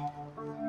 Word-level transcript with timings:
We 0.00 0.59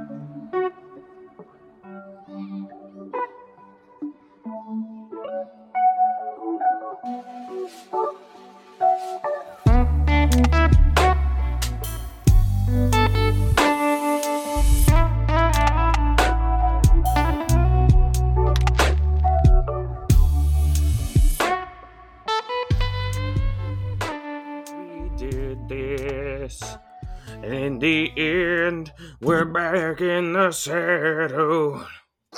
back 30.41 30.47
in 30.47 30.47
the 30.47 30.51
saddle. 30.51 31.85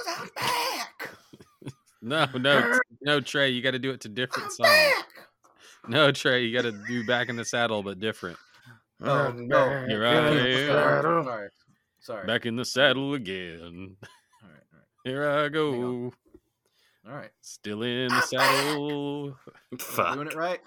I'm 0.08 0.30
back. 0.36 1.10
No, 2.06 2.28
no, 2.38 2.80
no, 3.02 3.22
Trey. 3.22 3.48
You 3.52 3.62
got 3.62 3.72
to 3.72 3.80
do 3.80 3.92
it 3.92 4.02
to 4.02 4.10
different 4.10 4.52
songs. 4.52 4.94
No, 5.88 6.12
Trey. 6.12 6.44
You 6.44 6.54
got 6.54 6.64
to 6.64 6.74
do 6.86 7.06
back 7.06 7.30
in 7.30 7.38
the 7.38 7.46
saddle, 7.46 7.82
but 7.82 8.02
different. 8.02 8.38
Oh, 9.02 9.28
I'm 9.30 9.48
no. 9.48 9.56
back 9.56 9.90
You're 9.90 10.04
in 10.04 10.24
right. 10.26 10.30
the 10.34 10.50
Yeah. 10.50 10.68
saddle. 10.68 11.24
Sorry. 11.24 11.50
Sorry. 12.02 12.28
Back 12.28 12.46
in 12.46 12.58
the 12.58 12.66
saddle 12.66 13.14
again. 13.14 13.96
All 14.44 14.50
right. 14.50 14.84
Here 15.06 15.30
I 15.30 15.48
go. 15.48 16.12
All 17.08 17.14
right. 17.16 17.32
Still 17.40 17.84
in 17.84 18.10
the 18.10 18.22
saddle. 18.22 19.38
Fuck. 19.80 20.16
Doing 20.16 20.28
it 20.28 20.36
right. 20.36 20.60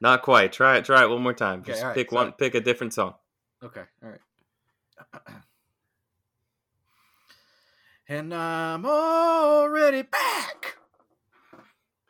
Not 0.00 0.22
quite. 0.22 0.54
Try 0.54 0.78
it. 0.78 0.86
Try 0.86 1.02
it 1.02 1.10
one 1.10 1.22
more 1.22 1.34
time. 1.34 1.60
Okay, 1.60 1.72
Just 1.72 1.82
all 1.82 1.88
right, 1.88 1.94
pick 1.94 2.10
sorry. 2.10 2.24
one. 2.24 2.32
Pick 2.32 2.54
a 2.54 2.60
different 2.62 2.94
song. 2.94 3.12
Okay. 3.62 3.82
All 4.02 4.08
right. 4.08 5.32
and 8.10 8.34
I'm 8.34 8.84
already 8.84 10.02
back. 10.02 10.76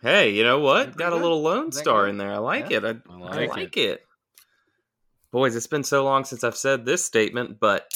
Hey, 0.03 0.31
you 0.31 0.43
know 0.43 0.59
what? 0.59 0.85
Pretty 0.85 0.99
Got 0.99 1.13
a 1.13 1.17
little 1.17 1.43
Lone 1.43 1.71
Star 1.73 2.05
good? 2.05 2.11
in 2.11 2.19
there. 2.19 2.33
I 2.33 2.39
like 2.39 2.71
Yeah. 2.71 2.79
it. 2.79 2.85
I, 2.85 2.89
I 2.89 3.15
I 3.15 3.17
like, 3.37 3.51
like, 3.51 3.77
it. 3.77 3.81
it. 3.91 4.07
Boys, 5.31 5.55
it's 5.55 5.67
been 5.67 5.85
so 5.85 6.03
long 6.03 6.25
since 6.25 6.43
I've 6.43 6.57
said 6.57 6.87
this 6.87 7.05
statement, 7.05 7.61
but 7.61 7.93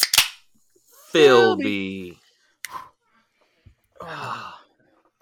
Philby. 1.13 2.19
Oh, 4.07 4.55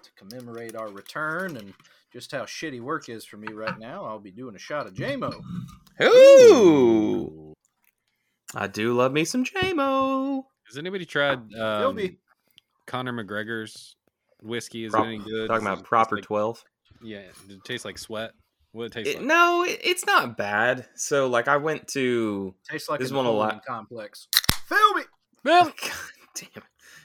to 0.03 0.11
commemorate 0.17 0.75
our 0.75 0.89
return 0.89 1.57
and 1.57 1.73
just 2.13 2.33
how 2.33 2.43
shitty 2.43 2.81
work 2.81 3.09
is 3.09 3.25
for 3.25 3.37
me 3.37 3.53
right 3.53 3.79
now, 3.79 4.05
I'll 4.05 4.19
be 4.19 4.33
doing 4.33 4.57
a 4.57 4.59
shot 4.59 4.89
of 4.89 4.95
JMO. 4.95 5.41
Ooh. 6.03 7.53
I 8.57 8.67
do 8.67 8.93
love 8.95 9.13
me 9.13 9.25
some 9.25 9.45
JMO. 9.45 10.43
Has 10.67 10.79
anybody 10.79 11.05
tried 11.05 11.35
um, 11.35 11.49
Philby. 11.55 12.17
Conor 12.87 13.13
McGregor's 13.13 13.97
whiskey? 14.43 14.85
Is 14.85 14.93
Prop- 14.93 15.07
any 15.07 15.19
good? 15.19 15.49
Talking 15.49 15.67
about 15.67 15.85
proper 15.85 16.17
like- 16.17 16.25
12. 16.25 16.63
Yeah. 17.03 17.23
Does 17.47 17.57
it 17.57 17.65
taste 17.65 17.85
like 17.85 17.99
sweat? 17.99 18.33
What 18.73 18.85
it 18.85 18.93
taste 18.93 19.09
It- 19.11 19.17
like? 19.19 19.27
no, 19.27 19.65
it, 19.65 19.81
it's 19.83 20.07
not 20.07 20.37
bad. 20.37 20.87
So, 20.97 21.27
like, 21.29 21.49
I 21.49 21.57
went 21.59 21.89
to. 21.89 22.55
Tastes 22.71 22.89
like 22.89 23.01
This 23.01 23.11
a 23.11 23.15
one 23.15 23.27
a 23.27 23.31
lot- 23.31 23.55
Napoleon 23.57 23.61
complex. 23.67 24.29
Philby. 24.69 25.05
God 25.45 25.73
damn 26.35 26.49
it. 26.57 26.63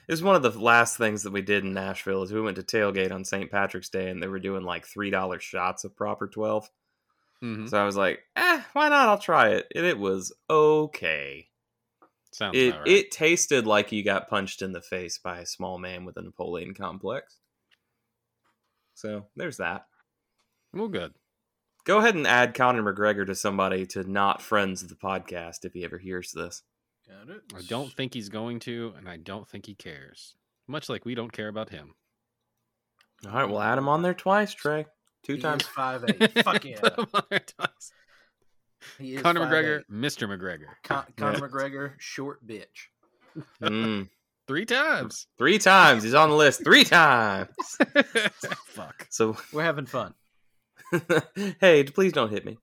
It 0.08 0.12
was 0.12 0.22
one 0.22 0.36
of 0.36 0.42
the 0.42 0.58
last 0.58 0.96
things 0.96 1.22
that 1.24 1.32
we 1.34 1.42
did 1.42 1.64
in 1.64 1.74
Nashville 1.74 2.22
is 2.22 2.32
we 2.32 2.40
went 2.40 2.56
to 2.56 2.62
tailgate 2.62 3.12
on 3.12 3.24
St. 3.26 3.50
Patrick's 3.50 3.90
Day 3.90 4.08
and 4.08 4.22
they 4.22 4.26
were 4.28 4.38
doing 4.38 4.62
like 4.64 4.86
three 4.86 5.10
dollar 5.10 5.38
shots 5.38 5.84
of 5.84 5.94
proper 5.94 6.26
twelve. 6.26 6.66
Mhm. 7.44 7.68
So 7.68 7.78
I 7.78 7.84
was 7.84 7.96
like, 7.96 8.20
eh, 8.36 8.62
why 8.72 8.88
not? 8.88 9.08
I'll 9.08 9.18
try 9.18 9.50
it. 9.50 9.66
And 9.74 9.84
it 9.84 9.98
was 9.98 10.32
okay. 10.48 11.48
Sounds 12.38 12.56
It 12.56 12.70
right. 12.72 12.86
it 12.86 13.10
tasted 13.10 13.66
like 13.66 13.90
you 13.90 14.04
got 14.04 14.28
punched 14.28 14.62
in 14.62 14.70
the 14.70 14.80
face 14.80 15.18
by 15.18 15.40
a 15.40 15.46
small 15.46 15.76
man 15.76 16.04
with 16.04 16.16
a 16.16 16.22
Napoleon 16.22 16.72
complex. 16.72 17.36
So 18.94 19.26
there's 19.34 19.56
that. 19.56 19.86
well, 20.72 20.86
good. 20.86 21.14
Go 21.84 21.98
ahead 21.98 22.14
and 22.14 22.28
add 22.28 22.54
Conor 22.54 22.82
McGregor 22.84 23.26
to 23.26 23.34
somebody 23.34 23.86
to 23.86 24.04
not 24.08 24.40
friends 24.40 24.82
of 24.82 24.88
the 24.88 24.94
podcast 24.94 25.64
if 25.64 25.72
he 25.72 25.84
ever 25.84 25.98
hears 25.98 26.30
this. 26.30 26.62
Got 27.08 27.34
it. 27.34 27.42
I 27.56 27.62
don't 27.66 27.92
think 27.92 28.14
he's 28.14 28.28
going 28.28 28.60
to, 28.60 28.92
and 28.96 29.08
I 29.08 29.16
don't 29.16 29.48
think 29.48 29.66
he 29.66 29.74
cares. 29.74 30.36
Much 30.68 30.88
like 30.88 31.04
we 31.04 31.16
don't 31.16 31.32
care 31.32 31.48
about 31.48 31.70
him. 31.70 31.94
All 33.26 33.32
right, 33.32 33.48
we'll 33.48 33.60
add 33.62 33.78
him 33.78 33.88
on 33.88 34.02
there 34.02 34.14
twice, 34.14 34.52
Trey. 34.54 34.86
Two 35.24 35.34
He 35.36 35.40
times. 35.40 35.64
five 35.64 36.04
eight. 36.06 36.32
Fuck 36.44 36.64
yeah. 36.64 36.78
He 38.98 39.14
is 39.14 39.22
Conor 39.22 39.40
5'8". 39.40 39.48
McGregor, 39.48 39.82
Mr. 39.90 40.28
McGregor. 40.28 40.66
Con- 40.84 41.04
Conor 41.16 41.48
McGregor, 41.48 41.92
short 41.98 42.46
bitch. 42.46 42.88
Mm. 43.62 44.08
Three 44.46 44.64
times. 44.64 45.26
Three 45.36 45.58
times. 45.58 46.02
He's 46.02 46.14
on 46.14 46.30
the 46.30 46.34
list. 46.36 46.64
Three 46.64 46.84
times. 46.84 47.50
Fuck. 48.66 49.06
So, 49.10 49.36
We're 49.52 49.62
having 49.62 49.84
fun. 49.84 50.14
hey, 51.60 51.84
please 51.84 52.12
don't 52.12 52.30
hit 52.30 52.46
me. 52.46 52.56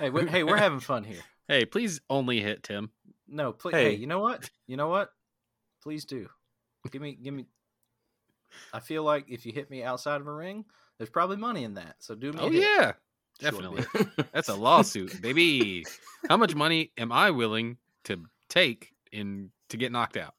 Hey, 0.00 0.10
we're, 0.10 0.26
hey, 0.26 0.42
we're 0.42 0.56
having 0.56 0.80
fun 0.80 1.04
here. 1.04 1.20
Hey, 1.46 1.64
please 1.66 2.00
only 2.10 2.40
hit 2.40 2.64
Tim. 2.64 2.90
No, 3.28 3.52
please. 3.52 3.74
Hey. 3.74 3.90
Hey. 3.90 3.94
you 3.94 4.08
know 4.08 4.18
what? 4.18 4.50
You 4.66 4.76
know 4.76 4.88
what? 4.88 5.10
Please 5.84 6.04
do. 6.04 6.28
Give 6.90 7.00
me, 7.00 7.16
give 7.22 7.32
me. 7.32 7.46
I 8.72 8.80
feel 8.80 9.04
like 9.04 9.26
if 9.28 9.46
you 9.46 9.52
hit 9.52 9.70
me 9.70 9.84
outside 9.84 10.20
of 10.20 10.26
a 10.26 10.32
ring, 10.32 10.64
there's 10.98 11.10
probably 11.10 11.36
money 11.36 11.62
in 11.62 11.74
that. 11.74 11.96
So 12.00 12.16
do 12.16 12.32
me. 12.32 12.38
Oh 12.40 12.48
a 12.48 12.50
yeah, 12.50 12.80
short 12.80 12.96
definitely. 13.42 13.84
That's 14.32 14.48
a 14.48 14.54
lawsuit, 14.54 15.20
baby. 15.20 15.84
How 16.28 16.36
much 16.36 16.54
money 16.54 16.92
am 16.96 17.12
I 17.12 17.30
willing 17.30 17.76
to 18.04 18.24
take 18.48 18.92
in 19.10 19.50
to 19.70 19.76
get 19.76 19.92
knocked 19.92 20.16
out? 20.16 20.34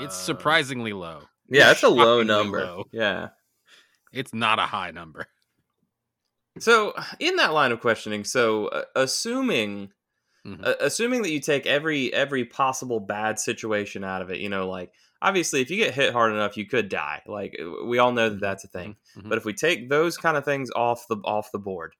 It's 0.00 0.14
Uh, 0.14 0.24
surprisingly 0.24 0.92
low. 0.92 1.20
yeah, 1.48 1.70
it's 1.70 1.82
a 1.82 1.88
low 1.88 2.22
number. 2.22 2.60
low. 2.60 2.84
Yeah. 2.92 3.28
It's 4.12 4.32
not 4.32 4.58
a 4.58 4.62
high 4.62 4.90
number. 4.90 5.26
So, 6.58 6.94
in 7.20 7.36
that 7.36 7.52
line 7.52 7.72
of 7.72 7.80
questioning, 7.80 8.24
so 8.24 8.68
uh, 8.68 8.84
assuming 8.94 9.92
Mhm. 10.46 10.64
uh, 10.64 10.76
assuming 10.80 11.22
that 11.22 11.30
you 11.30 11.40
take 11.40 11.66
every 11.66 12.12
every 12.14 12.44
possible 12.44 13.00
bad 13.00 13.38
situation 13.38 14.04
out 14.04 14.22
of 14.22 14.30
it, 14.30 14.38
you 14.38 14.48
know, 14.48 14.68
like 14.68 14.92
obviously 15.20 15.60
if 15.60 15.70
you 15.70 15.76
get 15.76 15.92
hit 15.92 16.12
hard 16.12 16.32
enough, 16.32 16.56
you 16.56 16.64
could 16.66 16.88
die. 16.88 17.20
Like 17.26 17.60
we 17.84 17.98
all 17.98 18.12
know 18.12 18.30
that 18.30 18.40
that's 18.40 18.64
a 18.64 18.68
thing. 18.68 18.96
Mhm. 19.18 19.28
But 19.28 19.38
if 19.38 19.44
we 19.44 19.52
take 19.52 19.90
those 19.90 20.16
kind 20.16 20.36
of 20.36 20.44
things 20.44 20.70
off 20.70 21.06
the 21.08 21.16
off 21.24 21.50
the 21.52 21.58
board, 21.58 21.94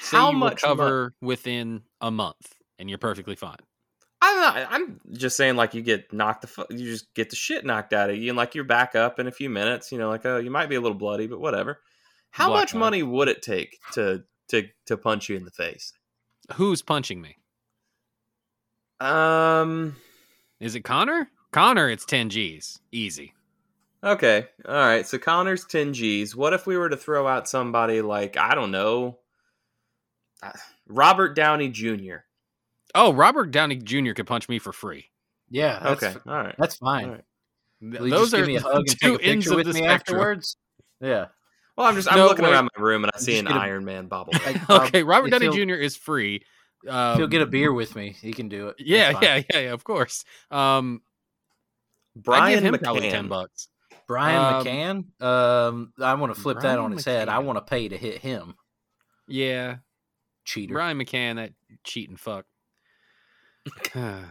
Say 0.00 0.16
how 0.16 0.30
you 0.30 0.38
much 0.38 0.62
recover 0.62 1.14
within 1.20 1.82
a 2.00 2.10
month, 2.10 2.54
and 2.78 2.88
you're 2.88 2.98
perfectly 2.98 3.36
fine. 3.36 3.58
I'm 4.20 4.36
not. 4.40 4.66
I'm 4.70 5.00
just 5.12 5.36
saying, 5.36 5.56
like 5.56 5.74
you 5.74 5.82
get 5.82 6.12
knocked 6.12 6.42
the 6.42 6.46
fu- 6.48 6.66
you 6.70 6.78
just 6.84 7.12
get 7.14 7.30
the 7.30 7.36
shit 7.36 7.64
knocked 7.64 7.92
out 7.92 8.10
of 8.10 8.16
you, 8.16 8.30
and 8.30 8.36
like 8.36 8.54
you're 8.54 8.64
back 8.64 8.94
up 8.94 9.18
in 9.18 9.26
a 9.26 9.32
few 9.32 9.50
minutes. 9.50 9.92
You 9.92 9.98
know, 9.98 10.08
like 10.08 10.26
oh, 10.26 10.38
you 10.38 10.50
might 10.50 10.68
be 10.68 10.76
a 10.76 10.80
little 10.80 10.98
bloody, 10.98 11.26
but 11.26 11.40
whatever. 11.40 11.80
How 12.30 12.48
Black 12.48 12.60
much 12.60 12.74
money 12.74 13.02
would 13.02 13.28
it 13.28 13.42
take 13.42 13.78
to 13.92 14.24
to 14.48 14.68
to 14.86 14.96
punch 14.96 15.28
you 15.28 15.36
in 15.36 15.44
the 15.44 15.50
face? 15.50 15.92
Who's 16.54 16.82
punching 16.82 17.20
me? 17.20 17.36
Um. 19.00 19.96
Is 20.60 20.74
it 20.74 20.80
Conor? 20.80 21.28
Conor, 21.52 21.88
it's 21.88 22.04
10 22.04 22.30
G's. 22.30 22.80
Easy. 22.90 23.32
Okay. 24.02 24.46
All 24.66 24.74
right. 24.74 25.06
So 25.06 25.18
Conor's 25.18 25.64
ten 25.64 25.92
G's. 25.92 26.36
What 26.36 26.52
if 26.52 26.66
we 26.66 26.76
were 26.76 26.88
to 26.88 26.96
throw 26.96 27.26
out 27.26 27.48
somebody 27.48 28.00
like 28.00 28.36
I 28.36 28.54
don't 28.54 28.70
know, 28.70 29.18
Robert 30.88 31.34
Downey 31.34 31.68
Jr. 31.68 32.16
Oh, 32.94 33.12
Robert 33.12 33.50
Downey 33.50 33.76
Jr. 33.76 34.12
could 34.12 34.26
punch 34.26 34.48
me 34.48 34.58
for 34.58 34.72
free. 34.72 35.06
Yeah. 35.50 35.78
That's, 35.82 36.02
Okay. 36.02 36.16
All 36.26 36.34
right. 36.34 36.54
That's 36.58 36.76
fine. 36.76 37.04
All 37.04 37.10
right. 37.12 37.24
Th- 37.80 38.00
Will 38.00 38.06
you 38.06 38.10
Those 38.10 38.30
just 38.30 38.34
are 38.34 38.36
give 38.38 38.46
me 38.46 38.56
a 38.56 38.60
hug 38.60 38.72
the 38.72 38.78
and 38.78 39.00
two 39.00 39.18
take 39.18 39.26
a 39.26 39.30
ends 39.30 39.44
picture 39.46 39.52
of 39.52 39.56
with 39.56 39.66
the 39.66 39.72
me 39.74 39.78
spectrum. 39.86 40.16
afterwards? 40.18 40.56
Yeah. 41.00 41.26
Well, 41.76 41.86
I'm 41.86 41.94
just 41.94 42.10
I'm 42.10 42.18
No, 42.18 42.26
looking 42.26 42.44
wait. 42.44 42.52
around 42.52 42.68
my 42.76 42.82
room 42.82 43.04
and 43.04 43.12
I 43.14 43.18
see 43.18 43.38
an 43.38 43.44
get 43.44 43.56
a- 43.56 43.60
Iron 43.60 43.84
Man 43.84 44.06
bobble. 44.06 44.32
Um, 44.46 44.60
okay, 44.86 45.02
Robert 45.04 45.30
Downey 45.30 45.50
Jr. 45.50 45.74
is 45.74 45.96
free. 45.96 46.42
Um, 46.88 47.18
he'll 47.18 47.26
get 47.28 47.42
a 47.42 47.46
beer 47.46 47.72
with 47.72 47.94
me, 47.96 48.16
he 48.20 48.32
can 48.32 48.48
do 48.48 48.68
it. 48.68 48.76
Yeah, 48.78 49.18
yeah, 49.20 49.42
yeah, 49.52 49.60
yeah. 49.60 49.72
Of 49.72 49.84
course. 49.84 50.24
Um, 50.50 51.02
I 52.16 52.20
Brian 52.20 52.62
give 52.62 52.74
him 52.74 52.80
probably 52.80 53.10
ten 53.10 53.28
bucks. 53.28 53.68
Brian 54.06 54.54
Um, 54.54 54.64
McCann. 54.64 55.22
Um, 55.22 55.92
I 56.00 56.14
want 56.14 56.34
to 56.34 56.40
flip 56.40 56.56
that 56.58 56.62
Brian 56.62 56.78
on 56.80 56.92
his 56.92 57.04
head. 57.04 57.28
I 57.28 57.40
want 57.40 57.58
to 57.58 57.62
pay 57.62 57.88
to 57.88 57.96
hit 57.96 58.18
him. 58.18 58.54
Yeah, 59.28 59.76
Cheater. 60.48 60.72
Brian 60.72 60.98
McCann, 60.98 61.36
that 61.36 61.52
cheating 61.84 62.16
fuck. 62.16 62.46
Him 63.94 64.24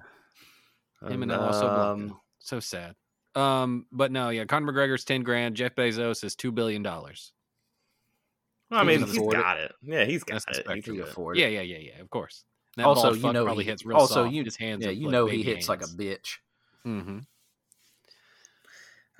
and 1.02 1.32
Um, 1.32 1.40
also 1.44 1.68
Blanco. 1.70 2.22
so 2.40 2.60
sad. 2.60 2.96
Um, 3.36 3.86
but 3.92 4.12
no, 4.12 4.30
yeah, 4.30 4.46
Conor 4.46 4.72
McGregor's 4.74 5.04
ten 5.06 5.22
grand. 5.22 5.56
Jeff 5.56 5.76
Bezos 5.76 6.24
is 6.24 6.36
two 6.36 6.52
billion 6.52 6.82
dollars. 6.82 7.34
I 8.72 8.84
mean, 8.84 9.00
he's 9.04 9.16
afford 9.16 9.36
it. 9.36 9.42
got 9.44 9.60
it. 9.60 9.72
Yeah, 9.84 10.06
he's 10.06 10.24
got 10.24 10.44
That's 10.46 10.58
it. 10.58 10.68
He 10.74 10.82
can 10.82 10.94
He 10.96 11.00
do 11.00 11.06
it. 11.06 11.10
afford 11.12 11.38
it. 11.38 11.42
Yeah, 11.42 11.48
yeah, 11.48 11.62
yeah, 11.62 11.78
yeah. 11.96 12.02
Of 12.02 12.10
course. 12.10 12.44
That 12.78 12.86
also, 12.88 13.14
you 13.14 13.32
know 13.32 13.46
probably 13.46 13.64
he, 13.64 13.70
hits 13.70 13.86
real 13.86 13.98
also 13.98 14.24
soft. 14.24 14.34
you 14.34 14.44
His 14.44 14.56
hands. 14.56 14.84
yeah 14.84 14.92
you 14.92 15.06
like 15.08 15.12
know 15.12 15.26
he 15.28 15.38
baby 15.38 15.52
hits 15.54 15.70
like 15.70 15.82
a 15.82 15.88
hands. 15.88 15.96
bitch. 15.96 16.38
Mhm. 16.86 17.26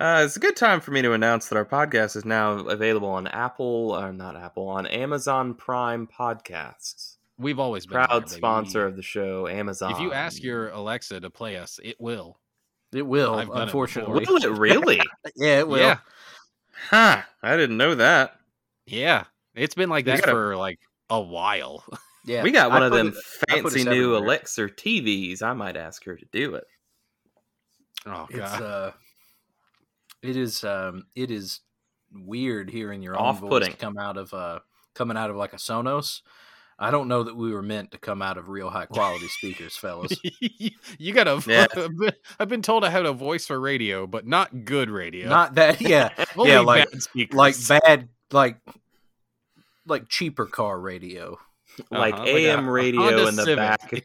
Uh, 0.00 0.22
it's 0.24 0.36
a 0.36 0.40
good 0.40 0.54
time 0.56 0.80
for 0.80 0.92
me 0.92 1.02
to 1.02 1.12
announce 1.12 1.48
that 1.48 1.56
our 1.56 1.64
podcast 1.64 2.14
is 2.14 2.24
now 2.24 2.52
available 2.52 3.08
on 3.08 3.26
Apple, 3.26 3.96
or 3.98 4.12
not 4.12 4.36
Apple, 4.36 4.68
on 4.68 4.86
Amazon 4.86 5.54
Prime 5.54 6.06
Podcasts. 6.06 7.16
We've 7.36 7.58
always 7.58 7.84
been 7.86 7.94
proud 8.06 8.28
there, 8.28 8.36
sponsor 8.38 8.86
of 8.86 8.94
the 8.96 9.02
show, 9.02 9.48
Amazon. 9.48 9.92
If 9.92 10.00
you 10.00 10.12
ask 10.12 10.42
your 10.42 10.68
Alexa 10.70 11.20
to 11.20 11.30
play 11.30 11.56
us, 11.56 11.80
it 11.82 12.00
will. 12.00 12.38
It 12.92 13.02
will, 13.06 13.34
I've 13.34 13.48
done 13.48 13.58
it 13.58 13.62
unfortunately. 13.64 14.24
will 14.28 14.36
it 14.36 14.58
really? 14.58 15.00
yeah, 15.36 15.58
it 15.58 15.68
will. 15.68 15.78
Yeah, 15.78 15.98
huh? 16.90 17.22
I 17.42 17.56
didn't 17.56 17.76
know 17.76 17.94
that. 17.96 18.36
yeah. 18.86 19.24
It's 19.54 19.74
been 19.74 19.88
like 19.90 20.04
We 20.06 20.12
that 20.12 20.20
gotta- 20.20 20.32
for 20.32 20.56
like 20.56 20.78
a 21.10 21.20
while. 21.20 21.84
Yeah, 22.24 22.42
we 22.42 22.50
got 22.50 22.70
one 22.70 22.82
I 22.82 22.86
of 22.86 22.92
them 22.92 23.08
it- 23.08 23.48
fancy 23.48 23.84
new. 23.84 24.14
Alexa 24.14 24.66
TVs. 24.68 25.40
I 25.40 25.54
might 25.54 25.78
ask 25.78 26.04
her 26.04 26.14
to 26.14 26.24
do 26.30 26.56
it. 26.56 26.64
Oh 28.04 28.26
It's 28.28 28.38
god. 28.38 28.62
uh, 28.62 28.90
it 30.22 30.36
is 30.36 30.64
um, 30.64 31.06
it 31.14 31.30
is 31.30 31.60
weird 32.12 32.70
hearing 32.70 33.02
your 33.02 33.18
own 33.18 33.34
voice 33.36 33.42
Off-putting. 33.44 33.72
come 33.74 33.98
out 33.98 34.16
of 34.16 34.32
uh, 34.34 34.60
coming 34.94 35.16
out 35.16 35.30
of 35.30 35.36
like 35.36 35.52
a 35.52 35.56
Sonos. 35.56 36.22
I 36.80 36.92
don't 36.92 37.08
know 37.08 37.24
that 37.24 37.34
we 37.34 37.52
were 37.52 37.60
meant 37.62 37.90
to 37.90 37.98
come 37.98 38.22
out 38.22 38.38
of 38.38 38.48
real 38.48 38.70
high 38.70 38.86
quality 38.86 39.26
speakers, 39.38 39.76
fellas. 39.76 40.12
you 40.98 41.12
got 41.12 41.26
a. 41.26 41.42
Yeah. 41.48 41.66
I've 42.38 42.48
been 42.48 42.62
told 42.62 42.84
I 42.84 42.90
had 42.90 43.04
a 43.04 43.12
voice 43.12 43.46
for 43.46 43.58
radio, 43.58 44.06
but 44.06 44.26
not 44.26 44.64
good 44.64 44.88
radio. 44.88 45.28
Not 45.28 45.56
that, 45.56 45.80
yeah, 45.80 46.10
Only 46.36 46.52
yeah, 46.52 46.60
like- 46.60 46.90
bad 46.90 47.02
speakers. 47.02 47.36
like 47.36 47.54
bad, 47.68 48.08
like 48.30 48.58
like 49.86 50.08
cheaper 50.08 50.46
car 50.46 50.78
radio. 50.78 51.38
like 51.90 52.14
Uh-huh, 52.14 52.22
like 52.24 52.28
a 52.28 52.36
AM 52.48 52.68
radio 52.68 53.00
Honda 53.02 53.28
in 53.28 53.36
the 53.36 53.42
Civic. 53.44 53.56
back. 53.56 54.04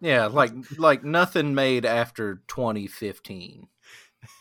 Yeah, 0.00 0.26
like 0.26 0.52
like 0.78 1.04
nothing 1.04 1.54
made 1.54 1.84
after 1.86 2.42
2015. 2.48 3.68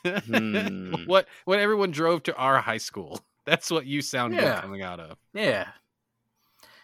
Hmm. 0.05 0.93
what 1.05 1.27
when 1.45 1.59
everyone 1.59 1.91
drove 1.91 2.23
to 2.23 2.35
our 2.35 2.59
high 2.59 2.77
school. 2.77 3.21
That's 3.45 3.71
what 3.71 3.85
you 3.85 4.01
sound 4.01 4.33
Yeah. 4.33 4.55
good 4.55 4.61
coming 4.61 4.81
out 4.83 4.99
of. 4.99 5.17
Yeah, 5.33 5.69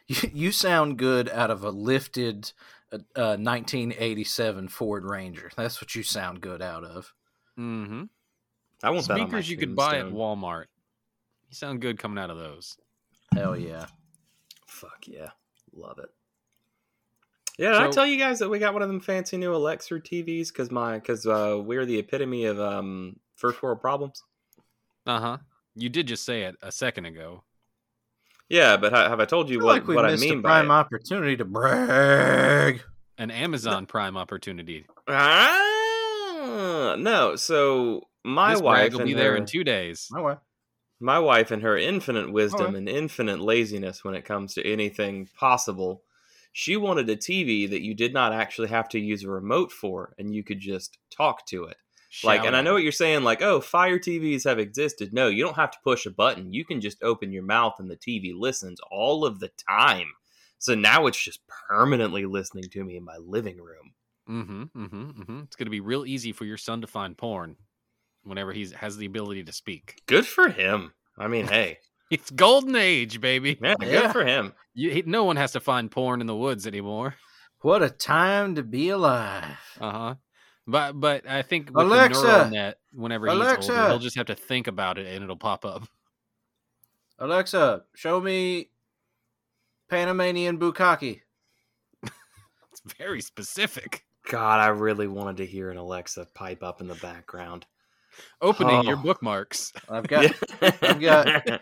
you, 0.07 0.31
you 0.33 0.51
sound 0.51 0.97
good 0.97 1.29
out 1.29 1.51
of 1.51 1.63
a 1.63 1.69
lifted 1.69 2.51
uh, 2.91 2.97
uh, 3.15 3.37
1987 3.37 4.69
Ford 4.69 5.03
Ranger. 5.05 5.51
That's 5.55 5.79
what 5.81 5.93
you 5.95 6.01
sound 6.03 6.41
good 6.41 6.61
out 6.61 6.83
of. 6.83 7.13
Mm-hmm. 7.59 8.03
I 8.83 8.89
want 8.89 9.07
that 9.07 9.13
on 9.13 9.19
my 9.19 9.25
Speakers 9.27 9.49
you 9.49 9.57
could 9.57 9.75
buy 9.75 9.99
at. 9.99 10.05
Walmart. 10.07 10.65
You 11.49 11.55
sound 11.55 11.81
good 11.81 11.99
coming 11.99 12.17
out 12.17 12.29
of 12.29 12.37
those. 12.37 12.77
Hell 13.33 13.57
yeah. 13.57 13.85
Fuck 14.67 15.07
yeah, 15.07 15.29
love 15.73 15.99
it. 15.99 16.09
Yeah, 17.57 17.71
did 17.71 17.81
I 17.81 17.89
tell 17.89 18.05
you 18.05 18.17
guys 18.17 18.39
that 18.39 18.49
we 18.49 18.59
got 18.59 18.73
one 18.73 18.81
of 18.83 18.89
them 18.89 18.99
fancy 18.99 19.37
new 19.37 19.53
Alexa 19.55 19.95
TVs 19.95 20.49
because 20.49 20.71
my 20.71 20.95
because 20.99 21.25
uh, 21.25 21.57
we're 21.63 21.85
the 21.85 21.99
epitome 21.99 22.45
of 22.45 22.59
um, 22.59 23.15
first 23.35 23.61
world 23.63 23.79
problems. 23.81 24.23
Uh 25.05 25.19
huh. 25.19 25.37
You 25.75 25.89
did 25.89 26.07
just 26.07 26.25
say 26.25 26.43
it 26.43 26.55
a 26.61 26.71
second 26.71 27.05
ago. 27.05 27.43
Yeah, 28.49 28.77
but 28.77 28.93
ha- 28.93 29.09
have 29.09 29.19
I 29.19 29.25
told 29.25 29.49
you 29.49 29.59
feel 29.59 29.65
what, 29.67 29.87
like 29.87 29.95
what 29.95 30.05
I 30.05 30.15
mean 30.17 30.39
a 30.39 30.41
by 30.41 30.61
prime 30.61 30.69
it? 30.69 30.73
opportunity 30.73 31.37
to 31.37 31.45
brag. 31.45 32.81
An 33.17 33.31
Amazon 33.31 33.85
Prime 33.85 34.17
opportunity. 34.17 34.85
Ah, 35.07 36.95
no. 36.99 37.35
So 37.37 38.01
my 38.23 38.53
this 38.53 38.61
wife 38.61 38.91
will 38.93 39.01
and 39.01 39.07
be 39.07 39.13
there 39.13 39.35
in 39.35 39.45
two 39.45 39.63
days. 39.63 40.07
My 40.11 40.21
wife. 40.21 40.37
my 40.99 41.19
wife 41.19 41.51
and 41.51 41.61
her 41.63 41.77
infinite 41.77 42.31
wisdom 42.31 42.59
Alright. 42.61 42.75
and 42.75 42.89
infinite 42.89 43.39
laziness 43.39 44.03
when 44.03 44.15
it 44.15 44.25
comes 44.25 44.53
to 44.55 44.67
anything 44.69 45.29
possible 45.39 46.03
she 46.57 46.77
wanted 46.77 47.09
a 47.09 47.17
tv 47.17 47.69
that 47.69 47.81
you 47.81 47.93
did 47.93 48.13
not 48.13 48.31
actually 48.31 48.69
have 48.69 48.87
to 48.87 48.97
use 48.97 49.25
a 49.25 49.29
remote 49.29 49.73
for 49.73 50.15
and 50.17 50.33
you 50.33 50.41
could 50.41 50.61
just 50.61 50.97
talk 51.11 51.45
to 51.45 51.65
it. 51.65 51.75
Like 52.23 52.45
and 52.45 52.55
i 52.55 52.61
know 52.61 52.71
what 52.71 52.81
you're 52.81 52.93
saying 52.93 53.23
like 53.23 53.41
oh 53.41 53.59
fire 53.59 53.99
tvs 53.99 54.45
have 54.45 54.57
existed. 54.57 55.13
No 55.13 55.27
you 55.27 55.43
don't 55.43 55.57
have 55.57 55.71
to 55.71 55.77
push 55.83 56.05
a 56.05 56.11
button. 56.11 56.53
You 56.53 56.63
can 56.63 56.79
just 56.79 57.03
open 57.03 57.33
your 57.33 57.43
mouth 57.43 57.75
and 57.79 57.91
the 57.91 57.97
tv 57.97 58.33
listens 58.33 58.79
all 58.89 59.25
of 59.25 59.41
the 59.41 59.51
time. 59.69 60.07
So 60.57 60.75
now 60.75 61.07
it's 61.07 61.21
just 61.21 61.41
permanently 61.69 62.25
listening 62.25 62.69
to 62.69 62.85
me 62.85 62.95
in 62.95 63.03
my 63.03 63.17
living 63.17 63.57
room. 63.57 63.93
Mm-hmm, 64.29 64.63
mm-hmm, 64.63 65.09
mm-hmm. 65.09 65.39
It's 65.43 65.57
going 65.57 65.67
to 65.67 65.71
be 65.71 65.81
real 65.81 66.05
easy 66.05 66.31
for 66.31 66.45
your 66.45 66.55
son 66.55 66.79
to 66.79 66.87
find 66.87 67.17
porn 67.17 67.57
whenever 68.23 68.53
he 68.53 68.65
has 68.77 68.95
the 68.95 69.07
ability 69.07 69.43
to 69.43 69.51
speak. 69.51 70.01
good 70.07 70.25
for 70.25 70.47
him. 70.47 70.93
I 71.17 71.27
mean 71.27 71.47
hey 71.47 71.79
It's 72.15 72.31
golden 72.31 72.75
age, 72.75 73.19
baby. 73.19 73.57
yeah, 73.61 73.75
Yeah. 73.81 74.01
good 74.01 74.11
for 74.11 74.23
him 74.25 74.53
You, 74.73 74.89
he, 74.91 75.01
no 75.05 75.23
one 75.25 75.35
has 75.35 75.51
to 75.53 75.59
find 75.59 75.91
porn 75.91 76.21
in 76.21 76.27
the 76.27 76.35
woods 76.35 76.65
anymore. 76.65 77.15
What 77.61 77.81
a 77.83 77.89
time 77.89 78.55
to 78.55 78.63
be 78.63 78.89
alive. 78.89 79.57
Uh 79.81 79.91
huh. 79.91 80.15
But 80.67 80.93
but 80.99 81.27
I 81.27 81.41
think 81.41 81.67
with 81.67 81.85
Alexa! 81.85 82.21
the 82.21 82.27
neural 82.27 82.49
net, 82.51 82.77
whenever 82.93 83.27
he's 83.27 83.35
Alexa! 83.35 83.71
older, 83.73 83.87
he'll 83.89 83.99
just 83.99 84.15
have 84.17 84.27
to 84.27 84.35
think 84.35 84.67
about 84.67 84.97
it 84.97 85.07
and 85.07 85.23
it'll 85.23 85.35
pop 85.35 85.65
up. 85.65 85.87
Alexa, 87.19 87.83
show 87.95 88.19
me 88.21 88.69
Panamanian 89.89 90.57
Bukkake. 90.57 91.21
It's 92.71 92.93
very 92.97 93.21
specific. 93.21 94.03
god 94.29 94.59
i 94.59 94.67
really 94.67 95.07
wanted 95.07 95.37
to 95.37 95.45
hear 95.45 95.69
an 95.71 95.77
alexa 95.77 96.27
pipe 96.33 96.61
up 96.63 96.81
in 96.81 96.87
the 96.87 96.95
background 96.95 97.65
Opening 98.41 98.83
your 98.83 98.97
Oh. 98.97 99.01
bookmarks. 99.01 99.71
I've 99.89 100.07
got 100.07 100.31
I've 100.61 100.99
got- 100.99 101.61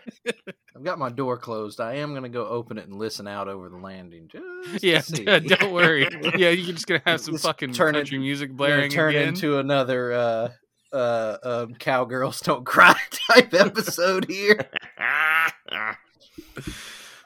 I've 0.76 0.82
got 0.82 0.98
my 0.98 1.08
door 1.08 1.38
closed. 1.38 1.80
I 1.80 1.94
am 1.94 2.14
gonna 2.14 2.28
go 2.28 2.46
open 2.46 2.78
it 2.78 2.86
and 2.88 2.96
listen 2.98 3.28
out 3.28 3.46
over 3.48 3.68
the 3.68 3.76
landing. 3.76 4.28
Just 4.28 4.80
to 4.80 4.86
Yeah, 4.86 5.00
see. 5.02 5.24
don't 5.24 5.72
worry. 5.72 6.08
Yeah, 6.36 6.50
you're 6.50 6.74
just 6.74 6.86
gonna 6.86 7.02
have 7.06 7.20
some 7.20 7.34
Just 7.34 7.44
fucking 7.44 7.72
turn 7.72 7.94
it- 7.94 7.98
country 8.00 8.18
music 8.18 8.50
blaring 8.52 8.90
turn 8.90 9.10
again. 9.10 9.28
into 9.28 9.58
another 9.58 10.12
uh 10.12 10.48
uh 10.92 11.36
um, 11.42 11.74
cowgirls 11.74 12.40
don't 12.40 12.64
cry 12.64 12.94
type 13.28 13.52
episode 13.54 14.26
here. 14.28 14.68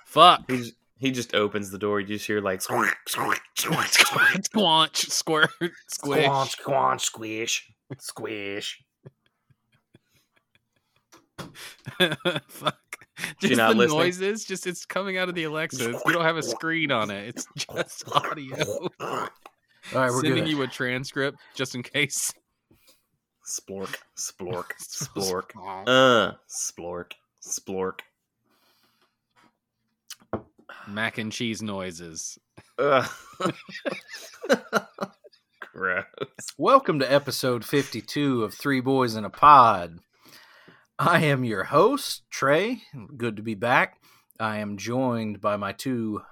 Fuck. 0.06 0.50
he, 0.50 0.56
just, 0.58 0.72
he 0.98 1.10
just 1.10 1.34
opens 1.34 1.70
the 1.70 1.78
door. 1.78 2.00
You 2.00 2.06
just 2.06 2.26
hear 2.26 2.40
like 2.40 2.62
squawk, 2.62 2.96
squawk, 3.06 3.40
squawk, 3.56 3.86
squawk, 3.88 4.40
Squanch, 4.42 4.96
squirt, 5.10 5.50
squish. 5.88 6.24
squawk, 6.24 6.48
squawk, 6.48 7.00
squish, 7.00 7.70
squish. 7.98 8.82
Fuck. 12.48 12.76
Just 13.40 13.56
not 13.56 13.70
the 13.72 13.78
listening? 13.78 13.98
noises, 13.98 14.44
just 14.44 14.66
it's 14.66 14.84
coming 14.84 15.18
out 15.18 15.28
of 15.28 15.34
the 15.34 15.44
Alexa. 15.44 15.84
You 16.06 16.12
don't 16.12 16.24
have 16.24 16.36
a 16.36 16.42
screen 16.44 16.92
on 16.92 17.10
it. 17.10 17.28
It's 17.28 17.46
just 17.56 18.04
audio. 18.12 18.88
All 19.00 19.28
right, 19.94 20.10
we're 20.10 20.20
Sending 20.22 20.44
good. 20.44 20.48
you 20.50 20.62
a 20.62 20.66
transcript 20.68 21.38
just 21.54 21.74
in 21.74 21.82
case. 21.82 22.32
Splork, 23.44 23.98
splork, 24.16 24.74
splork. 24.78 25.52
Splork. 25.56 25.86
Uh, 25.86 26.32
splork, 26.46 27.12
splork. 27.40 28.00
Mac 30.86 31.18
and 31.18 31.32
cheese 31.32 31.60
noises. 31.62 32.38
Ugh. 32.78 33.08
Gross. 35.72 36.04
Welcome 36.56 36.98
to 37.00 37.12
episode 37.12 37.64
52 37.64 38.44
of 38.44 38.54
Three 38.54 38.80
Boys 38.80 39.14
in 39.16 39.24
a 39.24 39.30
Pod. 39.30 39.98
I 40.98 41.24
am 41.24 41.44
your 41.44 41.64
host, 41.64 42.22
Trey. 42.30 42.82
Good 43.16 43.36
to 43.36 43.42
be 43.42 43.54
back. 43.54 44.00
I 44.40 44.58
am 44.58 44.76
joined 44.76 45.40
by 45.40 45.56
my 45.56 45.72
two 45.72 46.22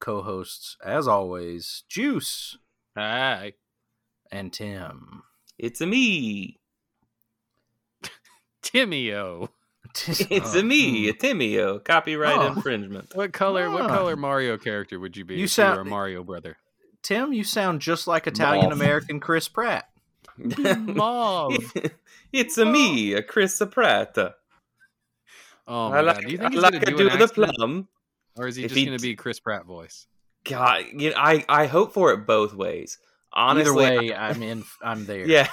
co 0.00 0.22
hosts, 0.22 0.76
as 0.84 1.06
always, 1.06 1.84
Juice 1.88 2.58
Hi. 2.96 3.52
and 4.30 4.52
Tim. 4.52 5.22
It's 5.58 5.80
a 5.80 5.86
me. 5.86 6.58
Timmy-o. 8.62 9.50
It's 10.08 10.54
a 10.54 10.62
me, 10.62 11.08
a 11.08 11.14
Timio. 11.14 11.82
Copyright 11.82 12.36
Oh. 12.36 12.48
infringement. 12.48 13.14
What 13.14 13.32
color 13.32 13.70
what 13.70 13.82
Ah. 13.82 13.88
color 13.96 14.14
Mario 14.16 14.58
character 14.58 15.00
would 15.00 15.16
you 15.16 15.24
be 15.24 15.36
You 15.36 15.44
if 15.44 15.52
sound- 15.52 15.76
you 15.76 15.76
were 15.84 15.86
a 15.86 15.90
Mario 15.90 16.22
brother? 16.24 16.58
Tim, 17.02 17.32
you 17.32 17.44
sound 17.44 17.80
just 17.80 18.06
like 18.06 18.26
Italian 18.26 18.72
American 18.72 19.20
Chris 19.20 19.48
Pratt. 19.48 19.88
Mauve. 20.36 21.72
It's 22.38 22.58
a 22.58 22.64
me, 22.66 23.14
a 23.14 23.22
Chris 23.22 23.60
Pratt. 23.70 24.16
Oh 25.66 25.90
my 25.90 25.98
I 25.98 26.00
like, 26.00 26.16
god. 26.16 26.24
Do 26.26 26.32
you 26.32 26.38
think 26.38 26.52
I 26.52 26.54
he's 26.54 26.62
like 26.62 26.72
gonna 26.72 26.84
do, 26.86 26.96
do 26.96 27.10
the 27.18 27.28
plum. 27.28 27.88
Or 28.36 28.46
is 28.46 28.56
he 28.56 28.64
If 28.64 28.70
just 28.70 28.78
he 28.78 28.84
gonna 28.84 28.98
d- 28.98 29.10
be 29.10 29.16
Chris 29.16 29.40
Pratt 29.40 29.64
voice? 29.66 30.06
God, 30.44 30.84
you 30.96 31.10
know, 31.10 31.16
I 31.16 31.44
I 31.48 31.66
hope 31.66 31.92
for 31.92 32.12
it 32.12 32.26
both 32.26 32.54
ways. 32.54 32.98
Honestly, 33.32 33.84
Either 33.84 34.00
way, 34.08 34.14
I'm 34.14 34.42
in. 34.42 34.64
I'm 34.82 35.04
there. 35.06 35.26
yeah, 35.26 35.48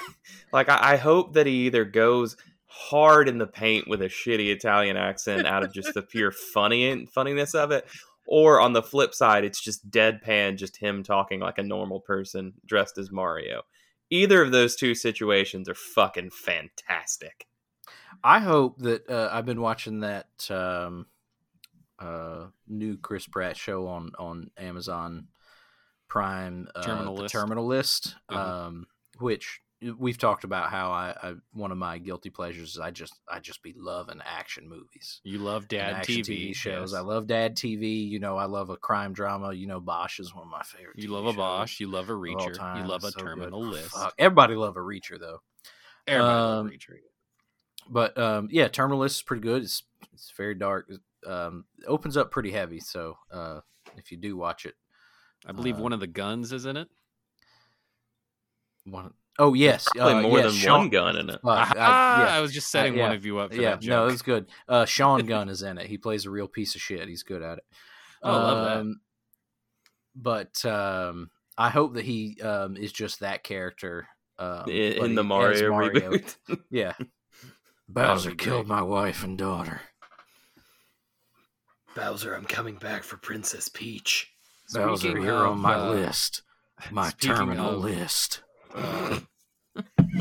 like 0.51 0.69
I, 0.69 0.93
I 0.93 0.97
hope 0.97 1.33
that 1.33 1.47
he 1.47 1.65
either 1.65 1.83
goes 1.85 2.37
hard 2.65 3.27
in 3.27 3.37
the 3.37 3.47
paint 3.47 3.87
with 3.87 4.01
a 4.01 4.05
shitty 4.09 4.51
Italian 4.51 4.97
accent 4.97 5.45
out 5.47 5.63
of 5.63 5.73
just 5.73 5.93
the 5.93 6.01
pure 6.01 6.31
funny 6.31 7.05
funniness 7.07 7.53
of 7.55 7.71
it, 7.71 7.85
or 8.27 8.61
on 8.61 8.73
the 8.73 8.83
flip 8.83 9.13
side, 9.13 9.43
it's 9.43 9.61
just 9.61 9.89
deadpan, 9.89 10.57
just 10.57 10.77
him 10.77 11.03
talking 11.03 11.39
like 11.39 11.57
a 11.57 11.63
normal 11.63 11.99
person 11.99 12.53
dressed 12.65 12.97
as 12.97 13.11
Mario. 13.11 13.63
Either 14.13 14.43
of 14.43 14.51
those 14.51 14.75
two 14.75 14.93
situations 14.93 15.67
are 15.67 15.73
fucking 15.73 16.29
fantastic. 16.29 17.47
I 18.23 18.39
hope 18.39 18.77
that 18.79 19.09
uh, 19.09 19.29
I've 19.33 19.45
been 19.47 19.59
watching 19.59 20.01
that 20.01 20.27
um, 20.51 21.07
uh, 21.97 22.45
new 22.67 22.95
Chris 22.97 23.25
Pratt 23.25 23.57
show 23.57 23.87
on 23.87 24.11
on 24.19 24.51
Amazon 24.55 25.29
Prime, 26.07 26.67
uh, 26.75 26.83
Terminal 26.83 27.15
the 27.15 27.21
List. 27.23 27.33
Terminal 27.33 27.65
List, 27.65 28.15
Uh-huh. 28.29 28.65
um, 28.67 28.85
which 29.17 29.61
we've 29.97 30.17
talked 30.17 30.43
about 30.43 30.69
how 30.69 30.91
I, 30.91 31.15
I 31.21 31.33
one 31.53 31.71
of 31.71 31.77
my 31.77 31.97
guilty 31.97 32.29
pleasures 32.29 32.71
is 32.71 32.79
I 32.79 32.91
just 32.91 33.13
I 33.29 33.39
just 33.39 33.61
be 33.63 33.73
loving 33.77 34.21
action 34.25 34.67
movies. 34.69 35.21
You 35.23 35.39
love 35.39 35.67
dad 35.67 35.93
action 35.93 36.21
TV, 36.21 36.55
shows. 36.55 36.91
yes. 36.91 36.97
I 36.99 37.01
love 37.01 37.27
dad 37.27 37.55
TV. 37.55 38.07
You 38.07 38.19
know, 38.19 38.37
I 38.37 38.45
love 38.45 38.69
a 38.69 38.77
crime 38.77 39.13
drama. 39.13 39.53
You 39.53 39.67
know, 39.67 39.79
Bosch 39.79 40.19
is 40.19 40.33
one 40.33 40.43
of 40.45 40.49
my 40.49 40.63
favorite. 40.63 40.97
You 40.99 41.07
TV 41.09 41.11
love 41.11 41.25
a 41.27 41.33
Bosch. 41.33 41.79
You 41.79 41.87
love 41.87 42.09
a 42.09 42.13
Reacher. 42.13 42.55
time. 42.55 42.83
You 42.83 42.89
love 42.89 43.03
a 43.03 43.11
So 43.11 43.19
good. 43.19 43.25
Terminal 43.25 43.61
List. 43.65 43.91
Fuck, 43.91 44.13
Everybody 44.17 44.55
love 44.55 44.77
a 44.77 44.81
Reacher 44.81 45.19
though. 45.19 45.41
Everybody 46.07 46.33
love 46.33 46.65
Um, 46.65 46.69
Reacher. 46.71 46.95
But 47.89 48.17
um, 48.17 48.47
yeah, 48.51 48.67
Terminal 48.69 48.99
List 48.99 49.17
is 49.17 49.21
pretty 49.23 49.41
good. 49.41 49.63
It's 49.63 49.83
it's 50.13 50.31
very 50.37 50.55
dark. 50.55 50.89
Um, 51.25 51.65
it 51.79 51.85
opens 51.87 52.17
up 52.17 52.31
pretty 52.31 52.51
heavy. 52.51 52.79
So 52.79 53.17
uh, 53.31 53.59
if 53.97 54.11
you 54.11 54.17
do 54.17 54.35
watch 54.37 54.65
it, 54.65 54.75
I 55.45 55.51
believe 55.51 55.79
uh, 55.79 55.81
one 55.83 55.93
of 55.93 55.99
the 55.99 56.07
guns 56.07 56.53
is 56.53 56.65
in 56.65 56.77
it. 56.77 56.87
one 58.85 59.13
oh 59.39 59.53
yes, 59.53 59.87
Probably 59.95 60.13
uh, 60.13 60.21
more 60.21 60.37
yes, 60.39 60.45
than 60.51 60.55
Sean- 60.55 60.79
one 60.79 60.89
gun 60.89 61.17
in 61.17 61.29
it. 61.29 61.39
fuck, 61.43 61.43
I- 61.45 61.73
Ah, 61.77 62.25
yeah. 62.27 62.35
I 62.37 62.41
was 62.41 62.53
just 62.53 62.69
setting 62.71 62.95
yeah. 62.95 63.07
one 63.07 63.15
of 63.15 63.25
you 63.25 63.39
up 63.39 63.53
for 63.53 63.61
yeah, 63.61 63.71
that 63.71 63.81
joke. 63.81 63.89
no, 63.89 64.07
it's 64.07 64.21
good. 64.21 64.45
Uh, 64.67 64.85
Sean 64.85 65.25
Gunn 65.25 65.49
is 65.49 65.61
in 65.63 65.77
it. 65.77 65.87
He 65.87 65.97
plays 65.97 66.25
a 66.25 66.29
real 66.29 66.47
piece 66.47 66.75
of 66.75 66.81
shit. 66.81 67.07
He's 67.07 67.23
good 67.23 67.41
at 67.41 67.57
it. 67.59 67.63
Oh, 68.21 68.31
I 68.31 68.35
love 68.35 68.65
that. 68.65 68.77
Um, 68.77 69.01
But 70.15 70.65
um, 70.65 71.29
I 71.57 71.69
hope 71.69 71.95
that 71.95 72.05
he 72.05 72.39
um, 72.41 72.77
is 72.77 72.91
just 72.91 73.19
that 73.21 73.43
character 73.43 74.07
um, 74.39 74.69
in, 74.69 75.05
in 75.05 75.15
the 75.15 75.21
as 75.23 75.27
Mario, 75.27 75.71
reboot. 75.71 76.37
Yeah, 76.69 76.93
Bowser 77.89 78.31
killed 78.35 78.67
great. 78.67 78.75
my 78.77 78.81
wife 78.81 79.23
and 79.23 79.37
daughter. 79.37 79.81
Bowser, 81.95 82.33
I'm 82.35 82.45
coming 82.45 82.75
back 82.75 83.03
for 83.03 83.17
Princess 83.17 83.67
Peach. 83.67 84.31
Bowser, 84.73 85.09
Speaking 85.09 85.23
you're 85.23 85.45
on 85.47 85.59
my 85.59 85.75
uh, 85.75 85.89
list. 85.91 86.41
My 86.91 87.11
terminal 87.19 87.71
of- 87.75 87.81
list. 87.83 88.41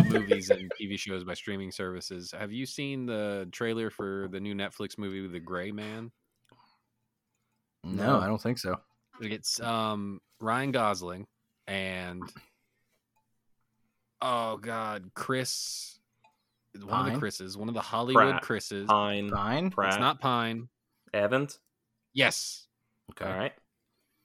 Movies 0.09 0.51
and 0.51 0.71
TV 0.81 0.99
shows 0.99 1.25
by 1.25 1.35
streaming 1.35 1.71
services. 1.71 2.33
Have 2.39 2.53
you 2.53 2.67
seen 2.67 3.07
the 3.07 3.49
trailer 3.53 3.91
for 3.91 4.29
the 4.31 4.41
new 4.41 4.55
Netflix 4.55 4.99
movie 4.99 5.27
The 5.27 5.41
Gray 5.41 5.73
Man? 5.73 6.11
No, 7.85 8.19
I 8.21 8.27
don't 8.27 8.41
think 8.41 8.59
so. 8.59 8.79
It's 9.21 9.61
um 9.61 10.21
Ryan 10.41 10.73
Gosling 10.73 11.27
and 11.67 12.23
oh 14.21 14.57
god, 14.57 15.11
Chris 15.15 15.99
one 16.75 16.85
of 16.85 16.89
Pine? 16.91 17.13
the 17.13 17.19
Chris's, 17.19 17.57
one 17.59 17.69
of 17.69 17.75
the 17.75 17.81
Hollywood 17.81 18.31
Pratt. 18.31 18.43
Chris's. 18.43 18.87
Pine, 18.87 19.31
Fine. 19.31 19.71
Pratt, 19.71 19.89
It's 19.95 20.01
not 20.01 20.21
Pine. 20.21 20.69
Evans. 21.13 21.59
Yes. 22.15 22.67
Okay. 23.11 23.31
All 23.31 23.37
right, 23.37 23.53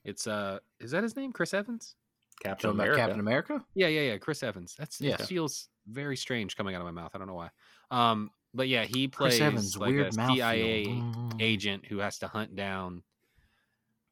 It's 0.04 0.26
uh 0.26 0.60
is 0.80 0.92
that 0.92 1.02
his 1.02 1.14
name? 1.16 1.32
Chris 1.32 1.52
Evans? 1.52 1.94
Captain 2.42 2.70
America. 2.70 2.96
Captain 2.98 3.20
America? 3.20 3.64
Yeah, 3.74 3.88
yeah, 3.88 4.12
yeah. 4.12 4.18
Chris 4.18 4.42
Evans. 4.42 4.74
That's 4.78 5.00
yeah. 5.00 5.14
it 5.14 5.22
feels 5.22 5.68
very 5.88 6.16
strange 6.16 6.56
coming 6.56 6.74
out 6.74 6.80
of 6.80 6.84
my 6.86 6.90
mouth. 6.92 7.12
I 7.14 7.18
don't 7.18 7.26
know 7.26 7.34
why. 7.34 7.50
Um, 7.90 8.30
but 8.54 8.68
yeah, 8.68 8.84
he 8.84 9.08
plays 9.08 9.40
Evans, 9.40 9.76
like 9.76 9.90
weird 9.90 10.08
a. 10.08 10.12
CIA 10.12 10.86
Mm. 10.86 11.40
agent 11.40 11.86
who 11.86 11.98
has 11.98 12.18
to 12.18 12.28
hunt 12.28 12.56
down 12.56 13.02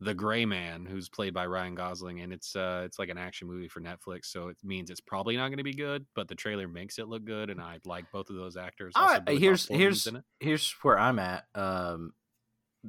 the 0.01 0.13
Gray 0.13 0.45
Man, 0.45 0.85
who's 0.85 1.09
played 1.09 1.33
by 1.33 1.47
Ryan 1.47 1.75
Gosling, 1.75 2.21
and 2.21 2.33
it's 2.33 2.55
uh 2.55 2.83
it's 2.85 2.99
like 2.99 3.09
an 3.09 3.17
action 3.17 3.49
movie 3.49 3.69
for 3.69 3.81
Netflix, 3.81 4.27
so 4.27 4.49
it 4.49 4.57
means 4.63 4.91
it's 4.91 5.01
probably 5.01 5.37
not 5.37 5.49
going 5.49 5.57
to 5.59 5.65
be 5.65 5.73
good, 5.73 6.05
but 6.15 6.29
the 6.29 6.35
trailer 6.35 6.69
makes 6.69 6.99
it 6.99 7.09
look 7.09 7.25
good, 7.25 7.49
and 7.49 7.61
I 7.61 7.79
like 7.87 8.11
both 8.13 8.29
of 8.29 8.37
those 8.37 8.57
actors. 8.59 8.93
All 8.95 9.07
right, 9.07 9.23
here's 9.27 9.67
here's 9.69 10.07
here's 10.39 10.71
where 10.83 10.99
I'm 10.99 11.19
at. 11.19 11.45
Um, 11.55 12.13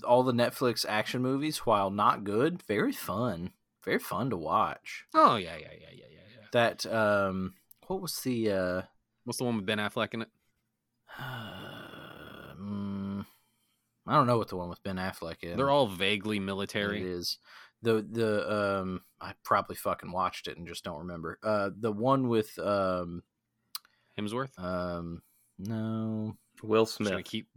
all 0.03 0.23
the 0.23 0.33
Netflix 0.33 0.85
action 0.87 1.21
movies, 1.21 1.59
while 1.59 1.89
not 1.89 2.25
good, 2.25 2.61
very 2.63 2.91
fun, 2.91 3.51
very 3.87 3.99
fun 3.99 4.29
to 4.29 4.37
watch. 4.37 5.05
Oh 5.15 5.37
yeah, 5.37 5.55
yeah, 5.57 5.69
yeah, 5.71 5.87
yeah, 5.91 6.05
yeah, 6.11 6.19
yeah. 6.35 6.45
That 6.51 6.85
um, 6.85 7.53
what 7.87 8.01
was 8.01 8.15
the 8.19 8.51
uh, 8.51 8.81
What's 9.23 9.39
the 9.39 9.45
one 9.45 9.55
with 9.57 9.65
Ben 9.65 9.79
Affleck 9.79 10.13
in 10.13 10.21
it? 10.21 10.29
mm, 11.19 13.25
I 14.07 14.13
don't 14.13 14.27
know 14.27 14.37
what 14.37 14.47
the 14.49 14.57
one 14.57 14.69
with 14.69 14.83
Ben 14.83 14.97
Affleck 14.97 15.37
is. 15.41 15.57
They're 15.57 15.69
all 15.69 15.87
vaguely 15.87 16.39
military. 16.39 17.01
It 17.01 17.07
is 17.07 17.37
the 17.81 18.05
the 18.09 18.79
um. 18.81 19.01
I 19.19 19.33
probably 19.43 19.75
fucking 19.75 20.11
watched 20.11 20.47
it 20.47 20.57
and 20.57 20.67
just 20.67 20.83
don't 20.83 20.99
remember. 20.99 21.39
Uh, 21.43 21.71
the 21.77 21.91
one 21.91 22.27
with 22.27 22.57
um 22.59 23.23
Hemsworth. 24.17 24.57
um 24.59 25.21
no, 25.59 26.37
Will 26.61 26.85
Just 26.85 26.99
gonna 26.99 27.09
Smith. 27.11 27.25
keep, 27.25 27.47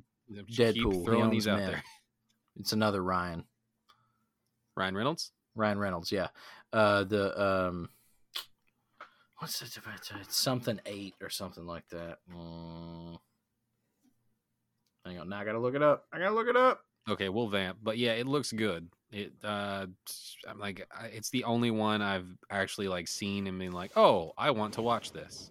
just 0.47 0.59
Deadpool. 0.77 0.93
keep 0.93 1.05
throwing 1.05 1.31
these 1.31 1.47
out 1.47 1.59
men. 1.59 1.71
there. 1.73 1.85
it's 2.59 2.73
another 2.73 3.03
Ryan. 3.03 3.45
Ryan 4.77 4.97
Reynolds. 4.97 5.33
Ryan 5.55 5.79
Reynolds, 5.79 6.13
yeah. 6.13 6.29
Uh, 6.73 7.05
the 7.05 7.41
um, 7.41 7.89
what's 9.39 9.61
it? 9.63 9.77
It's 10.21 10.37
something 10.37 10.81
eight 10.87 11.15
or 11.21 11.31
something 11.31 11.67
like 11.67 11.89
that. 11.89 12.19
Mm. 12.33 13.19
Hang 15.05 15.19
on, 15.19 15.29
now 15.29 15.41
I 15.41 15.45
gotta 15.45 15.59
look 15.59 15.75
it 15.75 15.83
up. 15.83 16.07
I 16.13 16.19
gotta 16.19 16.35
look 16.35 16.49
it 16.49 16.57
up. 16.57 16.83
Okay, 17.09 17.29
we'll 17.29 17.49
vamp, 17.49 17.79
but 17.83 17.99
yeah, 17.99 18.13
it 18.13 18.27
looks 18.27 18.53
good. 18.53 18.89
It 19.11 19.33
uh, 19.43 19.87
I'm 20.47 20.59
like, 20.59 20.87
it's 21.13 21.31
the 21.31 21.45
only 21.45 21.71
one 21.71 22.03
I've 22.03 22.29
actually 22.51 22.89
like 22.89 23.09
seen 23.09 23.47
and 23.47 23.59
been 23.59 23.73
like, 23.73 23.97
oh, 23.97 24.33
I 24.39 24.51
want 24.53 24.75
to 24.75 24.83
watch 24.83 25.13
this. 25.13 25.51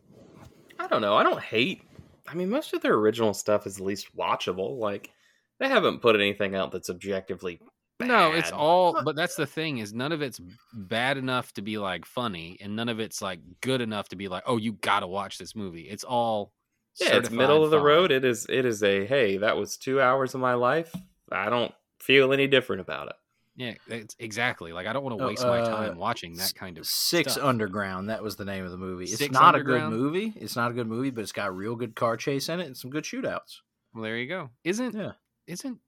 I 0.80 0.88
don't 0.88 1.02
know. 1.02 1.18
I 1.18 1.24
don't 1.24 1.42
hate. 1.42 1.82
I 2.28 2.36
mean, 2.36 2.50
most 2.50 2.74
of 2.74 2.82
their 2.82 2.94
original 2.94 3.34
stuff 3.34 3.68
is 3.68 3.78
at 3.78 3.86
least 3.86 4.16
watchable. 4.16 4.78
Like 4.78 5.12
they 5.60 5.68
haven't 5.68 6.02
put 6.02 6.16
anything 6.16 6.56
out 6.56 6.72
that's 6.72 6.90
objectively. 6.90 7.60
No, 8.00 8.32
it's 8.32 8.52
all, 8.52 9.04
but 9.04 9.16
that's 9.16 9.36
the 9.36 9.46
thing 9.46 9.80
is 9.80 9.94
none 9.94 10.12
of 10.12 10.22
it's 10.22 10.40
bad 10.74 11.18
enough 11.18 11.52
to 11.54 11.62
be 11.62 11.78
like 11.78 12.06
funny, 12.06 12.58
and 12.62 12.76
none 12.76 12.90
of 12.90 13.00
it's 13.00 13.22
like 13.22 13.40
good 13.62 13.82
enough 13.82 14.10
to 14.10 14.16
be 14.16 14.28
like, 14.28 14.44
oh, 14.46 14.58
you 14.58 14.74
got 14.74 15.02
to 15.02 15.08
watch 15.08 15.38
this 15.38 15.56
movie. 15.56 15.82
It's 15.90 16.04
all 16.04 16.54
Yeah, 17.00 17.18
it's 17.18 17.30
middle 17.30 17.64
of 17.64 17.72
the 17.72 17.78
fine. 17.78 17.86
road. 17.86 18.12
It 18.12 18.24
is. 18.24 18.46
It 18.50 18.66
is 18.66 18.82
a 18.84 19.06
hey. 19.06 19.38
That 19.38 19.58
was 19.58 19.78
two 19.78 20.00
hours 20.02 20.34
of 20.34 20.42
my 20.42 20.54
life. 20.54 20.94
I 21.32 21.50
don't 21.50 21.74
feel 22.00 22.32
any 22.34 22.48
different 22.48 22.82
about 22.82 23.08
it. 23.10 23.16
Yeah, 23.58 23.74
it's 23.88 24.16
exactly 24.20 24.72
like 24.72 24.88
I 24.88 24.94
don't 24.94 25.04
want 25.04 25.18
to 25.18 25.24
Oh, 25.26 25.28
waste 25.28 25.46
my 25.46 25.60
uh, 25.60 25.70
time 25.70 25.98
watching 25.98 26.36
that 26.38 26.54
kind 26.56 26.78
of 26.78 26.88
Six 26.88 27.34
stuff. 27.34 27.44
Underground. 27.44 28.10
That 28.10 28.24
was 28.24 28.38
the 28.38 28.46
name 28.46 28.64
of 28.64 28.72
the 28.72 28.78
movie. 28.78 29.04
It's 29.04 29.18
Six 29.18 29.34
not 29.34 29.56
a 29.56 29.62
good 29.64 29.84
movie. 29.90 30.32
It's 30.38 30.56
not 30.56 30.72
a 30.72 30.74
good 30.74 30.88
movie, 30.88 31.10
but 31.10 31.22
it's 31.22 31.34
got 31.34 31.50
a 31.50 31.52
real 31.52 31.76
good 31.76 31.94
car 31.94 32.16
chase 32.16 32.48
in 32.48 32.62
it 32.62 32.68
and 32.68 32.78
some 32.78 32.90
good 32.90 33.04
shootouts. 33.04 33.58
Well, 33.94 34.04
there 34.04 34.18
you 34.18 34.30
go. 34.30 34.50
Isn't 34.64 34.96
Yeah. 34.96 35.12
isn't 35.48 35.80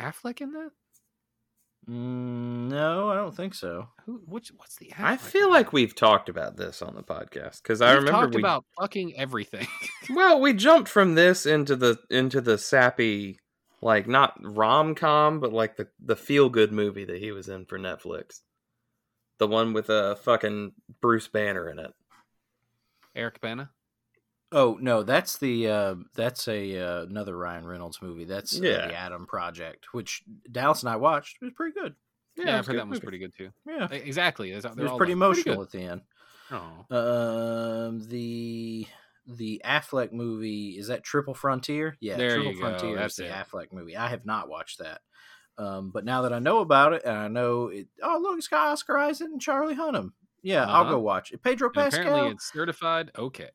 Affleck 0.00 0.40
in 0.40 0.50
that? 0.54 0.70
Mm, 1.88 2.68
no, 2.68 3.10
I 3.10 3.14
don't 3.16 3.34
think 3.34 3.54
so. 3.54 3.88
Who? 4.04 4.22
Which? 4.26 4.52
What's 4.56 4.76
the? 4.76 4.92
I 4.98 5.16
Affleck 5.16 5.20
feel 5.20 5.46
in 5.46 5.52
like 5.52 5.72
we've 5.72 5.94
talked 5.94 6.28
about 6.28 6.56
this 6.56 6.82
on 6.82 6.94
the 6.94 7.02
podcast 7.02 7.62
because 7.62 7.80
I 7.80 7.94
We've 7.94 8.04
remember 8.04 8.20
talked 8.22 8.34
we. 8.34 8.42
about 8.42 8.64
fucking 8.78 9.16
everything. 9.16 9.66
Well, 10.12 10.40
we 10.40 10.52
jumped 10.54 10.88
from 10.88 11.14
this 11.14 11.46
into 11.46 11.76
the 11.76 11.98
into 12.10 12.40
the 12.40 12.58
sappy, 12.58 13.38
like 13.80 14.08
not 14.08 14.34
rom 14.42 14.94
com, 14.96 15.38
but 15.40 15.52
like 15.52 15.76
the 15.76 15.88
the 16.04 16.16
feel 16.16 16.48
good 16.48 16.72
movie 16.72 17.04
that 17.04 17.18
he 17.18 17.30
was 17.30 17.48
in 17.48 17.64
for 17.64 17.78
Netflix. 17.78 18.40
The 19.38 19.46
one 19.46 19.72
with 19.72 19.88
a 19.88 20.12
uh, 20.12 20.14
fucking 20.16 20.72
Bruce 21.00 21.28
Banner 21.28 21.70
in 21.70 21.78
it. 21.78 21.92
Eric 23.14 23.40
Bana. 23.40 23.70
Oh 24.52 24.76
no, 24.80 25.02
that's 25.04 25.38
the 25.38 25.68
uh, 25.68 25.94
that's 26.14 26.48
a 26.48 26.76
uh, 26.78 27.02
another 27.04 27.36
Ryan 27.36 27.64
Reynolds 27.66 28.02
movie. 28.02 28.24
That's 28.24 28.58
uh, 28.58 28.62
Yeah. 28.64 28.86
the 28.88 28.94
Adam 28.94 29.26
Project, 29.26 29.86
which 29.92 30.22
Dallas 30.50 30.82
and 30.82 30.90
I 30.90 30.96
watched. 30.96 31.36
It 31.40 31.44
was 31.44 31.54
pretty 31.54 31.78
good. 31.78 31.94
Yeah, 32.36 32.58
I've 32.58 32.66
heard 32.66 32.76
that 32.76 32.86
one's 32.86 32.94
movie. 32.94 33.00
pretty 33.02 33.18
good 33.18 33.32
too. 33.36 33.50
Yeah, 33.66 33.88
Exactly. 33.92 34.50
It 34.50 34.54
was 34.56 34.64
pretty 34.74 34.88
like, 34.96 35.08
emotional 35.10 35.56
good. 35.56 35.62
at 35.66 35.70
the 35.72 35.80
end. 35.82 36.00
Oh. 36.52 36.96
Um, 36.96 38.08
the 38.08 38.86
the 39.26 39.62
Affleck 39.64 40.12
movie 40.12 40.70
is 40.78 40.88
that 40.88 41.04
Triple 41.04 41.34
Frontier? 41.34 41.96
Yeah, 42.00 42.16
There 42.16 42.36
Triple 42.36 42.54
Frontier 42.56 42.96
that's 42.96 43.12
is 43.12 43.16
the 43.18 43.26
it. 43.26 43.32
Affleck 43.32 43.72
movie. 43.72 43.96
I 43.96 44.08
have 44.08 44.24
not 44.26 44.48
watched 44.48 44.78
that. 44.78 45.00
Um, 45.58 45.90
but 45.92 46.04
now 46.04 46.22
that 46.22 46.32
I 46.32 46.38
know 46.38 46.60
about 46.60 46.94
it, 46.94 47.02
and 47.04 47.16
I 47.16 47.28
know 47.28 47.68
it, 47.68 47.88
oh 48.02 48.18
look, 48.20 48.38
it's 48.38 48.48
got 48.48 48.68
Oscar 48.68 48.96
Isaac 48.98 49.28
and 49.28 49.40
Charlie 49.40 49.74
Hunnam. 49.76 50.12
Yeah, 50.42 50.64
I'll 50.66 50.82
Uh-huh. 50.82 50.92
go 50.92 50.98
watch 51.00 51.32
it. 51.32 51.42
Pedro 51.42 51.68
And 51.68 51.74
Pascal. 51.74 52.02
apparently, 52.06 52.32
it's 52.32 52.50
certified 52.50 53.10
okay. 53.18 53.50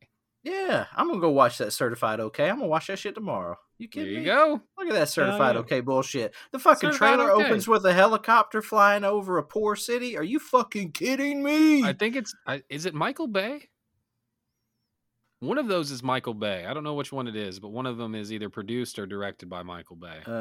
Yeah, 0.46 0.86
I'm 0.96 1.08
gonna 1.08 1.20
go 1.20 1.32
watch 1.32 1.58
that 1.58 1.74
Certified 1.74 2.20
Okay. 2.20 2.48
I'm 2.48 2.58
gonna 2.58 2.68
watch 2.68 2.86
that 2.88 3.00
shit 3.00 3.16
tomorrow. 3.16 3.58
You 3.80 3.88
There 3.92 4.04
kidding 4.04 4.14
you 4.14 4.20
me? 4.20 4.26
go. 4.26 4.62
Look 4.78 4.88
at 4.88 4.94
that 4.94 5.10
Certified 5.10 5.56
yeah. 5.56 5.62
Okay 5.62 5.82
bullshit. 5.82 6.36
The 6.52 6.60
fucking 6.60 6.92
trailer 6.92 7.32
Okay. 7.32 7.46
opens 7.46 7.68
with 7.68 7.84
a 7.86 7.94
helicopter 7.94 8.62
flying 8.62 9.04
over 9.04 9.40
a 9.40 9.44
poor 9.44 9.76
city. 9.76 10.16
Are 10.16 10.24
you 10.24 10.38
fucking 10.40 10.92
kidding 10.92 11.42
me? 11.42 11.84
I 11.84 11.94
think 11.94 12.16
it's. 12.16 12.34
I, 12.46 12.62
is 12.70 12.86
it 12.86 12.94
Michael 12.94 13.28
Bay? 13.28 13.70
One 15.40 15.58
of 15.58 15.68
those 15.68 15.90
is 15.90 16.04
Michael 16.04 16.36
Bay. 16.36 16.66
I 16.66 16.74
don't 16.76 16.84
know 16.84 16.94
which 16.94 17.12
one 17.12 17.28
it 17.28 17.36
is, 17.36 17.60
but 17.60 17.70
one 17.70 17.88
of 17.88 17.98
them 17.98 18.14
is 18.16 18.32
either 18.32 18.50
produced 18.50 19.00
or 19.00 19.06
directed 19.08 19.50
by 19.50 19.64
Michael 19.64 19.96
Bay. 19.98 20.22
Uh, 20.28 20.32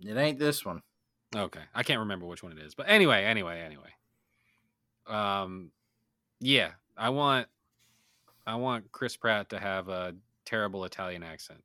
it 0.00 0.16
ain't 0.16 0.38
this 0.38 0.64
one. 0.64 0.82
Okay, 1.34 1.60
I 1.74 1.82
can't 1.82 2.00
remember 2.00 2.26
which 2.26 2.42
one 2.42 2.52
it 2.52 2.58
is, 2.58 2.74
but 2.74 2.86
anyway, 2.88 3.24
anyway, 3.24 3.60
anyway. 3.60 3.90
Um, 5.06 5.70
yeah, 6.40 6.72
I 6.96 7.10
want, 7.10 7.48
I 8.46 8.56
want 8.56 8.90
Chris 8.92 9.16
Pratt 9.16 9.50
to 9.50 9.58
have 9.58 9.88
a 9.88 10.14
terrible 10.44 10.84
Italian 10.84 11.22
accent. 11.22 11.62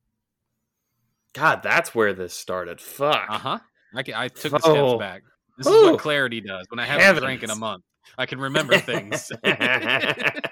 God, 1.34 1.62
that's 1.64 1.96
where 1.96 2.14
this 2.14 2.34
started. 2.34 2.82
Fuck. 2.82 3.26
Uh 3.30 3.38
huh. 3.38 3.60
I, 3.96 4.04
I 4.16 4.28
took 4.28 4.52
the 4.52 4.62
Oh. 4.64 4.98
steps 4.98 5.00
back. 5.00 5.24
This 5.58 5.68
is 5.68 5.74
what 5.74 6.00
clarity 6.00 6.42
does 6.42 6.66
when 6.70 6.80
I 6.80 6.86
haven't 6.86 7.22
drank 7.22 7.44
in 7.44 7.50
a 7.52 7.56
month. 7.56 7.84
I 8.18 8.26
can 8.26 8.40
remember 8.40 8.78
things. 8.80 9.32
I 9.44 10.50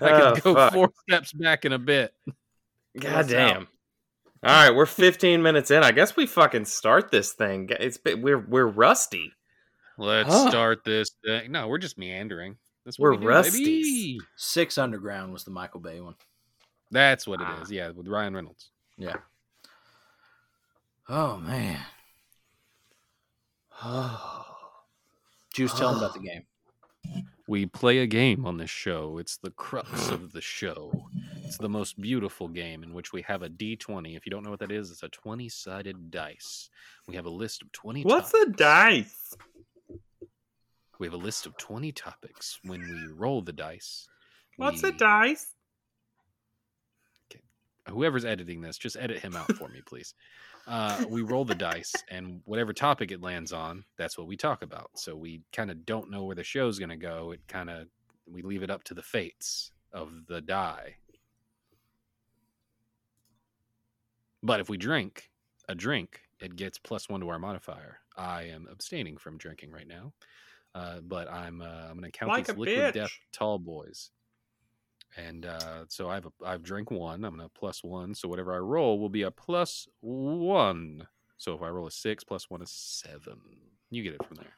can 0.00 0.34
go 0.42 0.70
four 0.70 0.90
steps 1.08 1.32
back 1.32 1.64
in 1.64 1.72
a 1.72 1.78
bit. 1.78 2.14
God 2.98 3.28
damn. 3.28 3.68
All 4.42 4.68
right, 4.68 4.74
we're 4.74 4.86
15 4.86 5.42
minutes 5.42 5.70
in. 5.70 5.82
I 5.82 5.92
guess 5.92 6.16
we 6.16 6.26
fucking 6.26 6.64
start 6.64 7.10
this 7.10 7.32
thing. 7.34 7.68
It's 7.78 7.98
been, 7.98 8.22
we're 8.22 8.38
we're 8.38 8.66
rusty. 8.66 9.32
Let's 10.00 10.30
Huh. 10.30 10.48
start 10.48 10.82
this 10.82 11.10
thing. 11.22 11.52
No, 11.52 11.68
we're 11.68 11.76
just 11.78 11.98
meandering. 11.98 12.56
That's 12.86 12.98
We're 12.98 13.10
what 13.10 13.20
we 13.20 13.26
do, 13.26 13.30
rusties. 13.32 13.52
baby. 13.64 14.20
Six 14.36 14.78
Underground 14.78 15.30
was 15.30 15.44
the 15.44 15.50
Michael 15.50 15.80
Bay 15.80 16.00
one. 16.00 16.14
That's 16.90 17.26
what 17.26 17.42
it 17.42 17.46
Ah. 17.46 17.60
is. 17.60 17.70
Yeah, 17.70 17.90
with 17.90 18.08
Ryan 18.08 18.34
Reynolds. 18.34 18.70
Yeah. 18.96 19.16
Oh 21.08 21.36
man. 21.36 21.84
Juice, 25.54 25.74
tell 25.74 25.90
him 25.90 25.98
about 25.98 26.14
the 26.14 26.20
game. 26.26 26.46
We 27.46 27.66
play 27.66 27.98
a 27.98 28.06
game 28.06 28.46
on 28.46 28.56
this 28.58 28.70
show. 28.70 29.18
It's 29.18 29.36
the 29.36 29.50
crux 29.50 30.08
of 30.10 30.32
the 30.32 30.40
show. 30.40 31.08
It's 31.42 31.58
the 31.58 31.68
most 31.68 32.00
beautiful 32.00 32.46
game 32.48 32.82
in 32.84 32.94
which 32.94 33.12
we 33.12 33.22
have 33.22 33.42
a 33.42 33.48
D20. 33.50 34.16
If 34.16 34.24
you 34.24 34.30
don't 34.30 34.44
know 34.44 34.50
what 34.50 34.60
that 34.60 34.70
is, 34.70 34.90
it's 34.92 35.02
a 35.02 35.08
20 35.08 35.48
sided 35.48 36.10
dice. 36.10 36.70
We 37.08 37.16
have 37.16 37.26
a 37.26 37.30
list 37.30 37.62
of 37.62 37.72
20 37.72 38.04
What's 38.04 38.30
topics. 38.30 38.46
the 38.46 38.52
dice? 38.56 39.34
We 41.00 41.06
have 41.06 41.14
a 41.14 41.16
list 41.16 41.46
of 41.46 41.56
20 41.56 41.90
topics. 41.92 42.60
When 42.62 42.80
we 42.82 43.06
roll 43.14 43.40
the 43.40 43.54
dice, 43.54 44.06
What's 44.56 44.82
the 44.82 44.90
we- 44.90 44.98
dice? 44.98 45.54
whoever's 47.88 48.24
editing 48.26 48.60
this, 48.60 48.78
just 48.78 48.96
edit 49.00 49.18
him 49.18 49.34
out 49.34 49.50
for 49.56 49.66
me, 49.68 49.80
please. 49.86 50.14
Uh, 50.68 51.04
we 51.08 51.22
roll 51.22 51.44
the 51.44 51.54
dice, 51.56 51.92
and 52.08 52.40
whatever 52.44 52.72
topic 52.72 53.10
it 53.10 53.20
lands 53.20 53.52
on, 53.52 53.82
that's 53.96 54.16
what 54.16 54.28
we 54.28 54.36
talk 54.36 54.62
about. 54.62 54.90
So 54.94 55.16
we 55.16 55.42
kind 55.52 55.70
of 55.72 55.84
don't 55.86 56.08
know 56.10 56.22
where 56.22 56.36
the 56.36 56.44
show's 56.44 56.78
going 56.78 56.90
to 56.90 56.96
go. 56.96 57.32
It 57.32 57.40
kind 57.48 57.68
of 57.68 57.88
we 58.30 58.42
leave 58.42 58.62
it 58.62 58.70
up 58.70 58.84
to 58.84 58.94
the 58.94 59.02
fates 59.02 59.72
of 59.92 60.12
the 60.28 60.40
die. 60.40 60.96
But 64.42 64.60
if 64.60 64.68
we 64.68 64.76
drink 64.76 65.30
a 65.68 65.74
drink, 65.74 66.20
it 66.38 66.54
gets 66.54 66.78
plus 66.78 67.08
one 67.08 67.20
to 67.22 67.28
our 67.30 67.38
modifier. 67.40 67.98
I 68.16 68.42
am 68.44 68.68
abstaining 68.70 69.16
from 69.16 69.36
drinking 69.38 69.72
right 69.72 69.88
now, 69.88 70.12
uh, 70.74 71.00
but 71.00 71.30
I'm 71.30 71.62
uh, 71.62 71.88
I'm 71.88 71.98
going 71.98 72.10
to 72.10 72.18
count 72.18 72.30
Like 72.30 72.48
liquid 72.48 72.94
death 72.94 73.12
tall 73.32 73.58
boys. 73.58 74.10
And 75.16 75.44
uh, 75.44 75.84
so 75.88 76.08
I've 76.08 76.26
a, 76.26 76.32
I've 76.44 76.62
drink 76.62 76.90
one. 76.90 77.24
I'm 77.24 77.36
gonna 77.36 77.48
plus 77.48 77.82
one. 77.82 78.14
So 78.14 78.28
whatever 78.28 78.54
I 78.54 78.58
roll 78.58 78.98
will 78.98 79.08
be 79.08 79.22
a 79.22 79.30
plus 79.30 79.88
one. 80.00 81.06
So 81.36 81.54
if 81.54 81.62
I 81.62 81.68
roll 81.68 81.86
a 81.86 81.90
six, 81.90 82.22
plus 82.22 82.48
one 82.48 82.62
is 82.62 82.70
seven. 82.70 83.40
You 83.90 84.02
get 84.02 84.14
it 84.14 84.24
from 84.24 84.36
there. 84.36 84.52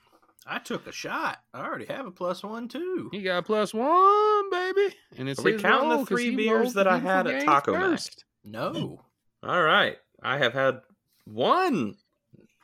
I 0.47 0.59
took 0.59 0.87
a 0.87 0.93
shot. 0.93 1.39
I 1.55 1.65
already 1.65 1.87
have 1.87 2.07
a 2.07 2.11
plus 2.11 2.43
one 2.43 2.69
too. 2.69 3.09
You 3.13 3.23
got 3.23 3.39
a 3.39 3.43
plus 3.43 3.73
one, 3.73 4.51
baby. 4.51 4.95
And 5.17 5.29
it's 5.29 5.41
Are 5.41 5.45
we 5.45 5.59
counting 5.59 6.01
the 6.01 6.07
three 6.07 6.35
beers 6.35 6.75
that 6.75 6.89
I 6.89 6.99
had 6.99 7.27
at 7.29 7.45
Taco 7.45 7.73
Mac? 7.73 8.01
No. 8.45 9.01
All 9.43 9.63
right. 9.63 9.97
I 10.23 10.39
have 10.39 10.53
had 10.53 10.81
one. 11.25 11.95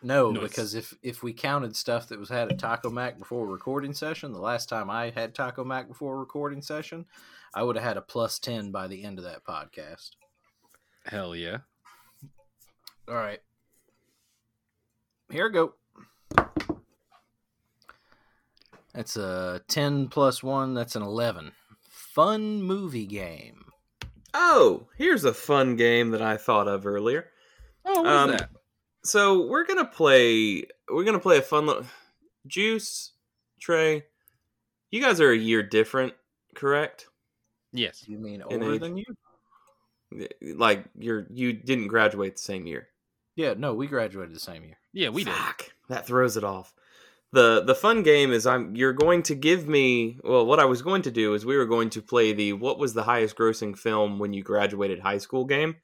No, 0.03 0.31
No, 0.31 0.41
it's- 0.41 0.51
because 0.51 0.75
if 0.75 0.95
if 1.03 1.23
we 1.23 1.33
counted 1.33 1.75
stuff 1.75 2.09
that 2.09 2.19
was 2.21 2.29
had 2.29 2.53
at 2.53 2.59
Taco 2.59 2.89
Mac 2.91 3.19
before 3.19 3.47
recording 3.47 3.93
session, 3.93 4.33
the 4.33 4.39
last 4.41 4.69
time 4.69 4.89
I 4.91 5.11
had 5.11 5.35
Taco 5.35 5.65
Mac 5.65 5.89
before 5.89 6.19
recording 6.19 6.63
session, 6.63 7.05
I 7.55 7.63
would 7.65 7.77
have 7.77 7.85
had 7.85 7.97
a 7.97 8.01
plus 8.03 8.39
ten 8.39 8.71
by 8.71 8.87
the 8.87 9.03
end 9.05 9.19
of 9.19 9.25
that 9.25 9.45
podcast. 9.45 10.11
Hell 11.05 11.35
yeah. 11.35 11.59
All 13.09 13.15
right. 13.15 13.41
Here 15.31 15.47
we 15.49 15.53
go. 15.53 15.75
That's 18.95 19.17
a 19.17 19.63
10 19.69 20.09
plus 20.09 20.43
1. 20.43 20.75
That's 20.75 20.97
an 20.97 21.03
11. 21.03 21.53
Fun 21.89 22.63
movie 22.63 23.07
game. 23.07 23.67
Oh, 24.35 24.89
here's 24.97 25.25
a 25.25 25.35
fun 25.35 25.77
game 25.77 26.11
that 26.11 26.23
I 26.23 26.37
thought 26.37 26.69
of 26.69 26.87
earlier. 26.87 27.29
Oh, 27.85 28.03
what 28.03 28.07
is 28.11 28.13
Um, 28.19 28.31
that? 28.33 28.51
So 29.09 29.47
we're 29.47 29.65
gonna 29.65 29.87
play. 29.87 30.65
We're 30.91 31.05
gonna 31.05 31.19
play 31.19 31.39
a 31.39 31.43
fun. 31.43 31.67
Lo- 31.67 31.85
Juice, 32.47 33.13
Trey, 33.61 34.05
you 34.91 35.01
guys 35.01 35.21
are 35.21 35.31
a 35.31 35.37
year 35.37 35.63
different, 35.63 36.13
correct? 36.55 37.07
Yes. 37.73 38.05
You 38.07 38.19
mean 38.19 38.43
older 38.43 38.75
age. 38.75 38.81
than 38.81 38.97
you? 38.99 39.05
Like 40.57 40.85
you're 40.99 41.27
you 41.31 41.53
didn't 41.53 41.89
graduate 41.89 42.37
the 42.37 42.43
same 42.43 42.67
year. 42.67 42.89
Yeah, 43.35 43.55
no, 43.57 43.75
we 43.75 43.87
graduated 43.87 44.35
the 44.35 44.41
same 44.41 44.65
year. 44.65 44.79
Yeah, 44.93 45.11
we 45.11 45.25
did. 45.25 45.35
Fuck, 45.35 45.73
that 45.89 46.07
throws 46.07 46.37
it 46.37 46.45
off. 46.45 46.75
the 47.33 47.63
The 47.63 47.75
fun 47.75 48.03
game 48.03 48.33
is 48.33 48.47
I'm. 48.47 48.75
You're 48.75 48.93
going 48.93 49.23
to 49.25 49.35
give 49.35 49.67
me. 49.69 50.19
Well, 50.25 50.45
what 50.45 50.61
I 50.61 50.65
was 50.65 50.83
going 50.83 51.03
to 51.03 51.11
do 51.11 51.35
is 51.35 51.47
we 51.47 51.57
were 51.57 51.67
going 51.67 51.91
to 51.91 52.03
play 52.03 52.33
the 52.33 52.53
what 52.55 52.79
was 52.79 52.95
the 52.95 53.05
highest 53.05 53.37
grossing 53.37 53.77
film 53.79 54.19
when 54.19 54.33
you 54.33 54.43
graduated 54.43 55.01
high 55.01 55.19
school 55.19 55.45
game, 55.45 55.77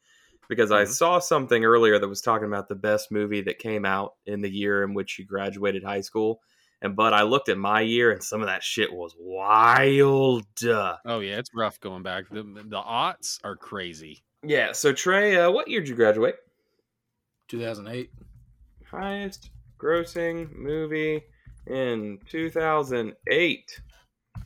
because 0.48 0.70
I 0.70 0.84
Mhm. 0.84 0.88
saw 0.88 1.18
something 1.18 1.64
earlier 1.64 1.98
that 1.98 2.08
was 2.08 2.20
talking 2.20 2.46
about 2.46 2.68
the 2.68 2.74
best 2.74 3.10
movie 3.10 3.40
that 3.42 3.58
came 3.58 3.84
out 3.84 4.14
in 4.26 4.40
the 4.40 4.50
year 4.50 4.82
in 4.82 4.94
which 4.94 5.18
you 5.18 5.24
graduated 5.24 5.82
high 5.84 6.00
school. 6.00 6.40
And 6.82 6.94
but 6.94 7.14
I 7.14 7.22
looked 7.22 7.48
at 7.48 7.56
my 7.56 7.80
year 7.80 8.12
and 8.12 8.22
some 8.22 8.40
of 8.42 8.46
that 8.46 8.62
shit 8.62 8.92
was 8.92 9.14
wild. 9.18 10.44
Oh 10.66 11.20
yeah, 11.20 11.38
it's 11.38 11.50
rough 11.54 11.80
going 11.80 12.02
back. 12.02 12.28
The 12.28 12.42
the 12.42 12.80
aughts 12.82 13.38
are 13.42 13.56
crazy. 13.56 14.22
Yeah. 14.42 14.72
So 14.72 14.92
Trey, 14.92 15.36
uh, 15.36 15.50
what 15.50 15.68
year 15.68 15.80
did 15.80 15.88
you 15.88 15.94
graduate? 15.94 16.36
2008. 17.48 18.10
Highest 18.90 19.50
grossing 19.78 20.52
movie 20.54 21.22
in 21.66 22.18
2008. 22.28 23.80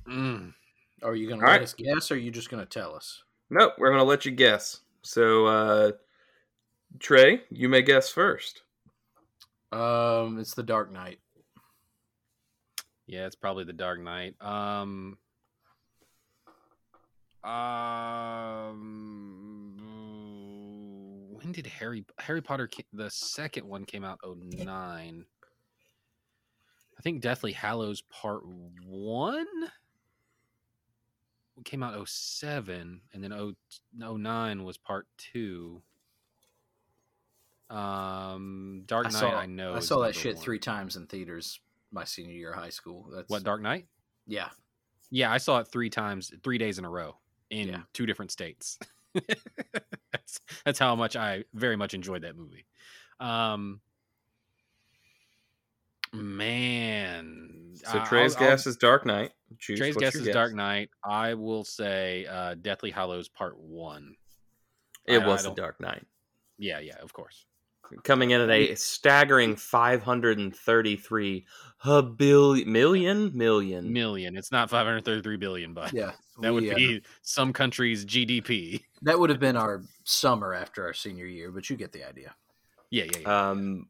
Mm. 0.08 0.54
Are 1.02 1.14
you 1.14 1.28
going 1.28 1.40
to 1.40 1.46
All 1.46 1.50
let 1.52 1.58
right. 1.58 1.62
us 1.62 1.74
guess 1.74 2.11
or 2.11 2.14
are 2.14 2.18
you 2.18 2.30
just 2.30 2.50
going 2.50 2.64
to 2.64 2.68
tell 2.68 2.94
us? 2.94 3.22
Nope, 3.50 3.74
we're 3.78 3.90
gonna 3.90 4.04
let 4.04 4.26
you 4.26 4.30
guess. 4.30 4.82
So, 5.02 5.46
uh, 5.46 5.92
Trey, 6.98 7.42
you 7.50 7.68
may 7.68 7.82
guess 7.82 8.11
first. 8.11 8.62
Um, 9.72 10.38
It's 10.38 10.54
The 10.54 10.62
Dark 10.62 10.92
Knight. 10.92 11.20
Yeah, 13.06 13.26
it's 13.26 13.37
probably 13.37 13.64
the 13.64 13.72
Dark 13.72 14.00
Knight. 14.00 14.34
Um, 14.42 15.16
um, 17.42 18.98
when 21.32 21.52
did 21.52 21.66
Harry 21.66 22.04
Harry 22.18 22.42
Potter 22.42 22.68
the 22.92 23.11
second 23.11 23.66
one 23.66 23.84
came 23.87 24.04
out? 24.04 24.18
Oh 24.22 24.37
nine. 24.38 25.24
I 26.98 27.02
think 27.02 27.22
Deathly 27.22 27.52
Hallows 27.52 28.02
Part 28.02 28.42
One 28.84 29.46
came 31.64 31.83
out 31.83 32.09
07 32.09 33.01
and 33.12 33.25
then 33.25 33.31
0, 33.31 33.55
09 34.16 34.64
was 34.64 34.77
part 34.77 35.07
two. 35.16 35.83
Um, 37.71 38.83
Dark 38.87 39.07
I 39.07 39.11
Knight, 39.11 39.18
saw, 39.18 39.35
I 39.37 39.47
know. 39.47 39.75
I 39.75 39.81
saw 39.81 39.99
that 40.01 40.14
shit 40.14 40.37
one. 40.37 40.44
three 40.44 40.59
times 40.59 40.97
in 40.97 41.07
theaters 41.07 41.61
my 41.90 42.05
senior 42.05 42.33
year 42.35 42.53
of 42.53 42.59
high 42.59 42.71
school. 42.71 43.11
That's 43.14 43.29
What 43.29 43.42
Dark 43.44 43.61
Knight? 43.61 43.87
Yeah. 44.27 44.49
Yeah, 45.11 45.31
I 45.33 45.38
saw 45.38 45.59
it 45.61 45.68
three 45.68 45.90
times, 45.90 46.33
three 46.42 46.59
days 46.59 46.79
in 46.79 46.85
a 46.85 46.90
row 46.90 47.16
in 47.51 47.68
Yeah. 47.68 47.81
two 47.92 48.07
different 48.07 48.31
states. 48.31 48.79
that's 50.12 50.40
that's 50.64 50.79
how 50.79 50.94
much 50.94 51.16
I 51.16 51.44
very 51.55 51.77
much 51.77 51.94
enjoyed 51.94 52.23
that 52.23 52.37
movie. 52.37 52.66
Um, 53.21 53.81
man, 56.18 57.72
So 57.85 58.02
Trey's 58.04 58.35
I'll- 58.37 58.42
I'll- 58.44 58.50
guess 58.50 58.66
is 58.66 58.76
Dark 58.76 59.07
Knight. 59.07 59.33
Juice, 59.57 59.78
Trey's 59.78 59.96
guess 59.96 60.14
your 60.14 60.24
is 60.28 60.28
Dark 60.35 60.52
Knight. 60.54 60.90
I 61.02 61.35
will 61.35 61.64
say 61.64 62.26
uh, 62.26 62.54
Deathly 62.54 62.90
Hallows 62.90 63.28
Part 63.28 63.57
One. 63.59 64.14
It 65.07 65.20
I- 65.22 65.24
I 65.24 65.26
was 65.26 65.44
the 65.44 65.54
Dark 65.54 65.81
Knight, 65.81 66.07
Yeah, 66.59 66.81
yeah, 66.81 66.96
of 67.00 67.12
course. 67.14 67.46
coming 68.04 68.33
in 68.33 68.42
at 68.42 68.50
a 68.50 68.74
staggering 68.74 69.57
533 69.57 71.46
habil- 71.83 72.66
million 72.66 73.31
million. 73.37 73.90
Million. 73.92 74.37
It's 74.37 74.52
not 74.52 74.68
533 74.68 75.37
billion, 75.38 75.72
but 75.72 75.92
Yeah. 75.94 76.12
that 76.42 76.52
would 76.52 76.64
we, 76.64 76.70
uh, 76.70 76.74
be 76.76 77.02
some 77.22 77.52
country's 77.54 78.04
GDP. 78.04 78.85
that 79.02 79.18
would 79.18 79.31
have 79.31 79.40
been 79.40 79.57
our 79.57 79.83
summer 80.04 80.52
after 80.52 80.85
our 80.85 80.92
senior 80.92 81.24
year, 81.26 81.50
but 81.50 81.70
you 81.70 81.76
get 81.76 81.92
the 81.92 82.04
idea. 82.07 82.35
Yeah, 82.90 83.04
yeah, 83.04 83.18
yeah. 83.20 83.50
Um, 83.50 83.88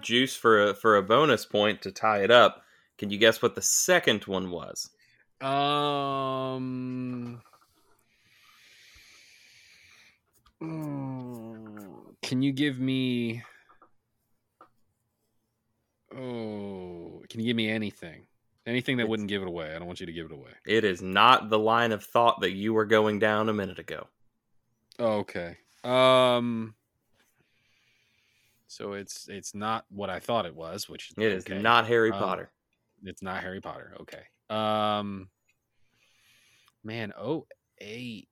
Juice 0.00 0.36
for 0.36 0.68
a, 0.68 0.74
for 0.74 0.96
a 0.96 1.02
bonus 1.02 1.44
point 1.44 1.82
to 1.82 1.90
tie 1.90 2.22
it 2.22 2.30
up. 2.30 2.62
Can 2.98 3.10
you 3.10 3.18
guess 3.18 3.42
what 3.42 3.54
the 3.54 3.62
second 3.62 4.24
one 4.24 4.50
was? 4.50 4.90
Um. 5.40 7.40
mm, 10.62 12.14
Can 12.22 12.42
you 12.42 12.52
give 12.52 12.78
me? 12.78 13.42
Oh, 16.14 17.22
can 17.28 17.40
you 17.40 17.46
give 17.46 17.56
me 17.56 17.70
anything? 17.70 18.26
Anything 18.66 18.96
that 18.98 19.04
It's- 19.04 19.10
wouldn't 19.10 19.28
give 19.28 19.42
it 19.42 19.48
away. 19.48 19.74
I 19.74 19.78
don't 19.78 19.86
want 19.86 20.00
you 20.00 20.06
to 20.06 20.12
give 20.12 20.26
it 20.26 20.32
away. 20.32 20.50
It 20.66 20.84
is 20.84 21.00
not 21.00 21.48
the 21.48 21.58
line 21.58 21.92
of 21.92 22.04
thought 22.04 22.40
that 22.40 22.52
you 22.52 22.74
were 22.74 22.84
going 22.84 23.18
down 23.18 23.48
a 23.48 23.54
minute 23.54 23.78
ago. 23.78 24.06
Okay. 24.98 25.56
Um. 25.82 26.74
So 28.70 28.92
it's 28.92 29.28
it's 29.28 29.52
not 29.52 29.84
what 29.90 30.10
I 30.10 30.20
thought 30.20 30.46
it 30.46 30.54
was, 30.54 30.88
which 30.88 31.10
It 31.16 31.24
is 31.24 31.44
okay. 31.44 31.58
not 31.60 31.88
Harry 31.88 32.12
Um, 32.12 32.18
Potter. 32.20 32.52
It's 33.02 33.20
not 33.20 33.42
Harry 33.42 33.60
Potter. 33.60 33.96
Okay. 34.02 34.22
Um, 34.48 35.28
man, 36.84 37.12
oh 37.18 37.46
eight. 37.80 38.28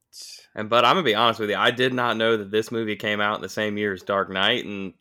And 0.54 0.70
but 0.70 0.84
I'm 0.84 0.94
gonna 0.94 1.02
be 1.02 1.16
honest 1.16 1.40
with 1.40 1.50
you, 1.50 1.56
I 1.56 1.72
did 1.72 1.92
not 1.92 2.16
know 2.16 2.36
that 2.36 2.52
this 2.52 2.70
movie 2.70 2.94
came 2.94 3.20
out 3.20 3.34
in 3.34 3.42
the 3.42 3.48
same 3.48 3.76
year 3.76 3.92
as 3.92 4.02
Dark 4.02 4.30
Knight, 4.30 4.64
and 4.64 4.94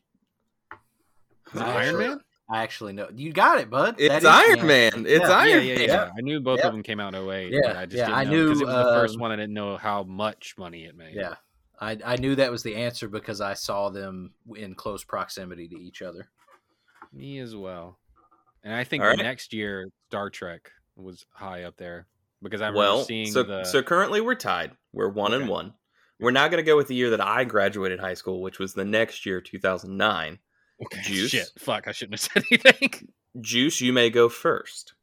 Is 1.54 1.60
it 1.60 1.62
Iron 1.62 1.76
actually- 1.86 2.08
Man? 2.08 2.20
I 2.50 2.62
actually 2.62 2.92
know. 2.94 3.08
You 3.14 3.32
got 3.32 3.58
it, 3.60 3.68
bud. 3.70 3.96
it's 3.98 4.08
That 4.08 4.18
is 4.22 4.24
Iron 4.24 4.58
the 4.60 4.64
Man. 4.64 4.92
answer. 4.94 5.06
It's 5.06 5.28
Yeah, 5.28 5.30
Iron 5.36 5.48
yeah, 5.66 5.72
yeah, 5.72 5.78
Man. 5.78 5.88
yeah. 5.88 6.10
I 6.16 6.20
knew 6.22 6.40
both 6.40 6.58
Yeah. 6.60 6.66
of 6.68 6.72
them 6.72 6.82
came 6.82 6.98
out 6.98 7.14
in 7.14 7.22
08. 7.30 7.52
Yeah, 7.52 7.60
but 7.62 7.76
I 7.76 7.84
just 7.86 7.96
yeah, 7.98 8.06
didn't 8.06 8.18
I 8.18 8.24
know 8.24 8.30
because 8.30 8.58
knew, 8.60 8.64
it 8.64 8.72
was 8.74 8.84
the 8.86 8.92
first 8.94 9.14
um, 9.16 9.20
one. 9.20 9.32
I 9.32 9.36
didn't 9.36 9.54
know 9.54 9.76
how 9.76 10.02
much 10.02 10.54
money 10.58 10.84
it 10.86 10.96
made. 10.96 11.14
Yeah. 11.14 11.34
I, 11.80 11.96
I 12.04 12.16
knew 12.16 12.34
that 12.36 12.50
was 12.50 12.62
the 12.62 12.74
answer 12.74 13.08
because 13.08 13.40
I 13.40 13.54
saw 13.54 13.88
them 13.88 14.32
in 14.56 14.74
close 14.74 15.04
proximity 15.04 15.68
to 15.68 15.76
each 15.80 16.02
other. 16.02 16.28
me 17.12 17.38
as 17.38 17.54
well. 17.54 17.98
And 18.64 18.74
I 18.74 18.84
think 18.84 19.02
All 19.02 19.08
right. 19.10 19.18
next 19.18 19.52
year 19.52 19.86
Star 20.08 20.28
Trek 20.30 20.70
was 20.96 21.24
high 21.30 21.62
up 21.62 21.76
there 21.76 22.06
because 22.42 22.60
I 22.60 22.66
remember 22.68 22.78
Well, 22.80 23.04
seeing 23.04 23.30
so 23.30 23.42
the. 23.44 23.64
so 23.64 23.82
currently 23.82 24.20
we're 24.20 24.34
tied. 24.34 24.72
We're 24.92 25.08
one 25.08 25.32
and 25.34 25.48
one. 25.48 25.72
We're 26.20 26.32
not 26.32 26.50
gonna 26.50 26.64
go 26.64 26.76
with 26.76 26.88
the 26.88 26.96
year 26.96 27.10
that 27.10 27.20
I 27.20 27.44
graduated 27.44 28.00
high 28.00 28.14
school, 28.14 28.42
which 28.42 28.58
was 28.58 28.74
the 28.74 28.84
next 28.84 29.24
year, 29.24 29.40
2009. 29.40 30.38
okay, 30.84 31.00
Juice. 31.02 31.30
Shit, 31.30 31.48
fuck! 31.58 31.86
I 31.86 31.92
shouldn't 31.92 32.20
have 32.20 32.30
said 32.32 32.42
anything. 32.50 33.08
Juice, 33.40 33.80
you 33.80 33.92
may 33.92 34.10
go 34.10 34.28
first. 34.28 34.94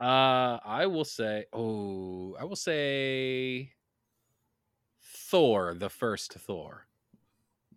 Uh, 0.00 0.58
I 0.64 0.86
will 0.86 1.04
say. 1.04 1.44
Oh, 1.52 2.34
I 2.40 2.44
will 2.44 2.56
say. 2.56 3.72
Thor, 5.34 5.74
the 5.74 5.90
first 5.90 6.34
Thor. 6.34 6.86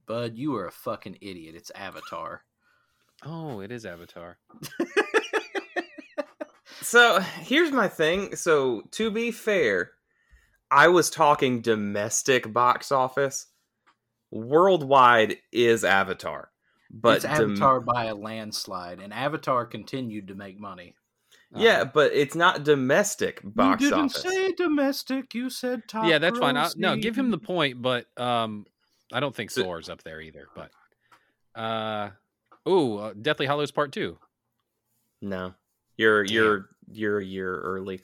Bud, 0.05 0.35
you 0.35 0.55
are 0.57 0.67
a 0.67 0.71
fucking 0.71 1.17
idiot. 1.21 1.55
It's 1.55 1.71
Avatar. 1.73 2.43
Oh, 3.25 3.61
it 3.61 3.71
is 3.71 3.83
Avatar. 3.83 4.37
So 6.79 7.19
here's 7.19 7.71
my 7.71 7.87
thing. 7.87 8.35
So 8.35 8.83
to 8.91 9.09
be 9.11 9.31
fair, 9.31 9.91
I 10.69 10.87
was 10.87 11.09
talking 11.09 11.61
domestic 11.61 12.53
box 12.53 12.91
office. 12.91 13.47
Worldwide 14.31 15.37
is 15.51 15.83
Avatar, 15.83 16.51
but 16.89 17.17
it's 17.17 17.25
dom- 17.25 17.51
Avatar 17.53 17.81
by 17.81 18.05
a 18.05 18.15
landslide, 18.15 19.01
and 19.01 19.11
Avatar 19.11 19.65
continued 19.65 20.27
to 20.27 20.35
make 20.35 20.59
money. 20.59 20.95
Yeah, 21.55 21.81
Uh, 21.81 21.85
but 21.85 22.11
it's 22.13 22.35
not 22.35 22.63
domestic 22.63 23.39
box 23.43 23.81
you 23.81 23.89
didn't 23.89 24.05
office. 24.17 24.21
say 24.21 24.51
domestic. 24.51 25.33
You 25.33 25.49
said 25.49 25.83
top. 25.87 26.05
yeah, 26.07 26.17
that's 26.19 26.37
fine. 26.37 26.57
I, 26.57 26.69
no, 26.75 26.95
give 26.97 27.15
him 27.17 27.31
the 27.31 27.37
point, 27.37 27.81
but 27.81 28.05
um, 28.19 28.65
I 29.13 29.19
don't 29.21 29.33
think 29.35 29.51
So- 29.51 29.63
Thor's 29.63 29.89
up 29.89 30.03
there 30.03 30.19
either. 30.19 30.47
But 30.55 30.71
uh, 31.59 32.09
oh, 32.65 32.97
uh, 32.97 33.13
Deathly 33.19 33.45
Hallows 33.45 33.71
Part 33.71 33.91
Two. 33.93 34.17
No, 35.21 35.53
you're 35.95 36.23
Damn. 36.25 36.33
you're 36.35 36.69
you're 36.91 37.19
a 37.19 37.25
year 37.25 37.59
early. 37.61 38.01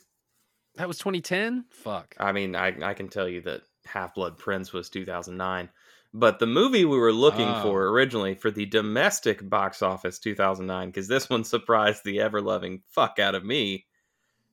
That 0.76 0.88
was 0.88 0.98
2010. 0.98 1.66
Fuck. 1.70 2.16
I 2.20 2.32
mean, 2.32 2.56
I 2.56 2.74
I 2.82 2.94
can 2.94 3.08
tell 3.10 3.28
you 3.28 3.42
that 3.42 3.62
Half 3.86 4.16
Blood 4.16 4.38
Prince 4.38 4.74
was 4.74 4.90
2009, 4.90 5.70
but 6.14 6.40
the 6.40 6.46
movie 6.46 6.86
we 6.86 6.98
were 6.98 7.12
looking 7.14 7.48
Oh. 7.48 7.62
for 7.64 7.88
originally 7.90 8.36
for 8.36 8.52
the 8.52 8.66
domestic 8.66 9.48
box 9.50 9.82
office 9.82 10.20
2009, 10.20 10.90
because 10.90 11.08
this 11.08 11.30
one 11.30 11.44
surprised 11.44 12.04
the 12.04 12.20
ever 12.22 12.42
loving 12.42 12.82
fuck 12.92 13.20
out 13.20 13.36
of 13.36 13.44
me. 13.44 13.86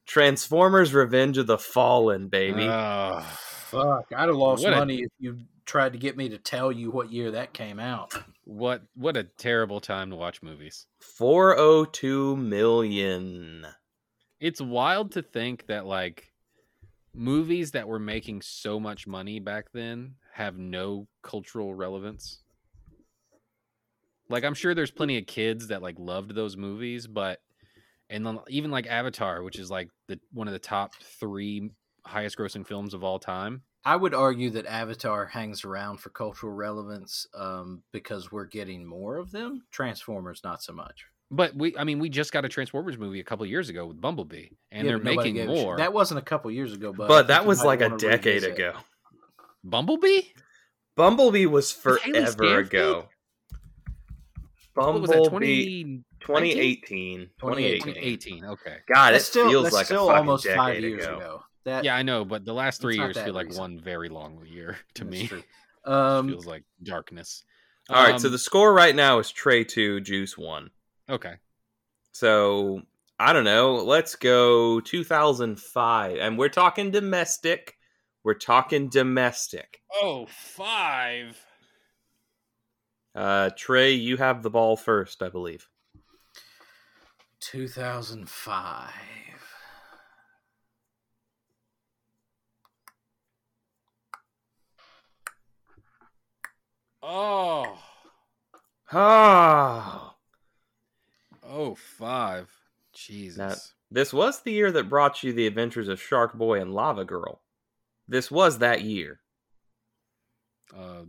Transformers: 0.07 0.93
Revenge 0.95 1.39
of 1.39 1.47
the 1.47 1.59
Fallen, 1.59 2.29
baby. 2.29 2.67
Ugh. 2.69 3.23
Fuck, 3.25 4.07
I'd 4.17 4.27
have 4.29 4.37
lost 4.37 4.65
What 4.65 4.73
a- 4.73 4.77
money 4.77 5.03
if 5.03 5.11
you 5.21 5.39
tried 5.65 5.93
to 5.93 5.99
get 6.01 6.17
me 6.17 6.29
to 6.31 6.39
tell 6.39 6.73
you 6.73 6.91
what 6.91 7.13
year 7.13 7.31
that 7.31 7.53
came 7.53 7.79
out. 7.79 8.13
what 8.45 8.83
what 8.95 9.17
a 9.17 9.23
terrible 9.23 9.79
time 9.81 10.11
to 10.11 10.17
watch 10.17 10.43
movies. 10.43 10.87
402 10.99 12.37
million. 12.37 13.67
It's 14.41 14.61
wild 14.61 15.13
to 15.13 15.23
think 15.23 15.67
that 15.67 15.87
like 15.87 16.33
movies 17.15 17.73
that 17.73 17.87
were 17.87 17.99
making 18.01 18.43
so 18.43 18.81
much 18.81 19.07
money 19.07 19.39
back 19.39 19.67
then 19.73 20.15
have 20.41 20.59
no 20.59 21.07
cultural 21.23 21.75
relevance. 21.75 22.41
Like 24.29 24.45
I'm 24.45 24.55
sure 24.55 24.75
there's 24.75 24.91
plenty 24.91 25.19
of 25.19 25.27
kids 25.27 25.69
that 25.69 25.83
like 25.83 25.99
loved 25.99 26.35
those 26.35 26.57
movies, 26.57 27.07
but 27.07 27.41
and 28.09 28.25
then 28.27 28.39
even 28.49 28.71
like 28.71 28.87
Avatar, 28.87 29.43
which 29.43 29.59
is 29.59 29.71
like 29.71 29.89
the 30.09 30.19
one 30.33 30.47
of 30.49 30.53
the 30.53 30.59
top 30.59 30.95
3 31.21 31.71
highest 32.07 32.39
grossing 32.39 32.67
films 32.67 32.95
of 32.95 33.05
all 33.05 33.19
time. 33.19 33.63
I 33.85 33.97
would 33.97 34.15
argue 34.15 34.51
that 34.51 34.67
Avatar 34.67 35.27
hangs 35.27 35.65
around 35.65 35.99
for 35.99 36.11
cultural 36.11 36.53
relevance 36.53 37.27
um, 37.35 37.83
because 37.93 38.31
we're 38.31 38.45
getting 38.45 38.85
more 38.85 39.17
of 39.17 39.31
them. 39.31 39.63
Transformers, 39.71 40.43
not 40.45 40.63
so 40.63 40.73
much. 40.75 41.07
But 41.33 41.55
we 41.57 41.77
I 41.77 41.85
mean 41.85 41.99
we 41.99 42.09
just 42.09 42.33
got 42.33 42.45
a 42.45 42.49
Transformers 42.49 42.99
movie 42.99 43.21
a 43.21 43.25
couple 43.25 43.45
years 43.47 43.69
ago 43.69 43.87
with 43.87 44.01
Bumblebee 44.01 44.49
and 44.71 44.85
Yeah, 44.85 44.93
they're 44.93 44.99
making 44.99 45.35
gave 45.35 45.49
a 45.49 45.55
shit. 45.55 45.65
more. 45.65 45.77
That 45.77 45.93
wasn't 45.93 46.19
a 46.19 46.25
couple 46.25 46.51
years 46.51 46.73
ago, 46.73 46.93
but 46.93 47.09
But 47.09 47.27
that 47.29 47.47
was 47.47 47.65
like 47.65 47.81
a 47.81 47.97
decade 47.97 48.43
revisit. 48.43 48.55
ago. 48.55 48.75
Bumblebee? 49.65 50.23
Bumblebee 50.97 51.47
was 51.47 51.73
forever 51.73 51.99
Stanfield? 52.01 52.67
ago. 52.67 53.09
What 54.75 55.01
was 55.01 55.11
that 55.11 55.17
Bumblebee 55.25 55.83
20 55.83 56.05
2018. 56.21 57.19
2018. 57.39 57.81
2018. 57.95 58.45
Okay. 58.45 58.77
God, 58.93 59.13
That's 59.13 59.25
it 59.25 59.27
still 59.27 59.49
feels 59.51 59.73
like 59.73 59.87
still 59.87 60.11
a 60.11 60.15
almost 60.15 60.47
five 60.47 60.81
years 60.81 61.05
ago. 61.05 61.17
ago. 61.17 61.45
That 61.65 61.85
Yeah, 61.85 61.97
I 61.97 62.03
know, 62.03 62.25
but 62.25 62.45
the 62.45 62.55
last 62.55 62.81
three 62.81 62.97
years 62.97 63.19
feel 63.19 63.35
like 63.35 63.47
recent. 63.47 63.61
one 63.61 63.81
very 63.81 64.09
long 64.09 64.45
year 64.47 64.79
to 64.95 65.05
that's 65.05 65.11
me. 65.21 65.27
true. 65.27 65.43
Um, 65.83 66.29
feels 66.29 66.45
like 66.45 66.65
darkness. 66.83 67.43
All 67.89 68.05
right, 68.05 68.21
so 68.21 68.27
Um, 68.29 68.33
the 68.33 68.39
score 68.39 68.75
right 68.75 68.95
now 68.95 69.19
is 69.19 69.31
Trey 69.31 69.65
2, 69.65 70.01
Juice 70.03 70.37
1. 70.37 70.71
okay. 71.09 71.37
So, 72.13 72.83
I 73.19 73.33
don't 73.33 73.45
know, 73.45 73.77
let's 73.77 74.15
go 74.15 74.81
2005. 74.81 76.19
And 76.19 76.37
we're 76.39 76.51
talking 76.51 76.91
domestic. 76.91 77.77
We're 78.23 78.35
talking 78.35 78.89
domestic. 78.89 79.81
Oh, 80.03 80.27
five. 80.29 81.45
Uh 83.15 83.51
Trey, 83.57 83.93
you 83.93 84.17
have 84.19 84.43
the 84.43 84.51
ball 84.51 84.77
first, 84.77 85.23
I 85.23 85.29
believe. 85.29 85.69
2005. 87.41 88.91
Oh, 97.03 97.79
Oh. 98.93 100.15
oh, 101.45 101.75
five. 101.77 102.51
Jesus. 102.93 103.73
This 103.91 104.13
was 104.13 104.43
the 104.43 104.53
year 104.53 104.73
that 104.73 104.89
brought 104.89 105.23
you 105.23 105.33
the 105.33 105.47
adventures 105.47 105.89
of 105.89 106.01
Shark 106.03 106.35
Boy 106.35 106.61
and 106.61 106.75
Lava 106.75 107.05
Girl. 107.05 107.41
This 108.11 108.31
was 108.31 108.59
that 108.59 108.83
year. 108.83 109.21
Uh, 110.77 111.05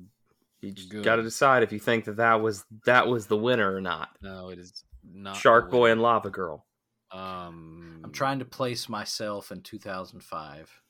You 0.62 0.72
just 0.72 0.92
got 1.04 1.16
to 1.18 1.24
decide 1.24 1.64
if 1.64 1.72
you 1.74 1.80
think 1.80 2.06
that 2.06 2.18
that 2.18 2.42
was 2.42 2.64
that 2.86 3.08
was 3.08 3.26
the 3.28 3.36
winner 3.38 3.74
or 3.76 3.82
not. 3.82 4.10
no, 4.22 4.50
it 4.50 4.60
is 4.60 4.84
not. 5.04 5.36
Shark 5.36 5.70
Boy 5.72 5.92
and 5.92 6.02
Lava 6.02 6.30
Girl. 6.30 6.66
Um, 7.12 8.00
I'm 8.04 8.12
trying 8.12 8.40
to 8.40 8.46
place 8.46 8.88
myself 8.88 9.52
in 9.52 9.62
2005 9.62 10.82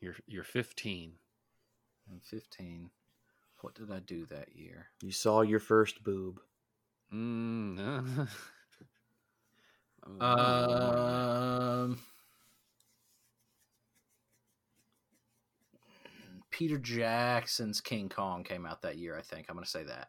You're 0.00 0.16
you're 0.26 0.44
15. 0.44 1.12
and 2.10 2.22
15. 2.24 2.90
What 3.62 3.74
did 3.74 3.90
I 3.90 4.00
do 4.00 4.26
that 4.26 4.54
year? 4.54 4.88
You 5.02 5.12
saw 5.12 5.40
your 5.42 5.60
first 5.60 6.02
boob. 6.04 6.40
Mm, 7.14 8.28
uh, 10.20 10.24
Um, 10.24 11.98
Peter 16.56 16.78
Jackson's 16.78 17.82
King 17.82 18.08
Kong 18.08 18.42
came 18.42 18.64
out 18.64 18.80
that 18.80 18.96
year. 18.96 19.14
I 19.14 19.20
think 19.20 19.44
I'm 19.50 19.56
going 19.56 19.64
to 19.66 19.70
say 19.70 19.84
that. 19.84 20.08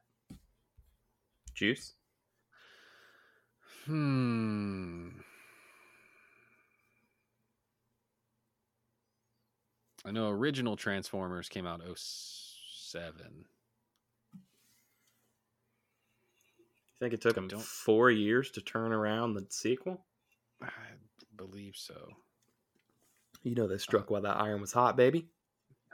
Juice. 1.54 1.92
Hmm. 3.84 5.10
I 10.06 10.12
know 10.12 10.30
original 10.30 10.78
Transformers 10.78 11.50
came 11.50 11.68
out 11.68 11.82
07. 11.98 13.14
You 14.34 14.40
think 17.02 17.14
it 17.14 17.20
took 17.20 17.36
him 17.36 17.50
Don't- 17.50 17.62
four 17.62 18.10
years 18.10 18.52
to 18.52 18.62
turn 18.62 18.94
around 18.94 19.34
the 19.34 19.46
sequel? 19.50 20.06
I 20.62 20.70
believe 21.36 21.76
so. 21.76 22.08
You 23.44 23.54
know 23.54 23.68
they 23.68 23.78
struck 23.78 24.10
while 24.10 24.22
the 24.22 24.30
iron 24.30 24.62
was 24.62 24.72
hot, 24.72 24.96
baby. 24.96 25.28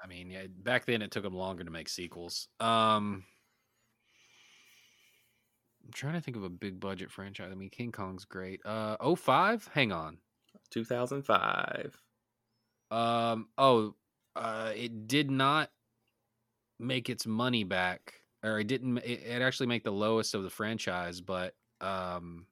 I 0.03 0.07
mean, 0.07 0.29
yeah, 0.29 0.47
back 0.63 0.85
then 0.85 1.01
it 1.01 1.11
took 1.11 1.23
them 1.23 1.35
longer 1.35 1.63
to 1.63 1.71
make 1.71 1.87
sequels. 1.87 2.49
Um, 2.59 3.23
I'm 5.83 5.91
trying 5.93 6.13
to 6.13 6.21
think 6.21 6.37
of 6.37 6.43
a 6.43 6.49
big 6.49 6.79
budget 6.79 7.11
franchise. 7.11 7.49
I 7.51 7.55
mean, 7.55 7.69
King 7.69 7.91
Kong's 7.91 8.25
great. 8.25 8.59
Uh, 8.65 9.15
05? 9.15 9.69
Hang 9.73 9.91
on. 9.91 10.17
2005. 10.71 11.97
Um, 12.91 13.47
oh, 13.57 13.95
uh, 14.35 14.71
it 14.75 15.07
did 15.07 15.31
not 15.31 15.69
make 16.79 17.09
its 17.09 17.25
money 17.25 17.63
back, 17.63 18.15
or 18.43 18.59
it 18.59 18.67
didn't. 18.67 18.97
It, 18.99 19.23
it 19.25 19.41
actually 19.41 19.67
make 19.67 19.83
the 19.83 19.91
lowest 19.91 20.35
of 20.35 20.43
the 20.43 20.49
franchise, 20.49 21.21
but 21.21 21.55
um, 21.81 22.45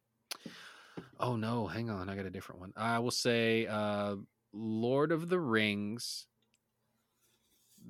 Oh 1.22 1.36
no, 1.36 1.68
hang 1.68 1.90
on, 1.90 2.10
I 2.10 2.16
got 2.16 2.26
a 2.26 2.32
different 2.32 2.62
one. 2.62 2.74
I 2.76 2.98
will 3.00 3.12
say 3.12 3.68
uh 3.68 4.16
Lord 4.54 5.12
of 5.12 5.30
the 5.30 5.40
Rings. 5.40 6.26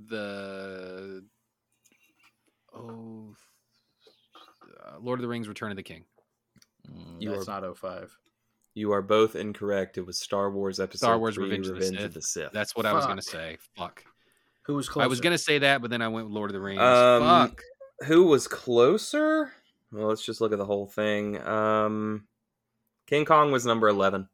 The 0.10 1.24
oh 2.74 3.34
uh, 4.86 4.98
Lord 5.00 5.20
of 5.20 5.22
the 5.22 5.28
Rings 5.28 5.48
Return 5.48 5.72
of 5.72 5.78
the 5.78 5.84
King. 5.84 6.06
Mm, 6.90 7.22
You 7.22 7.32
that's 7.32 7.48
are- 7.48 7.62
not 7.62 7.78
05. 7.78 8.18
You 8.74 8.94
are 8.94 9.02
both 9.02 9.36
incorrect. 9.36 9.98
It 9.98 10.06
was 10.06 10.18
Star 10.18 10.50
Wars 10.50 10.80
episode 10.80 11.06
Star 11.06 11.20
Wars 11.20 11.36
three, 11.36 11.46
Revenge 11.50 11.68
of 11.68 11.76
the 11.76 11.82
Sith. 11.86 12.00
of 12.00 12.14
the 12.14 12.22
Sith. 12.22 12.52
That's 12.54 12.74
what 12.74 12.86
I 12.86 12.94
was 12.94 13.06
gonna 13.06 13.22
say. 13.22 13.58
Fuck. 13.78 14.06
Who 14.64 14.76
was 14.76 14.88
close? 14.88 15.04
I 15.04 15.08
was 15.08 15.20
gonna 15.20 15.38
say 15.38 15.58
that, 15.60 15.82
but 15.82 15.92
then 15.92 16.02
I 16.02 16.08
went 16.08 16.28
with 16.28 16.34
Lord 16.34 16.50
of 16.52 16.54
the 16.54 16.62
Rings. 16.62 16.80
Um, 16.80 17.22
Fuck. 17.22 17.62
Who 18.08 18.28
was 18.28 18.48
closer? 18.48 19.52
Well, 19.92 20.08
let's 20.08 20.26
just 20.26 20.40
look 20.40 20.54
at 20.54 20.58
the 20.58 20.66
whole 20.66 20.88
thing. 20.88 21.38
Um, 21.46 22.28
King 23.08 23.26
Kong 23.26 23.52
was 23.52 23.66
number 23.66 23.90
11. 23.90 24.30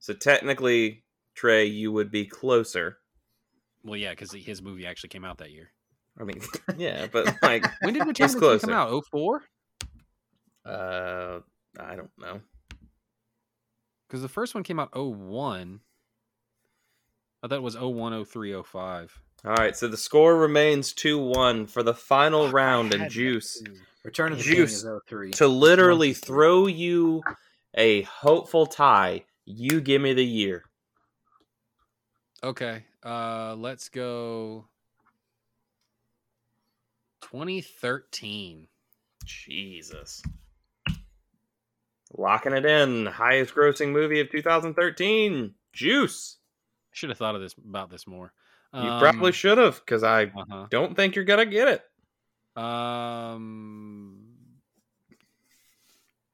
So 0.00 0.12
technically, 0.12 1.04
Trey, 1.34 1.64
you 1.64 1.92
would 1.92 2.10
be 2.10 2.26
closer. 2.26 2.98
Well, 3.86 3.96
yeah, 3.96 4.10
because 4.10 4.32
his 4.32 4.60
movie 4.60 4.84
actually 4.84 5.10
came 5.10 5.24
out 5.24 5.38
that 5.38 5.52
year. 5.52 5.70
I 6.20 6.24
mean, 6.24 6.40
yeah, 6.76 7.06
but 7.10 7.36
like, 7.42 7.64
When 7.82 7.94
did 7.94 8.06
Return 8.06 8.26
of 8.26 8.32
the 8.40 8.50
King 8.50 8.58
come 8.58 8.70
out? 8.70 8.88
Oh 8.90 9.02
four? 9.10 9.44
uh, 10.64 11.38
I 11.78 11.94
don't 11.94 12.10
know. 12.18 12.40
Because 14.08 14.22
the 14.22 14.28
first 14.28 14.54
one 14.54 14.64
came 14.64 14.78
out 14.78 14.90
01. 14.96 15.80
I 17.42 17.48
thought 17.48 17.56
it 17.56 17.62
was 17.62 17.76
01, 17.78 18.24
03, 18.24 18.62
05. 18.62 19.20
All 19.44 19.52
right, 19.54 19.76
so 19.76 19.86
the 19.88 19.96
score 19.96 20.36
remains 20.36 20.92
2 20.92 21.18
1 21.18 21.66
for 21.66 21.82
the 21.82 21.94
final 21.94 22.44
Fuck, 22.46 22.54
I 22.54 22.56
round, 22.56 22.94
and 22.94 23.10
Juice 23.10 23.60
too. 23.64 23.74
Return 24.04 24.32
of 24.32 24.38
the 24.38 24.44
Juice 24.44 24.82
King 24.82 24.92
is 24.96 25.00
03. 25.08 25.30
to 25.32 25.46
literally 25.48 26.12
throw 26.12 26.66
you 26.66 27.22
a 27.76 28.02
hopeful 28.02 28.66
tie. 28.66 29.24
You 29.44 29.80
give 29.80 30.02
me 30.02 30.12
the 30.12 30.24
year. 30.24 30.64
Okay. 32.42 32.84
Uh 33.04 33.54
let's 33.56 33.88
go 33.88 34.66
2013. 37.22 38.68
Jesus. 39.24 40.22
Locking 42.16 42.52
it 42.52 42.64
in. 42.64 43.06
Highest 43.06 43.54
grossing 43.54 43.90
movie 43.92 44.20
of 44.20 44.30
2013. 44.30 45.54
Juice. 45.72 46.38
Should 46.92 47.08
have 47.10 47.18
thought 47.18 47.34
of 47.34 47.40
this 47.40 47.54
about 47.54 47.90
this 47.90 48.06
more. 48.06 48.32
You 48.72 48.80
Um, 48.80 48.98
probably 48.98 49.32
should 49.32 49.58
have, 49.58 49.76
because 49.80 50.02
I 50.04 50.24
Uh-huh. 50.26 50.66
don't 50.70 50.94
think 50.94 51.14
you're 51.16 51.24
going 51.24 51.38
to 51.38 51.46
get 51.46 51.68
it. 51.68 51.82
Um 52.62 54.22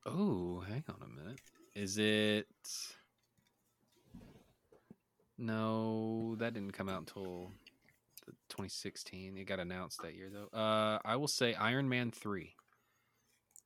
Oh, 0.05 0.61
hang 0.61 0.85
on 0.89 1.03
a 1.03 1.09
minute. 1.09 1.41
Is 1.75 1.97
it 1.99 2.47
No, 5.43 6.37
that 6.39 6.55
didn't 6.55 6.71
come 6.71 6.89
out 6.89 7.01
until 7.01 7.51
2016. 8.51 9.37
It 9.37 9.45
got 9.45 9.59
announced 9.59 10.01
that 10.03 10.15
year 10.15 10.31
though. 10.33 10.57
Uh 10.57 11.01
I 11.05 11.17
will 11.17 11.27
say 11.27 11.53
Iron 11.55 11.89
Man 11.89 12.13
3. 12.13 12.55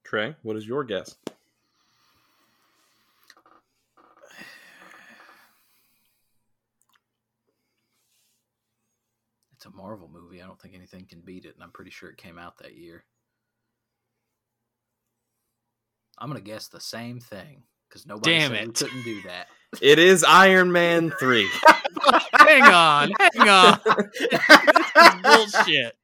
Trey, 0.03 0.37
what 0.43 0.57
is 0.57 0.67
your 0.67 0.85
guess? 0.85 1.17
It's 9.55 9.67
a 9.67 9.71
Marvel 9.71 10.09
movie. 10.13 10.43
I 10.43 10.47
don't 10.47 10.61
think 10.61 10.75
anything 10.75 11.07
can 11.07 11.21
beat 11.21 11.45
it, 11.45 11.55
and 11.55 11.63
I'm 11.63 11.71
pretty 11.71 11.91
sure 11.91 12.11
it 12.11 12.19
came 12.19 12.39
out 12.39 12.59
that 12.59 12.77
year. 12.77 13.05
I'm 16.19 16.29
gonna 16.29 16.41
guess 16.41 16.69
the 16.69 16.81
same 16.81 17.21
thing 17.21 17.63
because 17.89 18.07
nobody 18.07 18.39
Damn 18.39 18.51
said 18.51 18.61
we 18.63 18.69
it. 18.71 18.75
couldn't 18.75 19.03
do 19.05 19.23
that. 19.23 19.47
It 19.81 19.99
is 19.99 20.25
Iron 20.25 20.73
Man 20.73 21.11
3. 21.19 21.49
hang 22.39 22.63
on, 22.63 23.13
hang 23.35 23.49
on. 23.49 23.81
Bullshit. 25.23 25.97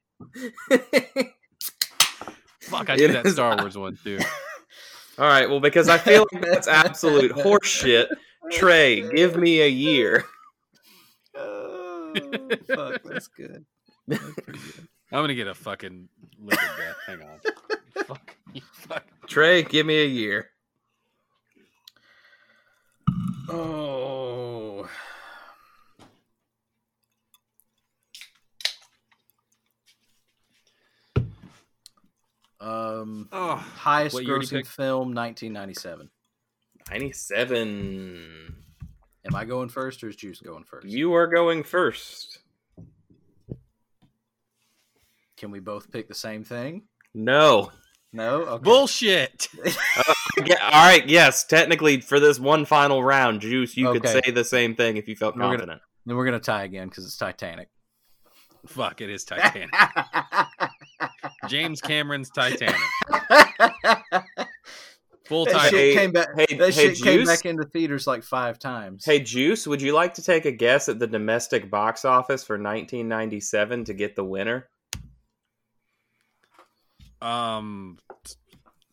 Fuck, 2.61 2.89
I 2.89 2.93
It 2.93 2.97
did 2.97 3.11
that 3.15 3.25
is- 3.25 3.33
Star 3.33 3.57
Wars 3.57 3.77
one 3.77 3.97
too. 4.03 4.19
All 5.19 5.27
right, 5.27 5.47
well, 5.49 5.59
because 5.59 5.89
I 5.89 5.97
feel 5.99 6.25
like 6.31 6.41
that's 6.43 6.67
absolute 6.67 7.31
horseshit. 7.33 8.07
Trey, 8.51 9.01
give 9.15 9.35
me 9.37 9.61
a 9.61 9.67
year. 9.67 10.25
Oh, 11.35 12.13
fuck, 12.67 13.01
that's 13.03 13.27
good. 13.27 13.63
That's 14.07 14.23
pretty 14.41 14.59
good. 14.59 14.87
I'm 15.11 15.21
gonna 15.21 15.35
get 15.35 15.47
a 15.47 15.53
fucking 15.53 16.09
liquid 16.39 16.69
death. 16.77 16.95
Hang 17.05 17.21
on. 17.21 17.39
Fuck. 18.05 18.35
You 18.53 18.61
fuck. 18.71 19.03
Trey, 19.27 19.61
give 19.61 19.85
me 19.85 20.01
a 20.01 20.07
year. 20.07 20.49
Oh. 23.49 24.89
Um, 32.59 33.27
Oh, 33.31 33.55
highest 33.55 34.13
What 34.13 34.25
year 34.25 34.39
did 34.39 34.51
you 34.51 34.59
grossing 34.59 34.67
film, 34.67 35.13
1997. 35.13 36.09
97. 36.89 38.55
Am 39.25 39.35
I 39.35 39.45
going 39.45 39.69
first 39.69 40.03
or 40.03 40.09
is 40.09 40.15
Juice 40.15 40.39
going 40.39 40.63
first? 40.63 40.87
You 40.87 41.13
are 41.13 41.27
going 41.27 41.63
first. 41.63 42.39
Can 45.37 45.51
we 45.51 45.59
both 45.59 45.91
pick 45.91 46.07
the 46.07 46.15
same 46.15 46.43
thing? 46.43 46.83
No. 47.13 47.71
No? 48.13 48.43
Okay. 48.43 48.63
bullshit. 48.63 49.47
Uh, 49.95 50.13
yeah, 50.45 50.55
all 50.71 50.87
right, 50.87 51.07
yes, 51.07 51.43
technically 51.45 52.01
for 52.01 52.19
this 52.19 52.39
one 52.39 52.65
final 52.65 53.03
round, 53.03 53.41
Juice, 53.41 53.77
you 53.77 53.91
could 53.91 54.03
Okay. 54.05 54.21
say 54.25 54.31
the 54.31 54.43
same 54.43 54.75
thing 54.75 54.97
if 54.97 55.07
you 55.07 55.15
felt 55.15 55.35
We're 55.35 55.41
gonna- 55.43 55.57
confident. 55.57 55.81
Then 56.05 56.15
we're 56.15 56.25
going 56.25 56.39
to 56.39 56.43
tie 56.43 56.63
again 56.63 56.89
because 56.89 57.05
it's 57.05 57.15
Titanic. 57.17 57.69
Fuck, 58.67 58.99
it 59.01 59.09
is 59.09 59.23
Titanic. 59.23 59.69
James 61.47 61.79
Cameron's 61.81 62.29
Titanic. 62.31 62.75
Full 65.25 65.45
that 65.45 65.53
title. 65.53 65.69
shit 65.69 65.73
Hey, 65.79 65.93
came 65.93 66.11
back. 66.11 66.27
hey, 66.35 66.57
that 66.57 66.73
hey, 66.73 66.89
shit 66.93 67.01
came 67.03 67.19
Juice? 67.19 67.27
back 67.29 67.45
into 67.45 67.63
theaters 67.65 68.05
like 68.07 68.23
five 68.23 68.59
times. 68.59 69.05
Hey, 69.05 69.19
Juice, 69.19 69.65
would 69.65 69.81
you 69.81 69.93
like 69.93 70.13
to 70.15 70.21
take 70.23 70.43
a 70.45 70.51
guess 70.51 70.89
at 70.89 70.99
the 70.99 71.07
domestic 71.07 71.69
box 71.71 72.03
office 72.03 72.43
for 72.43 72.55
1997 72.55 73.85
to 73.85 73.93
get 73.93 74.15
the 74.17 74.25
winner? 74.25 74.67
Um, 77.23 77.97
t- 78.25 78.35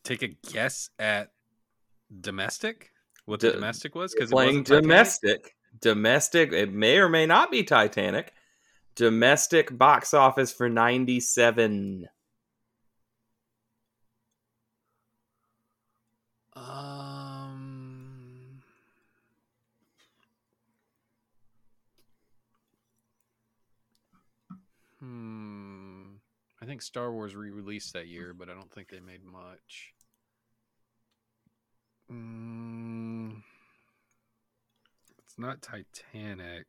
take 0.04 0.22
a 0.22 0.28
guess 0.28 0.90
at 0.98 1.32
domestic. 2.20 2.90
What 3.26 3.40
D- 3.40 3.48
the 3.48 3.54
domestic 3.54 3.94
was 3.94 4.14
because 4.14 4.30
it 4.30 4.32
Playing 4.32 4.60
wasn't 4.60 4.82
domestic. 4.82 5.56
Domestic, 5.80 6.52
it 6.52 6.72
may 6.72 6.98
or 6.98 7.08
may 7.08 7.26
not 7.26 7.50
be 7.50 7.62
Titanic. 7.62 8.32
Domestic 8.96 9.76
box 9.76 10.14
office 10.14 10.52
for 10.52 10.68
97. 10.68 12.08
Um. 16.54 17.09
Think 26.70 26.82
Star 26.82 27.10
Wars 27.12 27.34
re-released 27.34 27.94
that 27.94 28.06
year, 28.06 28.32
but 28.32 28.48
I 28.48 28.54
don't 28.54 28.70
think 28.70 28.88
they 28.90 29.00
made 29.00 29.24
much. 29.24 29.92
Mm, 32.08 33.42
it's 35.24 35.36
not 35.36 35.60
Titanic. 35.62 36.66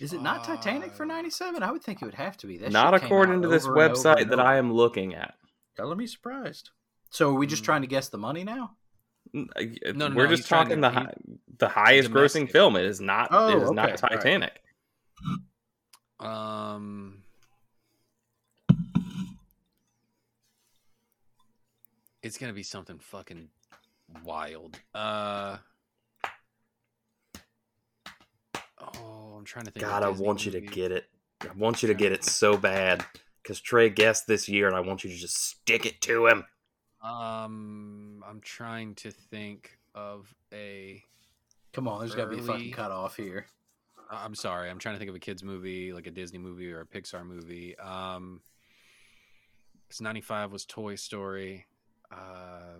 Is 0.00 0.12
it 0.12 0.20
not 0.20 0.42
Titanic 0.42 0.92
for 0.94 1.04
Uh, 1.04 1.06
97? 1.06 1.62
I 1.62 1.70
would 1.70 1.84
think 1.84 2.02
it 2.02 2.06
would 2.06 2.14
have 2.14 2.36
to 2.38 2.48
be. 2.48 2.58
That 2.58 2.72
Not 2.72 2.92
according 2.92 3.42
to 3.42 3.48
this 3.48 3.64
over 3.64 3.80
and 3.80 3.92
over 3.92 3.94
website 3.94 4.28
that. 4.30 4.40
I 4.40 4.56
am 4.56 4.72
looking 4.72 5.14
at. 5.14 5.36
Color 5.76 5.94
me 5.94 6.08
surprised. 6.08 6.70
So 7.10 7.30
are 7.30 7.38
we 7.38 7.46
just 7.46 7.62
Mm. 7.62 7.66
trying 7.66 7.80
to 7.82 7.86
guess 7.86 8.08
the 8.08 8.18
money 8.18 8.42
now? 8.42 8.76
Uh, 9.32 9.44
No, 9.94 10.08
no, 10.08 10.16
We're 10.16 10.26
no, 10.26 10.34
just 10.34 10.48
talking 10.48 10.80
the 10.80 10.90
hi- 10.90 11.14
the 11.58 11.68
highest 11.68 12.10
grossing 12.10 12.50
film. 12.50 12.74
It 12.74 12.84
is 12.84 13.00
not. 13.00 13.28
Oh, 13.30 13.48
it 13.48 13.62
is 13.62 13.68
okay, 13.68 13.74
not 13.76 14.02
all 14.02 14.08
right. 14.40 14.58
Titanic. 16.22 16.38
Um. 16.38 17.22
It's 22.22 22.38
gonna 22.38 22.52
be 22.52 22.62
something 22.62 22.98
fucking 22.98 23.48
wild. 24.24 24.78
Uh. 24.94 25.56
Oh, 28.80 29.34
I'm 29.38 29.44
trying 29.44 29.64
to 29.66 29.70
think. 29.72 29.84
of 29.84 29.90
God, 29.90 30.02
I 30.02 30.10
Disney 30.10 30.26
want 30.26 30.44
you 30.46 30.52
to 30.52 30.60
get 30.60 30.92
it. 30.92 31.06
I 31.42 31.52
want 31.56 31.82
you 31.82 31.88
to 31.88 31.94
get 31.94 32.12
it 32.12 32.24
so 32.24 32.56
bad 32.56 33.04
because 33.42 33.60
Trey 33.60 33.90
guessed 33.90 34.26
this 34.28 34.48
year, 34.48 34.68
and 34.68 34.76
I 34.76 34.80
want 34.80 35.02
you 35.02 35.10
to 35.10 35.16
just 35.16 35.36
stick 35.50 35.84
it 35.86 36.00
to 36.02 36.26
him. 36.28 36.44
Um, 37.02 38.22
I'm 38.28 38.40
trying 38.40 38.94
to 38.96 39.10
think 39.10 39.76
of 39.94 40.32
a. 40.52 41.02
Come 41.72 41.88
on, 41.88 42.00
there's 42.00 42.14
got 42.14 42.24
to 42.24 42.30
be 42.30 42.36
a 42.36 42.38
Early- 42.38 42.46
fucking 42.46 42.72
cutoff 42.72 43.16
here. 43.16 43.46
I- 44.12 44.24
I'm 44.24 44.34
sorry, 44.34 44.68
I'm 44.70 44.78
trying 44.78 44.94
to 44.94 44.98
think 44.98 45.08
of 45.08 45.14
a 45.16 45.20
kids 45.20 45.42
movie, 45.42 45.92
like 45.92 46.06
a 46.06 46.10
Disney 46.10 46.38
movie 46.38 46.70
or 46.70 46.80
a 46.80 46.86
Pixar 46.86 47.24
movie. 47.26 47.76
Um, 47.78 48.40
it's 49.88 50.00
95 50.00 50.52
was 50.52 50.64
Toy 50.64 50.94
Story. 50.94 51.66
Uh, 52.10 52.76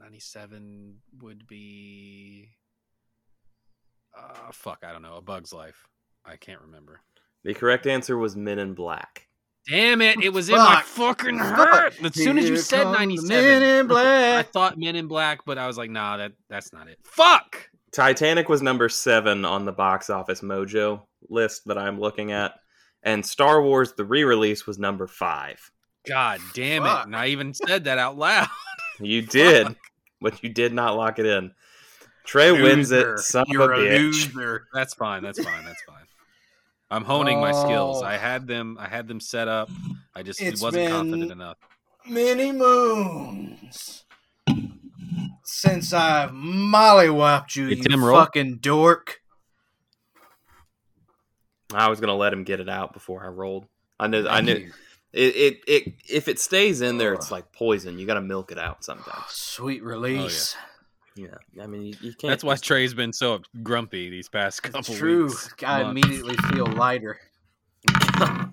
97 0.00 0.96
would 1.20 1.46
be. 1.46 2.48
Uh, 4.16 4.50
fuck, 4.52 4.78
I 4.86 4.92
don't 4.92 5.02
know. 5.02 5.16
A 5.16 5.20
Bug's 5.22 5.52
Life. 5.52 5.86
I 6.24 6.36
can't 6.36 6.60
remember. 6.62 7.00
The 7.44 7.52
correct 7.54 7.86
answer 7.86 8.16
was 8.16 8.34
Men 8.36 8.58
in 8.58 8.74
Black. 8.74 9.28
Damn 9.68 10.02
it! 10.02 10.22
It 10.22 10.30
was 10.32 10.50
in 10.50 10.56
my 10.56 10.82
Fuck. 10.84 11.18
fucking 11.18 11.38
Fuck. 11.38 11.56
heart. 11.70 11.94
As 12.04 12.14
soon 12.14 12.36
as 12.38 12.48
you 12.48 12.56
said 12.58 12.82
come 12.82 12.92
97, 12.92 13.28
Men 13.28 13.62
in 13.80 13.86
Black, 13.86 14.38
I 14.38 14.42
thought 14.42 14.78
Men 14.78 14.94
in 14.94 15.06
Black, 15.08 15.40
but 15.46 15.56
I 15.56 15.66
was 15.66 15.78
like, 15.78 15.90
nah, 15.90 16.18
that 16.18 16.32
that's 16.50 16.70
not 16.72 16.86
it. 16.88 16.98
Fuck. 17.02 17.53
Titanic 17.94 18.48
was 18.48 18.60
number 18.60 18.88
seven 18.88 19.44
on 19.44 19.64
the 19.64 19.72
box 19.72 20.10
office 20.10 20.40
mojo 20.40 21.02
list 21.28 21.62
that 21.66 21.78
I'm 21.78 22.00
looking 22.00 22.32
at. 22.32 22.54
And 23.04 23.24
Star 23.24 23.62
Wars, 23.62 23.92
the 23.92 24.04
re 24.04 24.24
release, 24.24 24.66
was 24.66 24.78
number 24.78 25.06
five. 25.06 25.58
God 26.06 26.40
damn 26.54 26.82
Fuck. 26.82 27.00
it! 27.00 27.06
And 27.06 27.16
I 27.16 27.26
even 27.28 27.54
said 27.54 27.84
that 27.84 27.98
out 27.98 28.16
loud. 28.18 28.48
You 29.00 29.22
did, 29.22 29.74
but 30.20 30.40
you 30.44 30.50
did 30.50 30.72
not 30.72 30.96
lock 30.96 31.18
it 31.18 31.26
in. 31.26 31.50
Trey 32.24 32.52
wins 32.52 32.92
it, 32.92 33.04
Loser. 33.04 33.18
son 33.18 33.44
You're 33.48 33.72
of 33.72 33.80
a 33.80 33.82
a 33.82 33.88
bitch. 33.88 34.32
loser. 34.32 34.66
That's 34.72 34.94
fine. 34.94 35.24
That's 35.24 35.42
fine. 35.42 35.64
That's 35.64 35.82
fine. 35.82 36.04
I'm 36.92 37.02
honing 37.02 37.40
my 37.40 37.50
skills. 37.50 38.02
Oh. 38.02 38.06
I 38.06 38.16
had 38.16 38.42
oh. 38.42 38.46
them. 38.46 38.76
I 38.78 38.86
had 38.86 39.08
them 39.08 39.18
set 39.18 39.48
up. 39.48 39.68
I 40.14 40.22
just 40.22 40.40
It's 40.40 40.62
wasn't 40.62 40.84
been- 40.86 40.92
confident 40.92 41.32
enough. 41.32 41.56
Many 42.06 42.52
moons 42.52 44.03
since 45.44 45.92
I've 45.92 46.30
mollywopped 46.30 47.54
you, 47.56 47.68
Hey, 47.68 47.74
you 47.76 47.82
Tim, 47.82 48.04
roll. 48.04 48.18
fucking 48.18 48.56
dork. 48.56 49.20
I 51.72 51.88
was 51.88 52.00
gonna 52.00 52.14
let 52.16 52.32
him 52.32 52.44
get 52.44 52.60
it 52.60 52.68
out 52.68 52.92
before 52.92 53.24
I 53.24 53.28
rolled. 53.28 53.66
I 53.98 54.06
knew. 54.06 54.26
I 54.26 54.40
knew 54.40 54.70
it, 55.12 55.36
it. 55.36 55.60
It. 55.66 55.92
If 56.08 56.28
it 56.28 56.38
stays 56.38 56.80
in 56.80 56.98
there, 56.98 57.14
it's 57.14 57.30
like 57.30 57.52
poison. 57.52 57.98
You 57.98 58.06
got 58.06 58.14
to 58.14 58.20
milk 58.20 58.52
it 58.52 58.58
out 58.58 58.84
sometimes. 58.84 59.24
Sweet 59.28 59.82
release. 59.82 60.56
Yeah. 61.16 61.28
I 61.62 61.66
mean, 61.68 61.82
you, 61.82 61.94
you 62.00 62.12
can't. 62.14 62.30
That's 62.30 62.42
why 62.44 62.56
Trey's 62.56 62.92
been 62.94 63.12
so 63.12 63.40
grumpy 63.62 64.10
these 64.10 64.28
past 64.28 64.62
couple 64.64 64.80
It's 64.80 64.96
true. 64.96 65.26
weeks. 65.26 65.54
I 65.64 65.82
months. 65.84 65.90
immediately 66.06 66.36
feel 66.52 66.66
lighter. 66.66 67.18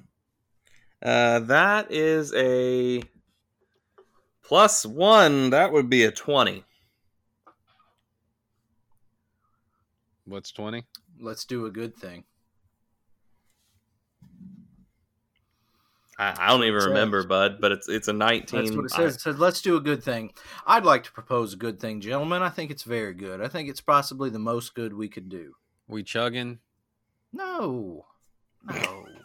Uh, 1.03 1.39
that 1.39 1.91
is 1.91 2.31
a 2.35 3.01
plus 4.43 4.85
one. 4.85 5.49
That 5.49 5.73
would 5.73 5.89
be 5.89 6.03
a 6.03 6.11
twenty. 6.11 6.63
What's 10.31 10.51
twenty? 10.53 10.85
Let's 11.19 11.43
do 11.45 11.65
a 11.65 11.71
good 11.71 11.95
thing. 11.95 12.23
I, 16.17 16.35
I 16.39 16.47
don't 16.49 16.63
even 16.63 16.75
That's 16.75 16.85
remember. 16.87 17.23
Bud, 17.25 17.57
but 17.59 17.71
it's 17.73 17.89
it's 17.89 18.07
a 18.07 18.13
nineteen. 18.13 18.63
That's 18.63 18.75
what 18.75 18.85
it 18.85 18.93
I- 18.93 18.97
says. 18.97 19.15
It 19.15 19.21
says, 19.21 19.37
let's 19.39 19.61
do 19.61 19.75
a 19.75 19.81
good 19.81 20.01
thing. 20.03 20.31
I'd 20.65 20.85
like 20.85 21.03
to 21.03 21.11
propose 21.11 21.53
a 21.53 21.57
good 21.57 21.79
thing, 21.79 21.99
gentlemen. 21.99 22.41
I 22.41 22.49
think 22.49 22.71
it's 22.71 22.83
very 22.83 23.13
good. 23.13 23.41
I 23.41 23.47
think 23.49 23.69
it's 23.69 23.81
possibly 23.81 24.29
the 24.29 24.39
most 24.39 24.73
good 24.73 24.93
we 24.93 25.09
could 25.09 25.27
do. 25.29 25.53
We 25.87 26.03
chugging? 26.03 26.59
No. 27.33 28.05
No. 28.63 29.05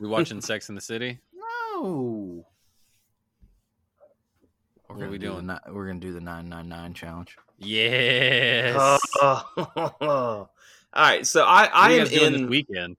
We 0.00 0.08
watching 0.08 0.40
Sex 0.40 0.68
in 0.68 0.74
the 0.74 0.80
City? 0.80 1.20
no. 1.74 2.44
We're 4.88 4.94
What 4.94 5.00
gonna 5.00 5.10
we 5.12 5.18
do 5.18 5.26
the 5.28 5.32
doing? 5.34 5.46
ni- 5.46 5.72
we're 5.72 5.86
gonna 5.88 6.00
do 6.00 6.12
the 6.12 6.20
nine 6.20 6.48
nine 6.48 6.68
nine 6.68 6.94
challenge. 6.94 7.36
Yes. 7.58 8.76
All 9.22 10.48
right, 10.94 11.26
so 11.26 11.44
I 11.44 11.62
What 11.62 11.70
I 11.74 11.88
are 11.88 11.90
you 11.92 12.00
am 12.00 12.04
guys 12.06 12.12
doing 12.18 12.32
this 12.32 12.40
in. 12.42 12.48
weekend. 12.48 12.96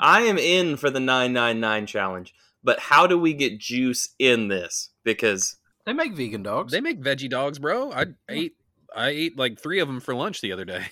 I 0.00 0.22
am 0.22 0.38
in 0.38 0.76
for 0.76 0.90
the 0.90 1.00
nine 1.00 1.32
nine 1.32 1.60
nine 1.60 1.86
challenge. 1.86 2.34
But 2.62 2.78
how 2.80 3.06
do 3.06 3.18
we 3.18 3.34
get 3.34 3.58
juice 3.58 4.08
in 4.18 4.48
this? 4.48 4.90
Because 5.04 5.56
They 5.84 5.92
make 5.92 6.14
vegan 6.14 6.42
dogs. 6.42 6.72
They 6.72 6.80
make 6.80 7.02
veggie 7.02 7.28
dogs, 7.28 7.58
bro. 7.58 7.92
I 7.92 8.06
ate 8.28 8.56
I 8.96 9.08
ate 9.08 9.36
like 9.38 9.60
three 9.60 9.80
of 9.80 9.88
them 9.88 10.00
for 10.00 10.14
lunch 10.14 10.40
the 10.40 10.52
other 10.52 10.64
day. 10.64 10.86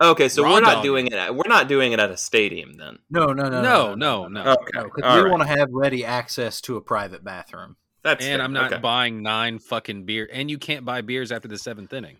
okay, 0.00 0.28
so 0.28 0.42
Raw 0.42 0.52
we're 0.54 0.60
not 0.60 0.74
dog. 0.74 0.82
doing 0.84 1.06
it. 1.06 1.14
At, 1.14 1.34
we're 1.34 1.48
not 1.48 1.68
doing 1.68 1.92
it 1.92 2.00
at 2.00 2.10
a 2.10 2.16
stadium 2.18 2.74
then. 2.74 2.98
no, 3.08 3.26
no, 3.28 3.48
no, 3.48 3.62
No, 3.62 3.94
no, 3.94 4.28
no. 4.28 4.40
Okay, 4.52 4.70
No, 4.74 4.88
'cause 4.90 5.02
all 5.04 5.16
we 5.16 5.22
right. 5.22 5.30
want 5.30 5.42
to 5.42 5.48
have 5.48 5.68
ready 5.72 6.04
access 6.04 6.60
to 6.62 6.76
a 6.76 6.80
private 6.82 7.24
bathroom. 7.24 7.76
That's 8.06 8.24
And 8.24 8.38
fair. 8.38 8.44
I'm 8.44 8.52
not 8.52 8.72
Okay. 8.72 8.80
buying 8.80 9.22
nine 9.22 9.58
fucking 9.58 10.04
beer. 10.04 10.28
And 10.32 10.48
you 10.50 10.58
can't 10.58 10.84
buy 10.84 11.00
beers 11.00 11.32
after 11.32 11.48
the 11.48 11.58
seventh 11.58 11.92
inning. 11.92 12.16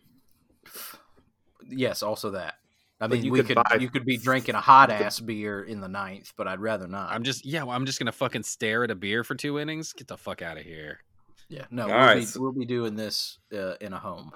Yes, 1.68 2.03
also 2.03 2.31
that. 2.33 2.55
I 3.01 3.07
But 3.09 3.16
mean, 3.16 3.25
you 3.27 3.33
we 3.33 3.38
could 3.40 3.49
could 3.49 3.57
buy- 3.57 3.77
you 3.81 3.90
could 3.90 4.05
be 4.07 4.16
drinking 4.16 4.55
a 4.55 4.61
hot 4.61 4.90
ass 4.90 5.20
beer 5.20 5.62
in 5.62 5.81
the 5.81 5.88
ninth, 5.88 6.33
but 6.37 6.49
I'd 6.49 6.61
rather 6.61 6.87
not. 6.88 7.12
I'm 7.12 7.22
just 7.22 7.44
yeah. 7.44 7.62
Well, 7.62 7.77
I'm 7.77 7.85
just 7.87 7.99
gonna 7.99 8.12
fucking 8.12 8.42
stare 8.44 8.85
at 8.85 8.90
a 8.90 8.94
beer 8.94 9.22
for 9.22 9.35
two 9.35 9.59
innings. 9.59 9.92
Get 9.92 10.09
the 10.09 10.16
fuck 10.16 10.40
out 10.42 10.57
of 10.57 10.64
here. 10.64 11.01
yeah, 11.49 11.66
no, 11.70 11.85
All 11.85 11.88
we'll, 11.90 11.99
right, 11.99 12.14
be, 12.16 12.25
so- 12.25 12.40
we'll 12.40 12.53
be 12.53 12.64
doing 12.64 12.96
this 12.96 13.38
uh, 13.53 13.75
in 13.81 13.92
a 13.92 13.99
home. 13.99 14.33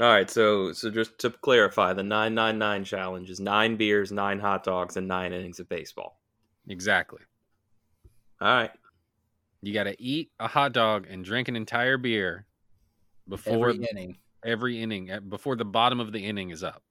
All 0.00 0.08
right, 0.10 0.28
so 0.28 0.72
so 0.72 0.90
just 0.90 1.18
to 1.20 1.30
clarify, 1.30 1.92
the 1.92 2.02
nine 2.02 2.34
nine 2.34 2.58
nine 2.58 2.84
challenge 2.84 3.30
is 3.30 3.38
nine 3.40 3.76
beers, 3.76 4.10
nine 4.12 4.40
hot 4.40 4.64
dogs, 4.64 4.96
and 4.96 5.06
nine 5.08 5.32
innings 5.32 5.60
of 5.60 5.68
baseball. 5.68 6.20
Exactly. 6.68 7.20
All 8.40 8.48
right. 8.48 8.70
You 9.62 9.74
got 9.74 9.84
to 9.84 10.00
eat 10.00 10.30
a 10.38 10.48
hot 10.48 10.72
dog 10.72 11.06
and 11.08 11.24
drink 11.24 11.48
an 11.48 11.56
entire 11.56 11.98
beer 11.98 12.46
before 13.28 13.70
Every 13.70 13.84
inning. 13.90 14.18
every 14.44 14.82
inning, 14.82 15.10
uh, 15.10 15.20
before 15.20 15.56
the 15.56 15.64
bottom 15.64 16.00
of 16.00 16.12
the 16.12 16.24
inning 16.24 16.50
is 16.50 16.62
up. 16.62 16.82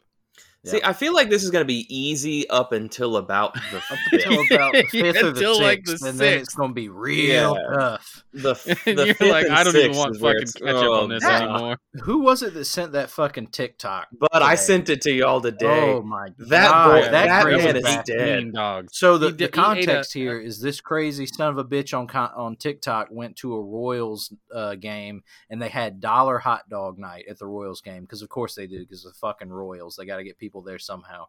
See, 0.66 0.82
I 0.84 0.94
feel 0.94 1.14
like 1.14 1.30
this 1.30 1.44
is 1.44 1.52
going 1.52 1.62
to 1.64 1.68
be 1.68 1.86
easy 1.96 2.50
up 2.50 2.72
until 2.72 3.18
about 3.18 3.54
the 3.54 3.82
fifth. 3.82 4.00
until 4.14 4.44
about 4.52 4.74
the 4.74 4.86
Yeah, 4.94 5.02
fifth 5.12 5.24
or 5.24 5.32
the 5.32 5.40
sixth, 5.40 5.62
like, 5.62 5.84
the 5.84 6.06
and 6.10 6.20
then 6.20 6.40
it's 6.40 6.56
going 6.56 6.70
to 6.72 6.74
be 6.74 6.90
real 6.90 7.56
Yeah. 7.58 7.78
tough. 7.78 8.24
the, 8.34 8.50
f- 8.68 8.88
And 8.88 8.98
the 8.98 9.06
you're 9.08 9.16
fifth 9.16 9.32
like, 9.32 9.46
and 9.46 9.54
I 9.56 9.64
don't 9.64 9.76
even 9.76 9.94
sixth 9.94 10.00
want 10.00 10.16
is 10.16 10.22
where 10.22 10.34
fucking 10.34 10.42
it's- 10.42 10.54
ketchup 10.54 10.90
oh, 10.90 11.04
on 11.04 11.10
this 11.10 11.24
God. 11.24 11.42
anymore. 11.44 11.78
Who 12.04 12.20
was 12.22 12.42
it 12.44 12.54
that 12.56 12.66
sent 12.66 12.92
that 12.94 13.10
fucking 13.10 13.48
TikTok? 13.48 14.08
But 14.20 14.42
I 14.42 14.56
sent 14.56 14.90
it 14.90 15.02
to 15.02 15.12
y'all 15.12 15.40
today. 15.42 15.94
Oh 15.94 16.02
my 16.02 16.30
That 16.38 16.72
god, 16.72 16.88
boy- 16.92 17.02
that, 17.12 17.12
that 17.28 17.44
crazy 17.44 17.66
man 17.66 17.76
is 17.78 17.84
bastard. 17.84 18.18
dead. 18.18 18.44
Mean 18.46 18.54
dogs. 18.54 18.98
So 18.98 19.18
the, 19.18 19.28
He 19.28 19.32
the 19.34 19.38
did- 19.38 19.42
he 19.56 19.62
ate 19.62 19.66
context 19.66 20.16
a- 20.16 20.20
here 20.20 20.40
is 20.40 20.60
this 20.62 20.82
crazy 20.82 21.26
son 21.26 21.50
of 21.50 21.58
a 21.58 21.64
bitch 21.64 21.98
on 21.98 22.06
on 22.36 22.56
TikTok 22.56 23.08
went 23.12 23.36
to 23.38 23.54
a 23.56 23.62
Royals 23.62 24.34
uh, 24.54 24.76
game 24.76 25.24
and 25.50 25.62
they 25.62 25.70
had 25.70 26.00
dollar 26.00 26.40
hot 26.40 26.68
dog 26.70 26.98
night 26.98 27.26
at 27.30 27.38
the 27.40 27.46
Royals 27.46 27.82
game 27.82 28.02
because 28.02 28.22
of 28.22 28.30
course 28.30 28.56
they 28.56 28.68
do 28.68 28.80
because 28.80 29.04
the 29.04 29.12
fucking 29.22 29.50
Royals 29.50 29.96
they 29.96 30.06
got 30.06 30.18
to 30.18 30.24
get 30.24 30.38
people 30.40 30.55
there 30.62 30.80
somehow. 30.80 31.26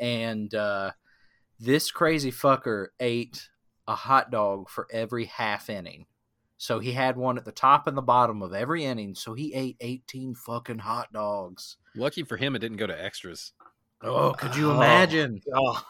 And 0.00 0.54
uh, 0.54 0.92
this 1.58 1.90
crazy 1.90 2.30
fucker 2.32 2.88
ate 3.00 3.48
a 3.86 3.94
hot 3.94 4.30
dog 4.30 4.68
for 4.68 4.86
every 4.92 5.24
half 5.26 5.68
inning. 5.70 6.06
So 6.56 6.78
he 6.80 6.92
had 6.92 7.16
one 7.16 7.38
at 7.38 7.44
the 7.44 7.52
top 7.52 7.86
and 7.86 7.96
the 7.96 8.02
bottom 8.02 8.42
of 8.42 8.52
every 8.52 8.84
inning. 8.84 9.14
So 9.14 9.34
he 9.34 9.54
ate 9.54 9.76
eighteen 9.80 10.34
fucking 10.34 10.78
hot 10.80 11.12
dogs. 11.12 11.76
Lucky 11.94 12.22
for 12.24 12.36
him, 12.36 12.54
it 12.56 12.58
didn't 12.60 12.78
go 12.78 12.86
to 12.86 13.04
extras. 13.04 13.52
Oh, 14.02 14.32
could 14.32 14.54
you 14.56 14.70
Oh. 14.72 14.74
imagine? 14.76 15.40
Oh. 15.54 15.82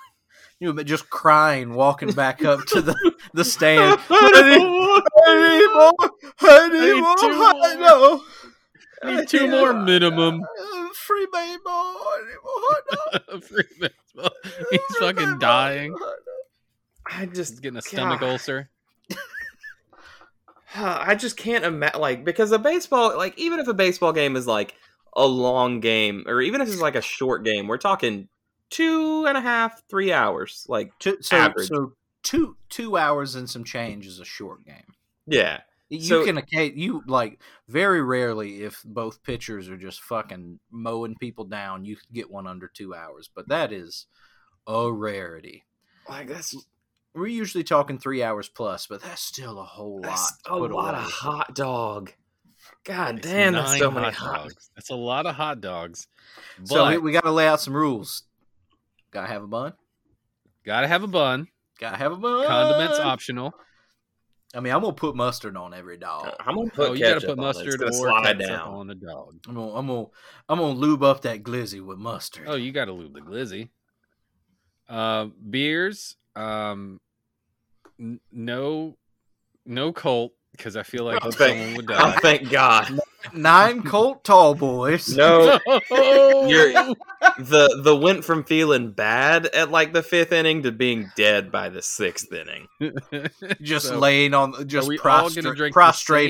You 0.60 0.70
ima- 0.70 0.84
just 0.84 1.08
crying, 1.10 1.72
walking 1.74 2.10
back 2.12 2.44
up 2.44 2.60
to 2.68 2.80
the, 2.82 3.14
the 3.32 3.44
stand. 3.44 3.98
I 4.10 4.58
need 4.58 5.74
more. 5.74 6.10
I 6.40 6.68
need 6.68 6.80
need 6.94 7.00
more. 7.00 7.16
two 7.16 7.36
more. 7.36 7.88
dog. 7.88 8.20
I 9.02 9.16
Need 9.16 9.28
two 9.28 9.48
more 9.48 9.70
a- 9.70 9.84
minimum. 9.84 10.42
Free 11.08 11.26
baseball. 11.32 11.72
I 11.72 12.24
need 12.26 12.36
more 12.44 12.52
hot 12.68 13.22
dog. 13.30 13.44
Free 13.50 13.64
baseball. 13.80 14.30
He's 14.70 14.80
Free 14.80 14.98
fucking 15.00 15.14
baseball, 15.16 15.38
dying. 15.38 15.92
hot 15.92 16.00
dog. 16.00 17.10
I 17.10 17.24
He's 17.26 17.34
just 17.36 17.62
getting 17.62 17.78
a 17.78 17.82
stomach 17.82 18.20
God. 18.20 18.30
ulcer. 18.30 18.68
I 20.74 21.14
just 21.14 21.36
can't 21.36 21.64
imagine 21.64 22.00
like 22.00 22.24
because 22.24 22.52
a 22.52 22.58
baseball 22.58 23.16
like 23.16 23.36
even 23.38 23.58
if 23.58 23.68
a 23.68 23.74
baseball 23.74 24.12
game 24.12 24.36
is 24.36 24.46
like 24.46 24.74
a 25.16 25.26
long 25.26 25.80
game 25.80 26.24
or 26.26 26.42
even 26.42 26.60
if 26.60 26.68
it's 26.68 26.80
like 26.80 26.94
a 26.94 27.00
short 27.00 27.44
game, 27.44 27.66
we're 27.68 27.78
talking 27.78 28.28
two 28.70 29.24
and 29.26 29.36
a 29.38 29.40
half, 29.40 29.82
three 29.88 30.12
hours. 30.12 30.66
Like 30.68 30.92
Two, 30.98 31.16
so, 31.22 31.36
Average. 31.36 31.68
so 31.68 31.92
two 32.22 32.56
two 32.68 32.96
hours 32.98 33.34
and 33.34 33.48
some 33.48 33.64
change 33.64 34.06
is 34.06 34.20
a 34.20 34.24
short 34.26 34.64
game. 34.66 34.94
yeah, 35.26 35.60
You 35.90 36.00
So- 36.02 36.24
can 36.24 36.36
occa- 36.36 36.76
you 36.76 37.02
like 37.06 37.40
very 37.66 38.02
rarely 38.02 38.62
if 38.62 38.82
both 38.84 39.22
pitchers 39.22 39.68
are 39.70 39.76
just 39.76 40.00
fucking 40.02 40.60
mowing 40.70 41.16
people 41.16 41.44
down, 41.44 41.84
you 41.86 41.96
can 41.96 42.06
get 42.12 42.30
one 42.30 42.46
under 42.46 42.68
two 42.68 42.94
hours, 42.94 43.30
but 43.34 43.48
that 43.48 43.72
is 43.72 44.06
a 44.66 44.92
rarity. 44.92 45.64
like 46.08 46.28
that's 46.28 46.54
We're 47.14 47.26
usually 47.28 47.64
talking 47.64 47.98
three 47.98 48.22
hours 48.22 48.48
plus, 48.50 48.86
but 48.86 49.00
that's 49.02 49.22
still 49.22 49.58
a 49.58 49.64
whole 49.64 49.96
lot. 49.96 50.02
that's 50.02 50.36
to 50.42 50.52
a 50.52 50.56
lot 50.56 50.94
away. 50.94 51.04
of 51.04 51.10
hot 51.10 51.54
dog. 51.54 52.12
God 52.84 53.18
It's 53.18 53.26
damn, 53.26 53.54
that's 53.54 53.70
nine 53.72 53.78
so 53.78 53.90
many 53.90 54.06
hot 54.06 54.14
hot 54.14 54.42
dogs. 54.44 54.70
That's 54.76 54.90
a 54.90 54.94
lot 54.94 55.24
of 55.26 55.34
hot 55.36 55.60
dogs. 55.62 56.06
But 56.58 56.68
So 56.68 56.88
we, 56.88 56.98
we 56.98 57.12
got 57.12 57.24
to 57.24 57.30
lay 57.30 57.46
out 57.48 57.60
some 57.60 57.74
rules. 57.74 58.24
Got 59.10 59.22
to 59.22 59.26
have 59.28 59.42
a 59.42 59.46
bun. 59.46 59.72
gotta 60.64 60.86
have 60.86 61.02
a 61.02 61.06
bun. 61.08 61.48
Got 61.80 61.92
to 61.92 61.96
have 61.96 62.12
a 62.12 62.16
bun. 62.16 62.46
Condiments 62.46 62.98
optional. 62.98 63.54
I 64.54 64.60
mean, 64.60 64.72
I'm 64.72 64.80
gonna 64.80 64.94
put 64.94 65.14
mustard 65.14 65.56
on 65.56 65.74
every 65.74 65.98
dog. 65.98 66.32
I'm 66.40 66.54
gonna 66.56 66.70
put 66.70 66.90
Oh, 66.90 66.92
you 66.94 67.00
gotta 67.00 67.14
ketchup 67.20 67.36
put 67.36 67.38
on 67.38 67.44
it. 67.44 67.46
Mustard 67.48 67.82
or 67.82 67.92
slide 67.92 68.38
down. 68.38 68.60
on 68.68 68.90
a 68.90 68.94
dog. 68.94 69.34
I'm 69.46 69.54
gonna, 69.54 69.74
I'm 69.74 69.86
gonna, 69.86 70.06
I'm 70.48 70.58
gonna 70.58 70.72
lube 70.78 71.02
up 71.02 71.20
that 71.22 71.42
glizzy 71.42 71.84
with 71.84 71.98
mustard. 71.98 72.44
Oh, 72.48 72.56
you 72.56 72.72
gotta 72.72 72.92
lube 72.92 73.12
the 73.12 73.20
glizzy. 73.20 73.68
Uh, 74.88 75.26
beers. 75.50 76.16
Um, 76.34 76.98
n- 78.00 78.20
no, 78.32 78.96
no 79.66 79.92
Colt 79.92 80.32
because 80.58 80.76
I 80.76 80.82
feel 80.82 81.04
like 81.04 81.24
Oh, 81.24 81.30
someone 81.30 81.56
thank, 81.56 81.76
would 81.78 81.90
oh, 81.90 81.94
die. 81.94 82.18
thank 82.20 82.50
God. 82.50 82.98
Nine 83.32 83.82
Colt 83.82 84.22
tall 84.24 84.54
boys. 84.54 85.16
No, 85.16 85.58
Oh, 85.90 86.46
You're- 86.48 86.94
the 87.38 87.80
the 87.82 87.96
went 87.96 88.24
from 88.24 88.44
feeling 88.44 88.90
bad 88.92 89.46
at 89.46 89.70
like 89.70 89.92
the 89.92 90.02
fifth 90.02 90.32
inning 90.32 90.62
to 90.64 90.72
being 90.72 91.10
dead 91.16 91.50
by 91.50 91.68
the 91.68 91.80
sixth 91.82 92.32
inning. 92.32 92.68
just 93.62 93.86
So, 93.86 93.98
laying 93.98 94.34
on, 94.34 94.68
just 94.68 94.88
we 94.88 94.98
prostrate, 94.98 95.44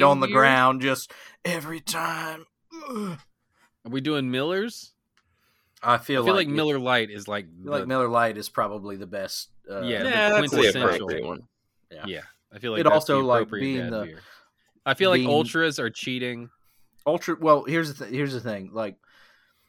the 0.01 0.07
on 0.07 0.21
the 0.21 0.27
beer? 0.29 0.37
ground, 0.37 0.81
just 0.83 1.11
every 1.45 1.81
time. 1.81 2.45
Ugh. 2.89 3.19
Are 3.85 3.91
we 3.91 4.01
doing 4.01 4.31
Millers? 4.31 4.93
I 5.83 5.99
feel, 5.99 6.23
I 6.23 6.27
feel 6.27 6.35
like, 6.35 6.47
like, 6.49 6.55
Miller 6.55 6.79
Lite 6.79 7.11
is 7.11 7.29
like, 7.29 7.47
I 7.47 7.63
feel 7.63 7.73
like 7.73 7.87
Miller 7.87 8.09
Lite 8.09 8.37
is 8.37 8.49
probably 8.49 8.97
the 8.97 9.07
best. 9.07 9.49
Uh, 9.71 9.81
Yeah, 9.83 10.03
the 10.03 10.09
Yeah, 10.11 10.29
that's 10.31 10.51
the 10.51 10.57
quintessential. 10.57 10.89
appropriate 11.07 11.25
one. 11.27 11.43
yeah. 11.93 12.05
yeah. 12.07 12.21
I 12.53 12.59
feel 12.59 12.73
like 12.73 12.81
It 12.81 12.85
that's 12.85 12.95
also, 12.95 13.21
the 13.21 13.27
like, 13.27 13.51
being 13.51 13.91
the- 13.91 14.05
beer. 14.05 14.21
I 14.87 14.95
feel 14.95 15.11
like 15.11 15.25
ultras 15.27 15.79
are 15.79 15.91
cheating. 15.91 16.49
ultra 17.07 17.37
well 17.41 17.65
here's 17.65 17.93
the 17.95 18.05
th- 18.05 18.15
here's 18.17 18.33
the 18.33 18.41
thing 18.41 18.71
like 18.73 18.97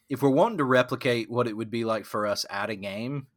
if 0.09 0.21
we're 0.21 0.30
wanting 0.30 0.57
to 0.59 0.63
replicate 0.63 1.30
what 1.30 1.47
it 1.47 1.55
would 1.55 1.69
be 1.69 1.84
like 1.86 2.05
for 2.05 2.25
us 2.25 2.45
at 2.49 2.69
a 2.69 2.75
game 2.75 3.27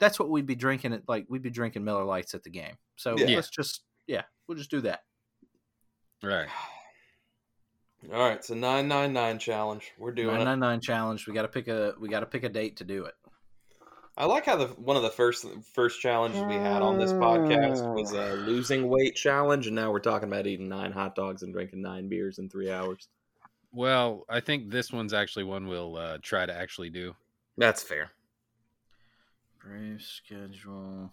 that's 0.00 0.18
what 0.18 0.28
we'd 0.30 0.46
be 0.46 0.54
drinking 0.54 0.92
at 0.92 1.02
like 1.08 1.26
we'd 1.28 1.42
be 1.42 1.50
drinking 1.50 1.84
miller 1.84 2.04
lites 2.04 2.34
at 2.34 2.42
the 2.42 2.50
game 2.50 2.74
so 2.96 3.16
Yeah. 3.18 3.36
let's 3.36 3.50
just 3.50 3.82
yeah 4.06 4.22
we'll 4.46 4.58
just 4.58 4.70
do 4.70 4.80
that 4.82 5.00
Right. 6.22 6.48
All 8.12 8.18
right, 8.20 8.44
so 8.44 8.54
nine 8.54 8.86
nine 8.88 9.12
nine 9.12 9.38
challenge. 9.38 9.92
We're 9.98 10.12
doing 10.12 10.28
999 10.36 10.80
challenge 10.80 11.26
we 11.26 11.34
gotta 11.34 11.48
pick 11.48 11.68
a 11.68 11.94
we 12.00 12.08
gotta 12.08 12.26
pick 12.26 12.44
a 12.44 12.48
date 12.48 12.76
to 12.78 12.84
do 12.84 13.04
it 13.06 13.14
I 14.16 14.26
like 14.26 14.46
how 14.46 14.56
the 14.56 14.66
one 14.68 14.96
of 14.96 15.02
the 15.02 15.10
first 15.10 15.44
first 15.72 16.00
challenges 16.00 16.44
we 16.46 16.58
had 16.58 16.82
on 16.82 16.98
this 16.98 17.12
podcast 17.12 17.80
was 17.92 18.12
a 18.12 18.34
losing 18.34 18.88
weight 18.88 19.16
challenge, 19.16 19.66
and 19.66 19.74
now 19.74 19.90
we're 19.90 19.98
talking 19.98 20.28
about 20.28 20.46
eating 20.46 20.68
nine 20.68 20.92
hot 20.92 21.14
dogs 21.16 21.42
and 21.42 21.52
drinking 21.52 21.82
nine 21.82 22.08
beers 22.08 22.38
in 22.38 22.48
three 22.48 22.70
hours. 22.70 23.08
Well, 23.72 24.24
I 24.28 24.38
think 24.38 24.70
this 24.70 24.92
one's 24.92 25.12
actually 25.12 25.44
one 25.44 25.66
we'll 25.66 25.96
uh, 25.96 26.18
try 26.22 26.46
to 26.46 26.54
actually 26.54 26.90
do. 26.90 27.16
That's 27.56 27.82
fair. 27.82 28.12
brave 29.60 30.00
schedule 30.02 31.10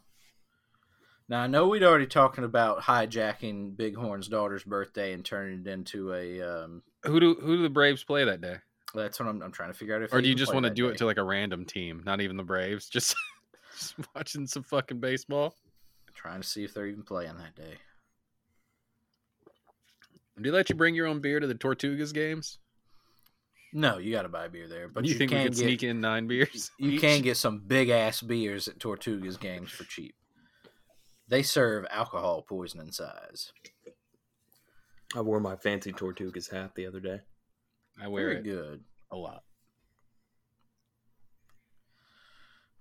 now 1.30 1.40
i 1.40 1.48
know 1.48 1.68
we'd 1.68 1.84
already 1.84 2.06
talking 2.06 2.44
about 2.44 2.82
hijacking 2.82 3.76
bighorn's 3.78 4.28
daughter's 4.28 4.64
birthday 4.64 5.14
and 5.14 5.24
turning 5.24 5.62
it 5.62 5.68
into 5.68 6.14
a 6.14 6.42
um 6.42 6.84
Who 7.06 7.20
do 7.20 7.36
who 7.36 7.58
do 7.58 7.64
the 7.64 7.70
Braves 7.70 8.04
play 8.04 8.26
that 8.26 8.42
day? 8.42 8.58
That's 8.94 9.20
what 9.20 9.30
i'm, 9.30 9.42
I'm 9.42 9.52
trying 9.52 9.72
to 9.72 9.78
figure 9.78 9.96
out 9.96 10.02
if 10.02 10.14
Or 10.14 10.22
do 10.22 10.28
you 10.30 10.36
just 10.36 10.54
want 10.54 10.66
to 10.66 10.70
do 10.70 10.88
day. 10.88 10.94
it 10.94 10.98
to 10.98 11.06
like 11.06 11.18
a 11.18 11.24
random 11.24 11.66
team, 11.66 12.02
not 12.06 12.22
even 12.22 12.38
the 12.38 12.44
Braves, 12.44 12.90
just 12.90 13.16
just 13.78 13.96
watching 14.16 14.48
some 14.48 14.64
fucking 14.64 15.00
baseball? 15.00 15.56
trying 16.14 16.42
to 16.42 16.48
see 16.48 16.64
if 16.64 16.74
they're 16.74 16.88
even 16.88 17.02
playing 17.04 17.36
that 17.38 17.56
day 17.56 17.78
Do 20.38 20.44
they 20.44 20.52
let 20.52 20.70
you 20.70 20.76
bring 20.76 20.94
your 20.94 21.08
own 21.08 21.20
beer 21.20 21.40
to 21.40 21.48
the 21.48 21.56
Tortugas 21.56 22.14
games? 22.14 22.60
No, 23.74 23.98
you 23.98 24.12
got 24.12 24.24
to 24.24 24.30
buy 24.30 24.50
beer 24.50 24.68
there, 24.68 24.90
but 24.90 25.06
you, 25.06 25.14
you, 25.14 25.18
think 25.18 25.32
we 25.32 25.38
can 25.38 25.46
could 25.46 25.56
get 25.56 25.64
sneak 25.64 25.84
in 25.84 26.02
nine 26.02 26.28
beers? 26.28 26.70
you 26.78 26.92
each? 26.92 27.02
can 27.02 27.22
get 27.22 27.38
some 27.38 27.60
big 27.66 27.90
ass 27.90 28.22
beers 28.22 28.68
at 28.68 28.80
Tortugas 28.80 29.40
games 29.40 29.72
for 29.72 29.86
cheap. 29.86 30.14
They 31.30 31.42
serve 31.42 31.86
alcohol 31.90 32.42
poisoning 32.42 32.92
size. 32.92 33.54
I 35.16 35.22
wore 35.22 35.40
my 35.40 35.56
fancy 35.56 35.94
Tortugas 35.94 36.52
hat 36.52 36.76
the 36.76 36.86
other 36.86 37.00
day. 37.00 37.22
I 38.02 38.08
wear 38.08 38.26
Very 38.30 38.38
it 38.38 38.44
good. 38.44 38.84
a 39.12 39.16
lot. 39.16 39.44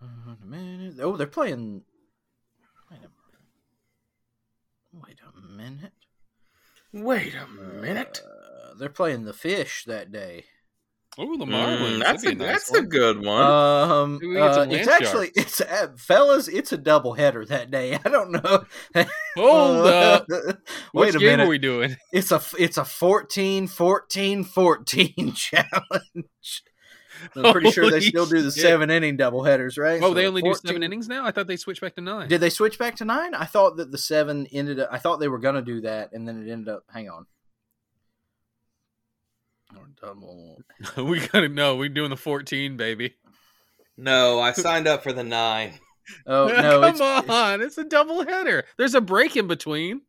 Uh, 0.02 0.34
a 0.42 0.46
minute. 0.46 0.94
Oh, 1.00 1.16
they're 1.16 1.26
playing. 1.26 1.82
Wait 2.90 3.00
a, 3.04 3.08
wait 4.96 5.18
a 5.20 5.40
minute. 5.46 5.92
Wait 6.92 7.34
a 7.34 7.46
minute. 7.46 8.22
Uh, 8.24 8.74
they're 8.78 8.88
playing 8.88 9.24
the 9.24 9.34
fish 9.34 9.84
that 9.84 10.10
day. 10.10 10.46
Oh, 11.18 11.36
the 11.36 11.44
Mm, 11.44 11.50
Marlins. 11.50 11.98
that's 12.00 12.22
a 12.22 12.26
That'd 12.26 12.38
nice 12.38 12.68
that's 12.68 12.72
a 12.72 12.82
good 12.82 13.24
one. 13.24 13.42
Um, 13.42 14.12
Maybe 14.14 14.26
we 14.28 14.34
get 14.34 14.42
uh, 14.42 14.62
it's 14.70 14.86
land 14.86 14.88
actually 14.88 15.30
it's 15.34 15.60
uh, 15.60 15.88
fellas. 15.96 16.46
It's 16.48 16.72
a 16.72 16.78
double 16.78 17.14
header 17.14 17.44
that 17.46 17.70
day. 17.70 17.98
I 18.04 18.08
don't 18.08 18.30
know. 18.30 18.64
Hold 19.36 19.86
up. 19.86 20.26
Wait 20.30 20.56
Which 20.92 21.14
a 21.16 21.18
game 21.18 21.26
minute. 21.28 21.46
are 21.46 21.48
we 21.48 21.58
doing? 21.58 21.96
It's 22.12 22.30
a 22.30 22.40
it's 22.58 22.78
a 22.78 22.84
14 22.84 23.66
14 23.66 24.44
14 24.44 25.32
challenge. 25.34 26.62
I'm 27.36 27.52
pretty 27.52 27.70
sure 27.72 27.90
they 27.90 28.00
still 28.00 28.24
do 28.24 28.40
the 28.40 28.50
shit. 28.50 28.62
seven 28.62 28.88
inning 28.90 29.18
double 29.18 29.42
headers, 29.42 29.76
right? 29.76 30.00
Oh, 30.02 30.08
So 30.08 30.14
they 30.14 30.26
only 30.26 30.40
do 30.40 30.54
seven 30.54 30.82
innings 30.82 31.06
now. 31.06 31.26
I 31.26 31.32
thought 31.32 31.48
they 31.48 31.56
switched 31.56 31.82
back 31.82 31.96
to 31.96 32.00
nine. 32.00 32.28
Did 32.28 32.40
they 32.40 32.48
switch 32.48 32.78
back 32.78 32.96
to 32.96 33.04
nine? 33.04 33.34
I 33.34 33.44
thought 33.44 33.76
that 33.76 33.90
the 33.90 33.98
seven 33.98 34.46
ended 34.52 34.80
up. 34.80 34.88
I 34.90 34.98
thought 34.98 35.18
they 35.20 35.28
were 35.28 35.38
gonna 35.38 35.60
do 35.60 35.82
that, 35.82 36.12
and 36.12 36.26
then 36.26 36.46
it 36.46 36.50
ended 36.50 36.68
up. 36.72 36.84
Hang 36.90 37.10
on. 37.10 37.26
Or 39.76 39.86
double. 40.00 40.62
we 40.96 41.26
gotta 41.26 41.48
know. 41.48 41.76
We're 41.76 41.88
doing 41.88 42.10
the 42.10 42.16
fourteen, 42.16 42.76
baby. 42.76 43.14
no, 43.96 44.40
I 44.40 44.52
signed 44.52 44.86
up 44.86 45.02
for 45.02 45.12
the 45.12 45.24
nine. 45.24 45.74
Oh 46.26 46.46
no! 46.48 46.80
come 46.80 46.94
it's, 46.94 47.00
on! 47.00 47.60
It's 47.60 47.78
a 47.78 47.84
double 47.84 48.24
header. 48.24 48.64
There's 48.76 48.94
a 48.94 49.00
break 49.00 49.36
in 49.36 49.46
between. 49.46 50.02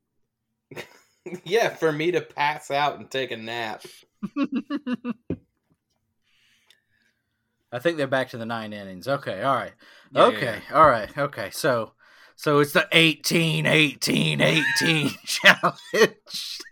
yeah, 1.43 1.69
for 1.69 1.91
me 1.91 2.11
to 2.11 2.21
pass 2.21 2.71
out 2.71 2.97
and 2.97 3.09
take 3.09 3.31
a 3.31 3.37
nap. 3.37 3.83
I 7.71 7.79
think 7.79 7.97
they're 7.97 8.07
back 8.07 8.29
to 8.29 8.37
the 8.37 8.45
nine 8.45 8.73
innings. 8.73 9.07
Okay, 9.07 9.41
all 9.41 9.55
right. 9.55 9.73
Yeah, 10.11 10.29
yeah, 10.29 10.37
okay, 10.37 10.61
all 10.73 10.87
right. 10.87 11.17
Okay, 11.17 11.49
so 11.51 11.93
so 12.41 12.59
it's 12.59 12.73
the 12.73 12.87
18 12.91 13.65
18 13.67 14.41
18 14.41 15.11
challenge. 15.25 15.77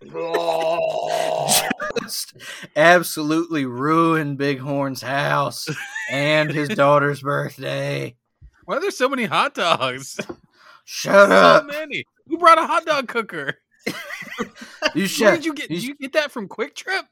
Just 2.01 2.33
absolutely 2.75 3.65
ruined 3.65 4.37
Bighorn's 4.39 5.01
house 5.01 5.67
and 6.11 6.51
his 6.51 6.69
daughter's 6.69 7.21
birthday. 7.21 8.15
Why 8.65 8.77
are 8.77 8.81
there 8.81 8.91
so 8.91 9.09
many 9.09 9.25
hot 9.25 9.53
dogs? 9.53 10.17
Shut 10.85 11.29
so 11.29 11.35
up! 11.35 11.65
many. 11.67 12.03
Who 12.27 12.37
brought 12.37 12.57
a 12.57 12.65
hot 12.65 12.85
dog 12.85 13.07
cooker? 13.07 13.55
You 14.95 15.01
Where 15.01 15.07
shut. 15.07 15.35
did 15.35 15.45
you 15.45 15.53
get? 15.53 15.69
you 15.69 15.75
Did 15.75 15.83
you 15.85 15.95
get 15.95 16.13
that 16.13 16.31
from 16.31 16.47
QuikTrip? 16.47 17.03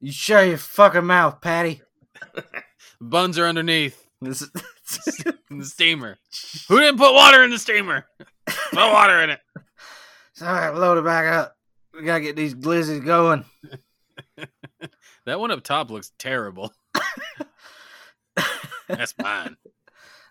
You 0.00 0.10
shut 0.12 0.46
your 0.48 0.56
fucking 0.56 1.04
mouth, 1.04 1.40
Patty. 1.42 1.82
Buns 3.00 3.38
are 3.38 3.46
underneath 3.46 4.06
This 4.22 4.40
is- 4.42 4.50
in 5.50 5.58
the 5.58 5.64
steamer. 5.64 6.18
Who 6.68 6.78
didn't 6.78 6.98
put 6.98 7.14
water 7.14 7.42
in 7.42 7.50
the 7.50 7.58
steamer? 7.58 8.06
Put 8.46 8.92
water 8.92 9.20
in 9.22 9.30
it. 9.30 9.40
all 10.42 10.48
right, 10.48 10.70
load 10.70 10.98
it 10.98 11.04
back 11.04 11.32
up. 11.32 11.56
We 11.94 12.04
gotta 12.04 12.20
get 12.20 12.36
these 12.36 12.54
glizzies 12.54 13.04
going. 13.04 13.44
That 15.24 15.40
one 15.40 15.50
up 15.50 15.64
top 15.64 15.90
looks 15.90 16.12
terrible. 16.18 16.72
That's 18.88 19.14
mine. 19.18 19.56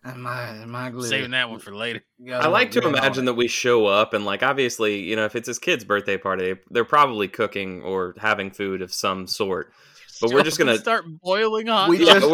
And 0.03 0.21
my 0.21 0.53
my 0.65 0.91
glizzy. 0.91 1.09
Saving 1.09 1.31
that 1.31 1.49
one 1.49 1.59
for 1.59 1.75
later. 1.75 2.01
I 2.31 2.47
like 2.47 2.71
to 2.71 2.87
imagine 2.87 3.25
that 3.25 3.33
we 3.33 3.47
show 3.47 3.87
up 3.87 4.13
and 4.13 4.23
like 4.23 4.43
obviously, 4.43 4.99
you 4.99 5.15
know, 5.15 5.25
if 5.25 5.35
it's 5.35 5.47
his 5.47 5.59
kid's 5.59 5.83
birthday 5.83 6.17
party, 6.17 6.55
they're 6.69 6.85
probably 6.85 7.27
cooking 7.27 7.81
or 7.81 8.13
having 8.17 8.51
food 8.51 8.81
of 8.81 8.93
some 8.93 9.27
sort. 9.27 9.73
But 10.21 10.31
we're 10.31 10.43
just 10.43 10.59
gonna 10.59 10.77
start 10.77 11.05
boiling 11.21 11.67
hot. 11.67 11.89
We 11.89 12.05
dogs. 12.05 12.33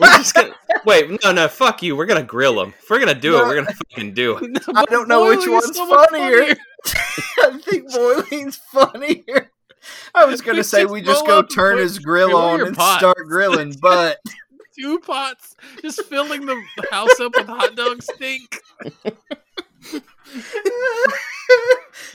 Yeah, 0.00 0.06
we're, 0.06 0.10
we're 0.12 0.18
just 0.18 0.34
gonna 0.34 0.54
wait. 0.84 1.24
No, 1.24 1.32
no, 1.32 1.48
fuck 1.48 1.82
you. 1.82 1.96
We're 1.96 2.06
gonna 2.06 2.22
grill 2.22 2.56
them. 2.56 2.74
If 2.82 2.88
we're 2.90 2.98
gonna 3.00 3.14
do 3.14 3.36
it, 3.38 3.42
we're 3.42 3.56
gonna 3.56 3.74
fucking 3.90 4.14
do 4.14 4.36
it. 4.38 4.62
I 4.74 4.84
don't 4.86 5.08
know 5.08 5.26
which 5.28 5.46
one's 5.48 5.74
so 5.76 5.86
much 5.86 6.10
funnier. 6.10 6.56
I 7.38 7.58
think 7.62 7.90
boiling's 7.92 8.56
funnier. 8.56 9.50
I 10.14 10.24
was 10.26 10.40
gonna 10.40 10.58
We 10.58 10.62
say 10.64 10.82
just 10.82 10.92
we 10.92 11.02
just 11.02 11.26
go 11.26 11.42
turn 11.42 11.78
his 11.78 11.98
grill 11.98 12.36
on 12.36 12.60
and 12.60 12.76
pot. 12.76 12.98
start 12.98 13.26
grilling, 13.26 13.74
but 13.80 14.18
Two 14.78 15.00
pots, 15.00 15.56
just 15.82 16.04
filling 16.04 16.46
the 16.46 16.62
house 16.92 17.18
up 17.18 17.32
with 17.34 17.48
hot 17.48 17.74
dog 17.74 18.00
stink. 18.00 18.60
he'd 19.02 20.02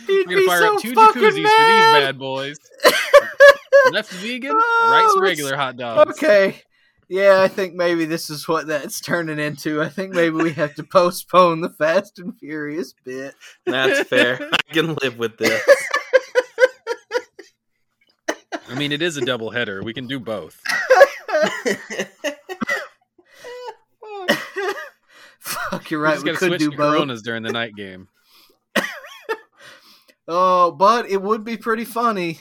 We're 0.08 0.24
gonna 0.24 0.36
be 0.38 0.46
fire 0.48 0.60
so 0.62 0.76
up 0.76 0.82
two 0.82 0.94
fucking 0.94 1.22
jacuzzis 1.22 1.26
for 1.26 1.32
these 1.32 1.44
bad 1.46 2.18
boys. 2.18 2.58
Left 3.92 4.10
vegan, 4.14 4.52
Oh, 4.54 4.90
right 5.18 5.22
regular 5.22 5.58
hot 5.58 5.76
dogs. 5.76 6.12
Okay. 6.12 6.62
Yeah, 7.14 7.44
I 7.44 7.48
think 7.48 7.76
maybe 7.76 8.06
this 8.06 8.32
is 8.32 8.48
what 8.48 8.66
that's 8.66 9.00
turning 9.00 9.38
into. 9.38 9.84
I 9.84 9.90
think 9.90 10.16
maybe 10.16 10.36
we 10.36 10.52
have 10.54 10.74
to 10.74 10.84
postpone 10.84 11.62
the 11.62 11.70
Fast 11.70 12.18
and 12.18 12.36
Furious 12.40 12.96
bit. 13.06 13.36
That's 13.68 14.10
fair. 14.10 14.40
I 14.52 14.74
can 14.74 14.96
live 14.96 15.20
with 15.20 15.38
this. 15.38 15.64
I 18.68 18.74
mean, 18.76 18.92
it 18.92 19.04
is 19.04 19.16
a 19.16 19.22
double 19.24 19.52
header. 19.52 19.84
We 19.84 19.94
can 19.94 20.08
do 20.08 20.20
both. 20.20 20.60
Fuck, 25.40 25.92
you're 25.92 26.00
We 26.00 26.06
right. 26.08 26.14
just 26.16 26.26
We 26.26 26.32
could 26.32 26.48
switch 26.48 26.60
do 26.62 26.72
to 26.72 26.78
both. 26.78 26.96
Coronas 26.96 27.22
during 27.22 27.44
the 27.44 27.52
night 27.52 27.76
game. 27.76 28.08
Oh, 30.26 30.72
but 30.72 31.10
it 31.10 31.22
would 31.22 31.44
be 31.44 31.58
pretty 31.58 31.84
funny. 31.84 32.40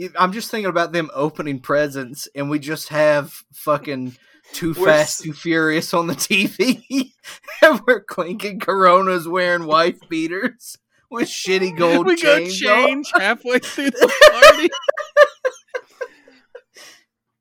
You- 0.00 0.12
I'm 0.18 0.32
just 0.32 0.50
thinking 0.50 0.70
about 0.70 0.92
them 0.92 1.10
opening 1.12 1.60
presents, 1.60 2.26
and 2.34 2.48
we 2.48 2.58
just 2.58 2.88
have 2.88 3.32
fucking 3.52 4.16
Too 4.54 4.72
We're 4.72 4.86
Fast, 4.86 5.20
s- 5.20 5.24
Too 5.26 5.32
Furious 5.34 5.92
on 5.92 6.06
the 6.06 6.14
TV, 6.14 7.12
and 7.62 7.80
we're 7.86 8.00
clinking 8.02 8.60
Coronas, 8.60 9.28
wearing 9.28 9.66
wife 9.66 9.98
beaters. 10.08 10.78
with 11.10 11.28
shitty 11.28 11.76
gold 11.76 12.06
we 12.06 12.16
go 12.16 12.38
chains 12.38 12.62
on. 12.64 12.86
change 12.86 13.10
halfway 13.14 13.58
through 13.62 13.90
the 13.90 14.70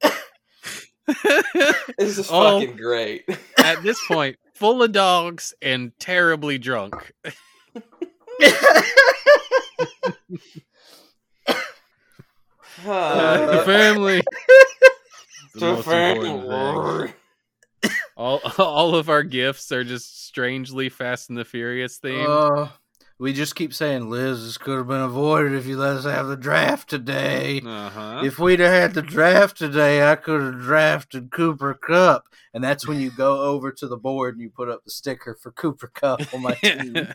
party. 0.01 0.09
This 1.97 2.17
is 2.19 2.27
fucking 2.29 2.75
great. 2.75 3.23
At 3.57 3.81
this 3.81 3.99
point, 4.07 4.35
full 4.53 4.83
of 4.83 4.91
dogs 4.91 5.55
and 5.61 5.91
terribly 5.97 6.57
drunk. 6.59 7.13
The 12.83 13.63
family. 13.65 14.21
The 15.53 15.59
the 15.59 15.65
most 15.65 15.87
important 15.87 16.23
thing. 16.23 16.49
family. 16.49 17.13
All 18.15 18.41
all 18.57 18.95
of 18.95 19.09
our 19.09 19.23
gifts 19.23 19.71
are 19.71 19.83
just 19.83 20.25
strangely 20.27 20.89
Fast 20.89 21.29
and 21.29 21.37
the 21.37 21.45
Furious 21.45 21.99
themed. 21.99 22.27
Uh, 22.67 22.67
we 23.17 23.33
just 23.33 23.55
keep 23.55 23.73
saying, 23.73 24.09
Liz, 24.09 24.45
this 24.45 24.57
could 24.57 24.77
have 24.77 24.87
been 24.87 25.01
avoided 25.01 25.53
if 25.53 25.65
you 25.65 25.77
let 25.77 25.97
us 25.97 26.05
have 26.05 26.27
the 26.27 26.37
draft 26.37 26.89
today. 26.89 27.61
Uh 27.65 27.89
huh. 27.89 28.21
If 28.23 28.39
we'd 28.39 28.59
have 28.61 28.71
had 28.71 28.93
the 28.93 29.01
draft 29.01 29.57
today, 29.57 30.09
I 30.09 30.15
could 30.15 30.41
have 30.41 30.61
drafted 30.61 31.31
Cooper 31.31 31.73
Kupp. 31.73 32.25
And 32.53 32.63
that's 32.63 32.87
when 32.87 32.99
you 32.99 33.11
go 33.11 33.41
over 33.41 33.71
to 33.73 33.87
the 33.87 33.97
board 33.97 34.35
and 34.35 34.41
you 34.41 34.49
put 34.49 34.69
up 34.69 34.83
the 34.85 34.91
sticker 34.91 35.35
for 35.41 35.51
Cooper 35.51 35.87
Kupp 35.93 36.21
on 36.33 36.41
my 36.43 36.53
team. 36.63 37.09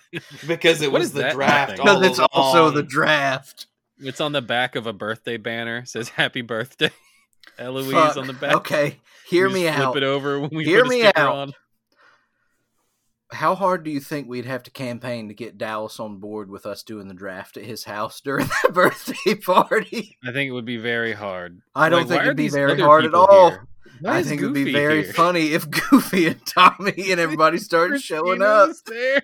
Because 0.47 0.81
it 0.83 0.93
What 0.93 1.01
was 1.01 1.13
the 1.13 1.23
that 1.23 1.35
draft. 1.35 1.71
thing? 1.73 1.81
Because 1.85 2.03
it's 2.07 2.21
also 2.33 2.71
the 2.71 2.83
draft. 2.83 3.67
It's 3.99 4.21
on 4.21 4.33
the 4.33 4.43
back 4.43 4.77
of 4.77 4.87
a 4.87 4.93
birthday 4.93 5.37
banner. 5.37 5.79
It 5.79 5.89
says 5.89 6.09
"Happy 6.11 6.43
Birthday." 6.43 6.91
Eloise 7.59 7.93
Fuck. 7.93 8.17
on 8.17 8.27
the 8.27 8.33
back. 8.33 8.55
Okay, 8.57 8.99
hear 9.29 9.49
We 9.49 9.55
me 9.55 9.63
just 9.65 9.79
out. 9.79 9.93
Flip 9.93 10.03
it 10.03 10.07
over 10.07 10.41
when 10.41 10.51
we 10.53 10.65
Hear 10.65 10.85
me 10.85 11.05
out. 11.05 11.17
on. 11.17 11.53
How 13.31 13.55
hard 13.55 13.85
do 13.85 13.91
you 13.91 14.01
think 14.01 14.29
we'd 14.29 14.45
have 14.47 14.63
to 14.65 14.71
campaign 14.71 15.29
to 15.29 15.35
get 15.35 15.59
Dallas 15.59 15.99
on 15.99 16.19
board 16.19 16.51
with 16.51 16.67
us 16.67 16.83
doing 16.83 17.09
the 17.09 17.15
draft 17.15 17.57
at 17.57 17.65
his 17.65 17.85
house 17.85 18.21
during 18.21 18.47
that 18.63 18.73
birthday 18.73 19.35
party? 19.35 20.17
I 20.25 20.33
think 20.33 20.49
it 20.49 20.53
would 20.53 20.65
be 20.67 20.77
very 20.77 21.13
hard. 21.13 21.61
I 21.75 21.89
don't 21.89 22.01
Like, 22.01 22.09
think 22.09 22.23
it'd 22.23 22.37
be 22.37 22.49
very 22.49 22.81
hard 22.81 23.05
at 23.05 23.15
all. 23.15 23.57
I 24.07 24.23
think 24.23 24.41
it'd 24.41 24.55
be 24.55 24.73
very 24.73 25.05
here? 25.05 25.13
funny 25.13 25.53
if 25.53 25.69
Goofy 25.91 26.29
and 26.29 26.45
Tommy 26.47 27.11
and 27.11 27.21
everybody 27.21 27.59
started 27.59 28.01
showing 28.03 28.43
up. 28.43 28.71
there. 28.87 29.23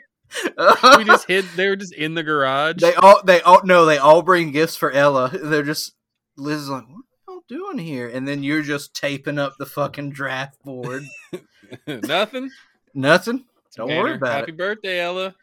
We 0.97 1.05
just 1.05 1.27
hid. 1.27 1.45
They 1.57 1.69
were 1.69 1.77
just 1.77 1.93
in 1.93 2.15
the 2.15 2.23
garage. 2.23 2.77
They 2.81 2.95
all 2.95 3.21
they 3.25 3.41
all 3.43 3.61
no, 3.65 3.85
they 3.85 3.99
all 3.99 4.23
bring 4.23 4.53
gifts 4.53 4.77
for 4.77 4.91
Ella. 4.91 5.31
They're 5.33 5.63
just 5.63 5.95
Liz 6.37 6.63
is 6.63 6.69
like, 6.71 6.85
what 6.89 7.05
are 7.29 7.33
y'all 7.35 7.43
doing 7.49 7.79
here? 7.79 8.09
And 8.09 8.27
then 8.27 8.43
you're 8.43 8.63
just 8.63 8.95
taping 8.95 9.39
up 9.39 9.55
the 9.59 9.67
fucking 9.67 10.11
draft 10.11 10.63
board. 10.65 11.05
Nothing. 11.87 12.51
Nothing. 12.95 13.45
Don't 13.77 13.89
Banner. 13.89 14.03
worry 14.03 14.15
about 14.15 14.29
Happy 14.29 14.39
it. 14.39 14.41
Happy 14.43 14.53
birthday, 14.53 15.01
Ella. 15.01 15.35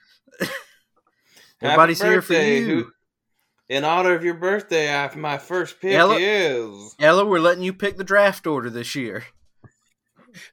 Everybody's 1.61 1.99
Happy 2.01 2.11
here 2.11 2.21
for 2.21 2.33
you. 2.33 2.91
In 3.69 3.83
honor 3.83 4.13
of 4.13 4.23
your 4.23 4.35
birthday, 4.35 4.93
I, 4.93 5.13
my 5.15 5.37
first 5.37 5.79
pick 5.81 5.93
Ella- 5.93 6.17
is. 6.19 6.95
Ella, 6.99 7.25
we're 7.25 7.39
letting 7.39 7.63
you 7.63 7.73
pick 7.73 7.97
the 7.97 8.03
draft 8.03 8.47
order 8.47 8.69
this 8.69 8.95
year. 8.95 9.25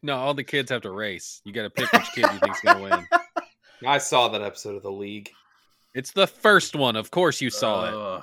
No, 0.02 0.16
all 0.16 0.34
the 0.34 0.44
kids 0.44 0.70
have 0.70 0.82
to 0.82 0.90
race. 0.90 1.40
You 1.44 1.52
got 1.52 1.62
to 1.62 1.70
pick 1.70 1.92
which 1.92 2.10
kid 2.14 2.24
you 2.32 2.38
think's 2.38 2.60
gonna 2.62 2.82
win. 2.82 3.06
I 3.86 3.98
saw 3.98 4.28
that 4.28 4.42
episode 4.42 4.76
of 4.76 4.82
The 4.82 4.90
League. 4.92 5.30
It's 5.94 6.12
the 6.12 6.26
first 6.26 6.74
one. 6.74 6.96
Of 6.96 7.10
course, 7.10 7.40
you 7.40 7.50
saw 7.50 7.86
it. 7.86 7.94
Uh, 7.94 8.20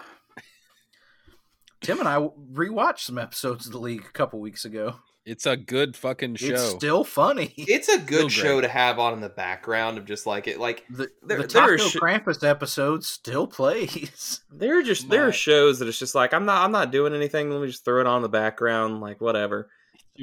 Tim 1.81 1.99
and 1.99 2.07
I 2.07 2.17
rewatched 2.53 2.99
some 2.99 3.17
episodes 3.17 3.65
of 3.65 3.71
the 3.71 3.79
league 3.79 4.05
a 4.07 4.11
couple 4.11 4.39
weeks 4.39 4.65
ago. 4.65 4.95
It's 5.25 5.45
a 5.45 5.55
good 5.55 5.95
fucking 5.95 6.35
show. 6.35 6.47
It's 6.53 6.63
still 6.69 7.03
funny. 7.03 7.53
It's 7.57 7.87
a 7.87 7.93
Still 7.93 8.05
good 8.05 8.21
great. 8.23 8.31
show 8.31 8.59
to 8.61 8.67
have 8.67 8.97
on 8.99 9.13
in 9.13 9.21
the 9.21 9.29
background 9.29 9.97
of 9.99 10.05
just 10.05 10.25
like 10.25 10.47
it. 10.47 10.59
Like 10.59 10.83
The, 10.89 11.09
There- 11.23 11.41
the 11.41 11.47
there 11.47 11.77
Taco 11.77 11.77
sh- 11.77 11.95
Krampus 11.95 12.47
episode 12.47 13.03
still 13.03 13.45
plays. 13.47 14.41
there 14.51 14.79
are 14.79 14.83
just 14.83 15.09
there 15.09 15.27
are 15.27 15.31
shows 15.31 15.77
that 15.79 15.87
it's 15.87 15.99
just 15.99 16.15
like 16.15 16.33
I'm 16.33 16.45
not 16.45 16.63
I'm 16.65 16.71
not 16.71 16.91
doing 16.91 17.13
anything. 17.13 17.51
Let 17.51 17.61
me 17.61 17.67
just 17.67 17.85
throw 17.85 18.01
it 18.01 18.07
on 18.07 18.17
in 18.17 18.21
the 18.23 18.29
background, 18.29 18.99
like 18.99 19.21
whatever. 19.21 19.69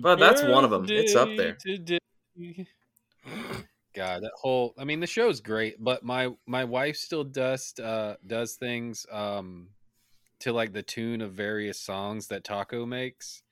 But 0.02 0.18
that's 0.18 0.42
one 0.42 0.64
of 0.64 0.70
them. 0.70 0.86
It's 0.88 1.14
up 1.14 1.28
there. 1.36 1.54
Today. 1.64 1.98
God, 3.98 4.22
that 4.22 4.30
whole 4.36 4.74
I 4.78 4.84
mean 4.84 5.00
the 5.00 5.08
show's 5.08 5.40
great, 5.40 5.82
but 5.82 6.04
my 6.04 6.30
my 6.46 6.62
wife 6.62 6.96
still 6.96 7.24
does 7.24 7.76
uh 7.80 8.14
does 8.24 8.54
things 8.54 9.04
um 9.10 9.70
to 10.40 10.52
like 10.52 10.72
the 10.72 10.84
tune 10.84 11.20
of 11.20 11.32
various 11.32 11.80
songs 11.80 12.28
that 12.28 12.44
Taco 12.44 12.86
makes. 12.86 13.42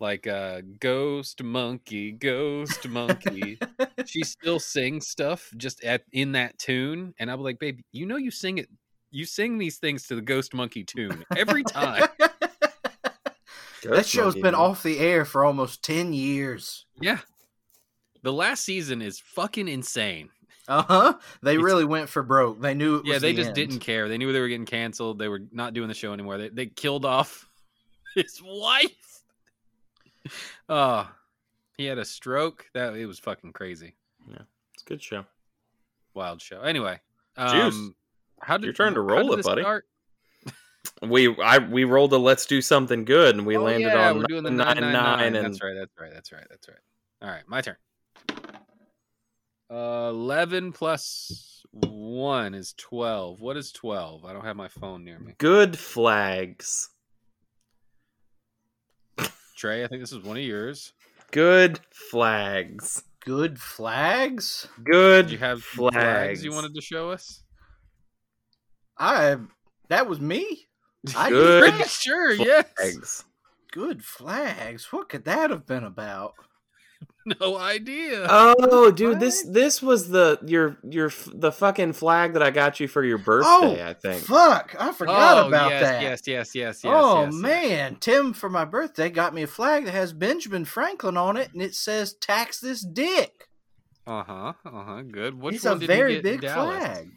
Like 0.00 0.26
uh 0.26 0.62
Ghost 0.80 1.44
Monkey, 1.44 2.10
Ghost 2.10 2.88
Monkey. 2.88 3.60
she 4.04 4.22
still 4.24 4.58
sings 4.58 5.06
stuff 5.06 5.52
just 5.56 5.84
at 5.84 6.02
in 6.10 6.32
that 6.32 6.58
tune 6.58 7.14
and 7.20 7.30
I'm 7.30 7.40
like, 7.40 7.60
babe, 7.60 7.78
you 7.92 8.04
know 8.04 8.16
you 8.16 8.32
sing 8.32 8.58
it 8.58 8.68
you 9.12 9.24
sing 9.24 9.56
these 9.56 9.78
things 9.78 10.08
to 10.08 10.16
the 10.16 10.20
Ghost 10.20 10.52
Monkey 10.52 10.82
tune 10.82 11.24
every 11.36 11.62
time. 11.62 12.08
that 13.84 14.04
show's 14.04 14.34
been 14.34 14.56
off 14.56 14.82
the 14.82 14.98
air 14.98 15.24
for 15.24 15.44
almost 15.44 15.84
10 15.84 16.12
years. 16.12 16.86
yeah. 17.00 17.18
The 18.22 18.32
last 18.32 18.64
season 18.64 19.02
is 19.02 19.18
fucking 19.18 19.68
insane. 19.68 20.30
Uh 20.68 20.82
huh. 20.82 21.14
They 21.42 21.52
It's- 21.54 21.64
really 21.64 21.84
went 21.84 22.08
for 22.08 22.22
broke. 22.22 22.60
They 22.60 22.72
knew 22.74 22.96
it 22.96 23.04
was 23.04 23.12
Yeah, 23.12 23.18
they 23.18 23.32
the 23.32 23.36
just 23.38 23.48
end. 23.48 23.54
didn't 23.56 23.78
care. 23.80 24.08
They 24.08 24.16
knew 24.18 24.32
they 24.32 24.40
were 24.40 24.48
getting 24.48 24.64
canceled. 24.66 25.18
They 25.18 25.28
were 25.28 25.40
not 25.50 25.74
doing 25.74 25.88
the 25.88 25.94
show 25.94 26.12
anymore. 26.12 26.38
They 26.38 26.48
they 26.50 26.66
killed 26.66 27.04
off 27.04 27.48
his 28.14 28.40
wife. 28.44 29.22
Oh, 30.68 31.10
he 31.76 31.86
had 31.86 31.98
a 31.98 32.04
stroke. 32.04 32.66
That 32.74 32.94
it 32.94 33.06
was 33.06 33.18
fucking 33.18 33.52
crazy. 33.52 33.94
Yeah, 34.30 34.42
it's 34.74 34.82
a 34.82 34.86
good 34.86 35.02
show. 35.02 35.24
Wild 36.14 36.40
show. 36.40 36.60
Anyway, 36.60 37.00
Juice. 37.38 37.74
um, 37.74 37.94
how 38.40 38.56
did 38.56 38.66
Your 38.66 38.74
turn 38.74 38.94
to 38.94 39.00
roll 39.00 39.30
did 39.30 39.40
it, 39.40 39.44
buddy. 39.44 39.62
start? 39.62 39.86
We 41.00 41.36
I 41.40 41.58
we 41.58 41.82
rolled 41.84 42.12
a 42.12 42.18
let's 42.18 42.46
do 42.46 42.62
something 42.62 43.04
good 43.04 43.34
and 43.36 43.44
we 43.46 43.56
Oh, 43.56 43.62
landed 43.64 43.88
yeah, 43.88 44.10
on 44.10 44.18
we're 44.18 44.24
doing 44.26 44.44
the 44.44 44.50
nine 44.50 44.76
nine 44.76 44.80
nine 44.80 44.92
nine 44.92 45.18
nine. 45.32 45.36
and 45.36 45.46
That's 45.46 45.62
right. 45.62 45.74
That's 45.74 45.92
right. 46.00 46.12
That's 46.12 46.32
right. 46.32 46.46
That's 46.48 46.68
right. 46.68 46.78
All 47.22 47.28
right, 47.28 47.42
my 47.48 47.60
turn. 47.60 47.76
Uh, 49.72 50.10
Eleven 50.10 50.72
plus 50.72 51.62
one 51.72 52.54
is 52.54 52.74
twelve. 52.76 53.40
What 53.40 53.56
is 53.56 53.72
twelve? 53.72 54.24
I 54.24 54.32
don't 54.32 54.44
have 54.44 54.56
my 54.56 54.68
phone 54.68 55.04
near 55.04 55.18
me. 55.18 55.32
good 55.38 55.78
flags. 55.78 56.90
Trey, 59.56 59.84
I 59.84 59.86
think 59.86 60.02
this 60.02 60.12
is 60.12 60.22
one 60.24 60.36
of 60.36 60.42
yours. 60.42 60.92
Good 61.30 61.80
flags. 62.10 63.02
Good 63.24 63.58
flags? 63.60 64.66
Good 64.82 65.26
Did 65.26 65.32
you 65.32 65.38
have 65.38 65.62
flags. 65.62 65.94
flags 65.94 66.44
you 66.44 66.52
wanted 66.52 66.74
to 66.74 66.80
show 66.82 67.10
us? 67.10 67.42
I. 68.98 69.36
That 69.88 70.08
was 70.08 70.20
me. 70.20 70.66
I 71.16 71.30
did 71.30 71.36
Good 71.36 71.60
Pretty 71.62 71.78
that. 71.78 71.88
sure, 71.90 72.32
yes. 72.32 73.24
Good 73.70 74.04
flags. 74.04 74.92
What 74.92 75.08
could 75.08 75.24
that 75.24 75.50
have 75.50 75.66
been 75.66 75.84
about? 75.84 76.34
No 77.40 77.56
idea. 77.56 78.26
Oh, 78.28 78.90
dude, 78.90 79.20
this 79.20 79.44
What? 79.44 79.54
this 79.54 79.80
was 79.80 80.08
the 80.08 80.38
your 80.44 80.76
your 80.82 81.10
the 81.32 81.52
fucking 81.52 81.92
flag 81.92 82.32
that 82.32 82.42
I 82.42 82.50
got 82.50 82.80
you 82.80 82.88
for 82.88 83.04
your 83.04 83.18
birthday. 83.18 83.48
Oh, 83.48 83.88
I 83.88 83.94
think. 83.94 84.24
Fuck! 84.24 84.74
I 84.78 84.92
forgot 84.92 85.44
oh, 85.44 85.48
about 85.48 85.70
yes, 85.70 85.82
that. 85.82 86.02
Yes, 86.02 86.22
yes, 86.26 86.54
yes, 86.54 86.84
yes. 86.84 86.92
oh 86.94 87.24
yes, 87.24 87.32
yes. 87.32 87.42
man, 87.42 87.96
Tim 88.00 88.32
for 88.32 88.48
my 88.48 88.64
birthday 88.64 89.08
got 89.08 89.34
me 89.34 89.42
a 89.42 89.46
flag 89.46 89.84
that 89.84 89.94
has 89.94 90.12
Benjamin 90.12 90.64
Franklin 90.64 91.16
on 91.16 91.36
it, 91.36 91.52
and 91.52 91.62
it 91.62 91.74
says 91.74 92.14
"Tax 92.14 92.58
this 92.58 92.82
dick." 92.82 93.48
Uh 94.06 94.24
huh. 94.24 94.52
Uh 94.64 94.84
huh. 94.84 95.02
Good. 95.02 95.40
Which 95.40 95.56
it's 95.56 95.64
one 95.64 95.76
a 95.76 95.80
did 95.80 95.86
very 95.86 96.14
get 96.14 96.22
big 96.24 96.40
Dallas? 96.40 96.76
flag. 96.76 97.10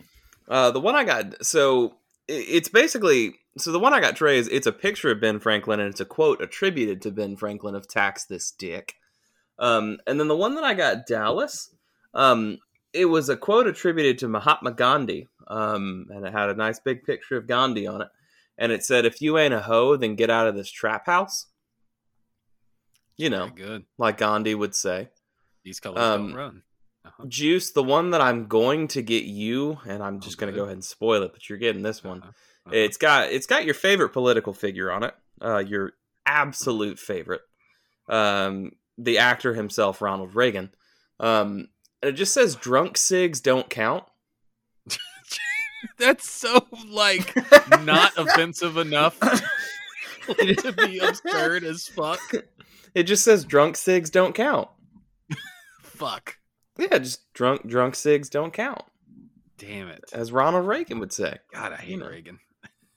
Uh, 0.48 0.72
the 0.72 0.80
one 0.80 0.96
I 0.96 1.04
got, 1.04 1.44
so 1.44 1.96
it's 2.28 2.70
basically 2.70 3.36
so 3.58 3.72
the 3.72 3.80
one 3.80 3.94
I 3.94 4.02
got 4.02 4.16
Trey 4.16 4.38
is 4.38 4.48
it's 4.50 4.68
a 4.68 4.72
picture 4.72 5.12
of 5.12 5.22
Ben 5.22 5.40
Franklin 5.40 5.80
and 5.80 5.90
it's 5.90 6.02
a 6.02 6.06
quote 6.06 6.42
attributed 6.42 7.02
to 7.04 7.12
Ben 7.12 7.36
Franklin 7.36 7.76
of 7.76 7.88
"tax 7.88 8.26
this 8.26 8.52
dick." 8.52 8.96
Um, 9.58 9.98
and 10.06 10.20
then 10.20 10.28
the 10.28 10.36
one 10.36 10.56
that 10.56 10.64
I 10.64 10.74
got 10.74 11.06
Dallas, 11.08 11.74
um, 12.14 12.58
it 12.94 13.06
was 13.06 13.30
a 13.30 13.38
quote 13.38 13.68
attributed 13.68 14.18
to 14.20 14.28
Mahatma 14.28 14.72
Gandhi, 14.72 15.28
um, 15.48 16.08
and 16.10 16.26
it 16.26 16.32
had 16.34 16.50
a 16.50 16.56
nice 16.56 16.80
big 16.80 17.04
picture 17.04 17.38
of 17.38 17.48
Gandhi 17.48 17.88
on 17.88 18.02
it, 18.02 18.08
and 18.58 18.72
it 18.72 18.84
said, 18.84 19.06
"If 19.06 19.22
you 19.22 19.38
ain't 19.38 19.54
a 19.54 19.62
hoe, 19.62 19.96
then 19.98 20.16
get 20.16 20.30
out 20.30 20.48
of 20.48 20.56
this 20.56 20.70
trap 20.72 21.06
house." 21.08 21.48
You 23.18 23.30
know, 23.30 23.48
Very 23.48 23.68
good. 23.68 23.86
like 23.98 24.18
Gandhi 24.18 24.56
would 24.56 24.76
say. 24.76 25.10
These 25.64 25.80
colors 25.80 26.00
Um, 26.00 26.28
don't 26.28 26.36
run. 26.36 26.64
Uh-huh. 27.06 27.26
Juice, 27.28 27.72
the 27.72 27.84
one 27.84 28.12
that 28.12 28.22
I'm 28.22 28.48
going 28.48 28.88
to 28.90 29.02
get 29.02 29.24
you, 29.24 29.80
and 29.88 30.02
I'm 30.04 30.20
just 30.20 30.38
going 30.38 30.52
to 30.52 30.58
go 30.58 30.64
ahead 30.64 30.74
and 30.74 30.84
spoil 30.84 31.22
it, 31.24 31.32
but 31.34 31.48
you're 31.48 31.58
getting 31.60 31.82
this 31.84 32.04
one. 32.04 32.20
Uh-huh. 32.20 32.30
Uh-huh. 32.68 32.76
It's 32.76 32.98
got 32.98 33.32
it's 33.32 33.46
got 33.46 33.64
your 33.66 33.76
favorite 33.76 34.10
political 34.10 34.54
figure 34.54 34.92
on 34.92 35.04
it. 35.04 35.14
Uh, 35.40 35.60
your 35.60 35.94
absolute 36.26 36.98
favorite, 36.98 37.42
um, 38.10 38.72
the 38.98 39.18
actor 39.18 39.54
himself, 39.54 40.02
Ronald 40.02 40.36
Reagan. 40.36 40.70
Um, 41.20 41.70
and 42.02 42.10
it 42.10 42.14
just 42.14 42.34
says 42.34 42.56
"drunk 42.56 42.98
cigs 42.98 43.42
don't 43.42 43.70
count." 43.70 44.04
That's 45.98 46.30
so 46.30 46.66
like 46.90 47.36
not 47.84 48.14
offensive 48.18 48.78
enough 48.78 49.20
to 50.28 50.74
be 50.78 51.00
absurd 51.00 51.64
as 51.64 51.88
fuck. 51.88 52.20
It 52.94 53.04
just 53.04 53.24
says 53.24 53.46
"drunk 53.46 53.78
cigs 53.78 54.10
don't 54.10 54.36
count." 54.36 54.70
Fuck. 55.82 56.38
Yeah, 56.78 56.98
just 56.98 57.32
drunk 57.34 57.68
drunk 57.68 57.96
cigs 57.96 58.30
don't 58.30 58.52
count. 58.52 58.82
Damn 59.58 59.88
it. 59.88 60.04
as 60.12 60.32
Ronald 60.34 60.68
Reagan 60.68 61.00
would 61.00 61.14
say. 61.14 61.38
God, 61.54 61.72
I 61.72 61.78
hate. 61.78 62.02
Reagan. 62.06 62.40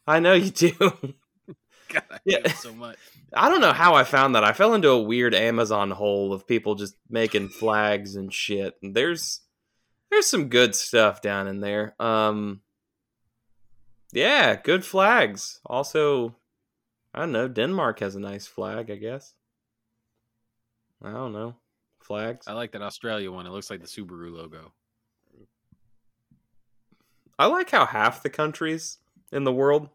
I 0.06 0.18
know 0.18 0.32
you 0.32 0.50
do. 0.50 0.72
God, 1.92 2.02
I 2.10 2.18
Yeah. 2.24 2.52
so 2.52 2.72
much. 2.74 2.98
I 3.34 3.48
don't 3.48 3.60
know 3.60 3.72
how 3.72 3.94
I 3.94 4.04
found 4.04 4.34
that. 4.34 4.44
I 4.44 4.52
fell 4.52 4.74
into 4.74 4.88
a 4.90 5.02
weird 5.02 5.34
Amazon 5.34 5.90
hole 5.90 6.32
of 6.32 6.46
people 6.46 6.74
just 6.74 6.96
making 7.08 7.48
flags 7.50 8.16
and 8.16 8.32
shit. 8.32 8.76
And 8.82 8.94
there's 8.94 9.40
there's 10.10 10.26
some 10.26 10.48
good 10.48 10.74
stuff 10.74 11.20
down 11.20 11.46
in 11.48 11.60
there. 11.60 11.94
Um 12.00 12.60
Yeah, 14.12 14.56
good 14.56 14.84
flags. 14.84 15.60
Also, 15.66 16.36
I 17.14 17.20
don't 17.20 17.32
know, 17.32 17.48
Denmark 17.48 18.00
has 18.00 18.14
a 18.16 18.20
nice 18.20 18.46
flag, 18.46 18.90
I 18.90 18.96
guess. 18.96 19.34
I 21.02 21.10
don't 21.12 21.32
know. 21.32 21.56
Flags. 22.00 22.48
I 22.48 22.52
like 22.54 22.72
that 22.72 22.82
Australia 22.82 23.30
one. 23.30 23.46
It 23.46 23.50
looks 23.50 23.70
like 23.70 23.80
the 23.80 23.86
Subaru 23.86 24.32
logo. 24.32 24.72
I 27.38 27.46
like 27.46 27.70
how 27.70 27.86
half 27.86 28.22
the 28.22 28.30
countries 28.30 28.98
in 29.30 29.44
the 29.44 29.52
world 29.52 29.90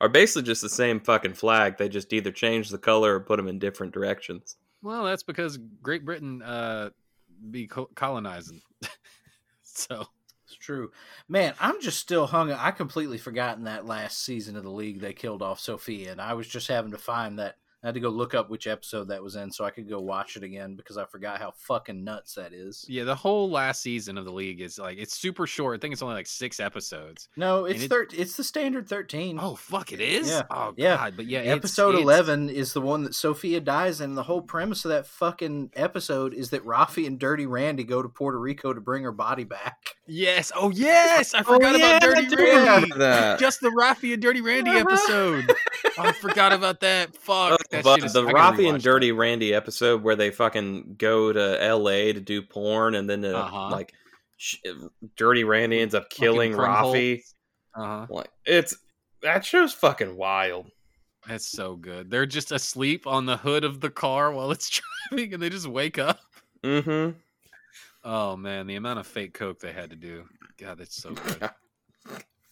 are 0.00 0.08
basically 0.08 0.42
just 0.42 0.62
the 0.62 0.68
same 0.68 1.00
fucking 1.00 1.34
flag. 1.34 1.76
They 1.76 1.88
just 1.88 2.12
either 2.12 2.32
change 2.32 2.70
the 2.70 2.78
color 2.78 3.16
or 3.16 3.20
put 3.20 3.36
them 3.36 3.48
in 3.48 3.58
different 3.58 3.92
directions. 3.92 4.56
Well, 4.82 5.04
that's 5.04 5.22
because 5.22 5.58
Great 5.82 6.04
Britain 6.04 6.42
uh 6.42 6.90
be 7.50 7.66
co- 7.66 7.90
colonizing. 7.94 8.60
so 9.62 10.06
It's 10.46 10.56
true. 10.56 10.90
Man, 11.28 11.54
I'm 11.60 11.80
just 11.80 11.98
still 11.98 12.26
hung. 12.26 12.50
I 12.50 12.70
completely 12.72 13.18
forgotten 13.18 13.64
that 13.64 13.86
last 13.86 14.22
season 14.24 14.56
of 14.56 14.64
the 14.64 14.70
league 14.70 15.00
they 15.00 15.12
killed 15.12 15.42
off 15.42 15.60
Sophia, 15.60 16.12
and 16.12 16.20
I 16.20 16.34
was 16.34 16.48
just 16.48 16.68
having 16.68 16.90
to 16.90 16.98
find 16.98 17.38
that. 17.38 17.56
I 17.82 17.86
had 17.88 17.94
to 17.94 18.00
go 18.00 18.10
look 18.10 18.34
up 18.34 18.50
which 18.50 18.66
episode 18.66 19.08
that 19.08 19.22
was 19.22 19.36
in 19.36 19.50
so 19.50 19.64
I 19.64 19.70
could 19.70 19.88
go 19.88 20.00
watch 20.00 20.36
it 20.36 20.42
again 20.42 20.74
because 20.76 20.98
I 20.98 21.06
forgot 21.06 21.40
how 21.40 21.52
fucking 21.56 22.04
nuts 22.04 22.34
that 22.34 22.52
is. 22.52 22.84
yeah, 22.88 23.04
the 23.04 23.14
whole 23.14 23.50
last 23.50 23.80
season 23.82 24.18
of 24.18 24.26
the 24.26 24.32
league 24.32 24.60
is 24.60 24.78
like 24.78 24.98
it's 24.98 25.16
super 25.16 25.46
short. 25.46 25.78
I 25.78 25.80
think 25.80 25.92
it's 25.92 26.02
only 26.02 26.14
like 26.14 26.26
six 26.26 26.60
episodes. 26.60 27.28
No, 27.36 27.64
it's 27.64 27.84
it- 27.84 27.88
thir- 27.88 28.06
It's 28.12 28.36
the 28.36 28.44
standard 28.44 28.88
thirteen. 28.88 29.38
Oh 29.40 29.54
fuck, 29.54 29.92
it 29.92 30.00
is. 30.00 30.28
Yeah, 30.28 30.42
Oh 30.50 30.74
yeah. 30.76 30.96
god, 30.96 31.14
but 31.16 31.26
yeah, 31.26 31.38
episode 31.40 31.90
it's- 31.90 32.02
eleven 32.02 32.50
is 32.50 32.72
the 32.74 32.80
one 32.82 33.02
that 33.04 33.14
Sophia 33.14 33.60
dies, 33.60 34.00
and 34.02 34.16
the 34.16 34.24
whole 34.24 34.42
premise 34.42 34.84
of 34.84 34.90
that 34.90 35.06
fucking 35.06 35.70
episode 35.74 36.34
is 36.34 36.50
that 36.50 36.64
Rafi 36.66 37.06
and 37.06 37.18
Dirty 37.18 37.46
Randy 37.46 37.84
go 37.84 38.02
to 38.02 38.08
Puerto 38.10 38.38
Rico 38.38 38.74
to 38.74 38.80
bring 38.80 39.04
her 39.04 39.12
body 39.12 39.44
back. 39.44 39.96
Yes. 40.06 40.52
Oh 40.54 40.70
yes, 40.70 41.32
I 41.32 41.42
forgot 41.44 41.76
about 41.76 42.02
Dirty 42.02 42.26
I 42.30 42.66
Randy. 42.74 42.90
that. 42.98 43.38
Just 43.40 43.60
the 43.62 43.70
Rafi 43.70 44.12
and 44.12 44.20
Dirty 44.20 44.42
Randy 44.42 44.70
Uh-huh. 44.70 44.80
episode. 44.90 45.50
Oh, 45.98 46.02
I 46.02 46.12
forgot 46.12 46.52
about 46.52 46.80
that. 46.80 47.16
Fuck. 47.16 47.52
Oh, 47.52 47.69
that 47.70 47.84
but 47.84 48.02
is, 48.04 48.12
the 48.12 48.22
Rafi 48.24 48.68
and 48.72 48.82
Dirty 48.82 49.10
that. 49.10 49.16
Randy 49.16 49.54
episode 49.54 50.02
where 50.02 50.16
they 50.16 50.30
fucking 50.30 50.96
go 50.98 51.32
to 51.32 51.62
L.A. 51.62 52.12
to 52.12 52.20
do 52.20 52.42
porn 52.42 52.94
and 52.94 53.08
then 53.08 53.24
uh, 53.24 53.32
Uh-huh. 53.38 53.70
like 53.70 53.92
sh- 54.36 54.56
Dirty 55.16 55.44
Randy 55.44 55.80
ends 55.80 55.94
up 55.94 56.10
killing 56.10 56.52
Rafi. 56.52 57.22
Uh-huh. 57.74 58.06
Like 58.10 58.30
it's 58.44 58.76
that 59.22 59.44
show's 59.44 59.72
fucking 59.72 60.16
wild. 60.16 60.70
That's 61.28 61.46
so 61.46 61.76
good. 61.76 62.10
They're 62.10 62.26
just 62.26 62.50
asleep 62.50 63.06
on 63.06 63.26
the 63.26 63.36
hood 63.36 63.62
of 63.62 63.80
the 63.80 63.90
car 63.90 64.32
while 64.32 64.50
it's 64.50 64.80
driving, 65.10 65.34
and 65.34 65.42
they 65.42 65.50
just 65.50 65.66
wake 65.68 65.98
up. 65.98 66.18
Mm-hmm. 66.64 67.16
Oh 68.02 68.36
man, 68.36 68.66
the 68.66 68.76
amount 68.76 68.98
of 68.98 69.06
fake 69.06 69.34
coke 69.34 69.60
they 69.60 69.72
had 69.72 69.90
to 69.90 69.96
do. 69.96 70.24
God, 70.58 70.78
that's 70.78 70.96
so 71.00 71.10
good. 71.14 71.50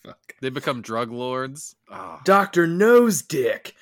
Fuck. 0.09 0.35
they 0.41 0.51
become 0.51 0.83
drug 0.83 1.11
lords. 1.11 1.77
Oh, 1.91 2.21
Doctor 2.25 2.67
Nose 2.67 3.23
Dick. 3.29 3.75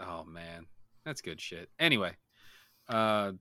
Oh 0.00 0.24
man, 0.24 0.66
that's 1.04 1.20
good 1.20 1.40
shit. 1.40 1.68
Anyway, 1.78 2.12
uh, 2.88 3.32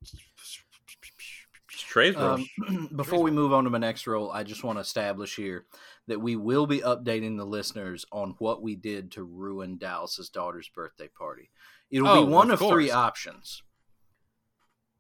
Trey's 1.70 2.16
Um, 2.16 2.46
before 2.96 3.22
we 3.22 3.30
move 3.32 3.54
on 3.54 3.64
to 3.66 3.70
my 3.70 3.78
next 3.78 4.08
role, 4.08 4.32
I 4.32 4.44
just 4.44 4.64
want 4.64 4.78
to 4.78 4.82
establish 4.82 5.36
here 5.36 5.66
that 6.08 6.20
we 6.20 6.36
will 6.36 6.66
be 6.66 6.80
updating 6.80 7.38
the 7.38 7.46
listeners 7.46 8.06
on 8.12 8.36
what 8.40 8.62
we 8.64 8.76
did 8.76 9.12
to 9.12 9.24
ruin 9.24 9.78
Dallas's 9.78 10.30
daughter's 10.30 10.70
birthday 10.70 11.10
party. 11.10 11.52
It'll 11.92 12.08
Oh, 12.08 12.26
be 12.26 12.32
one 12.32 12.50
of 12.52 12.62
of, 12.62 12.70
three 12.70 12.90
options. 12.92 13.62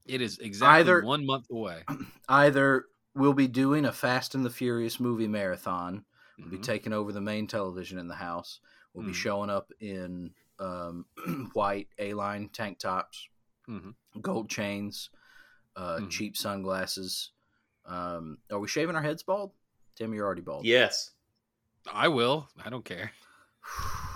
it 0.05 0.21
is 0.21 0.37
exactly 0.39 0.79
Either- 0.81 1.01
one 1.03 1.25
month 1.25 1.47
away. 1.49 1.83
Either 2.29 2.85
we'll 3.17 3.33
be 3.33 3.47
doing 3.47 3.85
a 3.85 3.91
Fast 3.91 4.35
and 4.35 4.45
the 4.45 4.49
Furious 4.49 4.99
movie 4.99 5.27
marathon, 5.27 6.05
we'll 6.37 6.49
be 6.49 6.57
Mhm. 6.57 6.63
taking 6.63 6.93
over 6.93 7.11
the 7.11 7.21
main 7.21 7.47
television 7.47 7.97
in 7.99 8.07
the 8.07 8.15
house, 8.15 8.59
we'll 8.93 9.05
be 9.05 9.11
Mhm. 9.11 9.15
showing 9.15 9.49
up 9.49 9.71
in 9.79 10.33
um, 10.59 11.05
white 11.53 11.87
A 11.99 12.13
line 12.15 12.49
tank 12.49 12.79
tops, 12.79 13.27
Mhm. 13.69 13.93
gold 14.21 14.49
chains, 14.49 15.11
uh, 15.75 15.97
Mhm. 15.99 16.09
cheap 16.09 16.35
sunglasses. 16.35 17.31
Um, 17.85 18.39
are 18.51 18.57
we 18.59 18.67
shaving 18.67 18.95
our 18.95 19.01
heads 19.03 19.21
bald? 19.21 19.53
Tim, 19.95 20.13
you're 20.15 20.25
already 20.25 20.41
bald. 20.41 20.65
yes. 20.65 21.11
I 21.93 22.07
will. 22.07 22.49
I 22.63 22.69
don't 22.71 22.83
care. 22.83 23.11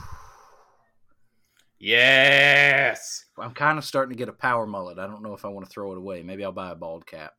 Yes. 1.79 3.25
I'm 3.37 3.53
kind 3.55 3.77
of 3.79 3.85
starting 3.85 4.11
to 4.11 4.17
get 4.17 4.29
a 4.29 4.33
power 4.33 4.67
mullet. 4.67 4.99
I 4.99 5.07
don't 5.07 5.23
know 5.23 5.33
if 5.33 5.45
I 5.45 5.47
want 5.47 5.65
to 5.65 5.71
throw 5.71 5.91
it 5.91 5.97
away. 5.97 6.21
Maybe 6.21 6.43
I'll 6.43 6.51
buy 6.51 6.69
a 6.71 6.75
bald 6.75 7.07
cap. 7.07 7.33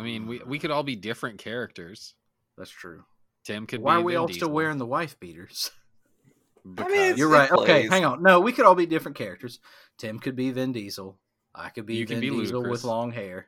I 0.00 0.02
mean, 0.02 0.26
we 0.26 0.40
we 0.46 0.58
could 0.58 0.70
all 0.70 0.82
be 0.82 0.96
different 0.96 1.38
characters. 1.38 2.14
That's 2.56 2.70
true. 2.70 3.04
Tim 3.44 3.66
could. 3.66 3.80
Be 3.80 3.84
Why 3.84 3.96
be 3.96 4.00
are 4.00 4.04
we 4.04 4.12
Vin 4.12 4.20
all 4.20 4.28
still 4.28 4.50
wearing 4.50 4.78
the 4.78 4.86
wife 4.86 5.18
beaters? 5.20 5.70
Because 6.62 6.92
it's- 6.92 7.16
You're 7.18 7.30
it 7.30 7.38
right. 7.38 7.50
Okay, 7.50 7.88
hang 7.88 8.04
on. 8.04 8.22
No, 8.22 8.40
we 8.40 8.52
could 8.52 8.66
all 8.66 8.74
be 8.74 8.84
different 8.84 9.16
characters. 9.16 9.60
Tim 9.96 10.18
could 10.18 10.36
be 10.36 10.50
Vin 10.50 10.72
Diesel. 10.72 11.18
I 11.54 11.70
could 11.70 11.86
be 11.86 11.94
You 11.94 12.04
can 12.04 12.20
Vin 12.20 12.32
be 12.34 12.38
Diesel 12.40 12.62
Ludacris. 12.62 12.70
with 12.70 12.84
long 12.84 13.12
hair. 13.12 13.46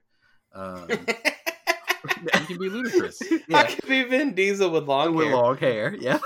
Um, 0.55 0.87
you 0.89 2.31
can 2.47 2.59
be 2.59 2.71
ludicrous. 2.71 3.21
I 3.53 3.65
could 3.65 3.87
be 3.87 4.03
Vin 4.05 4.35
Diesel 4.35 4.71
with 4.71 4.85
long 4.89 5.15
with 5.15 5.27
hair. 5.27 5.37
long 5.37 5.57
hair. 5.59 5.95
Yeah. 6.01 6.19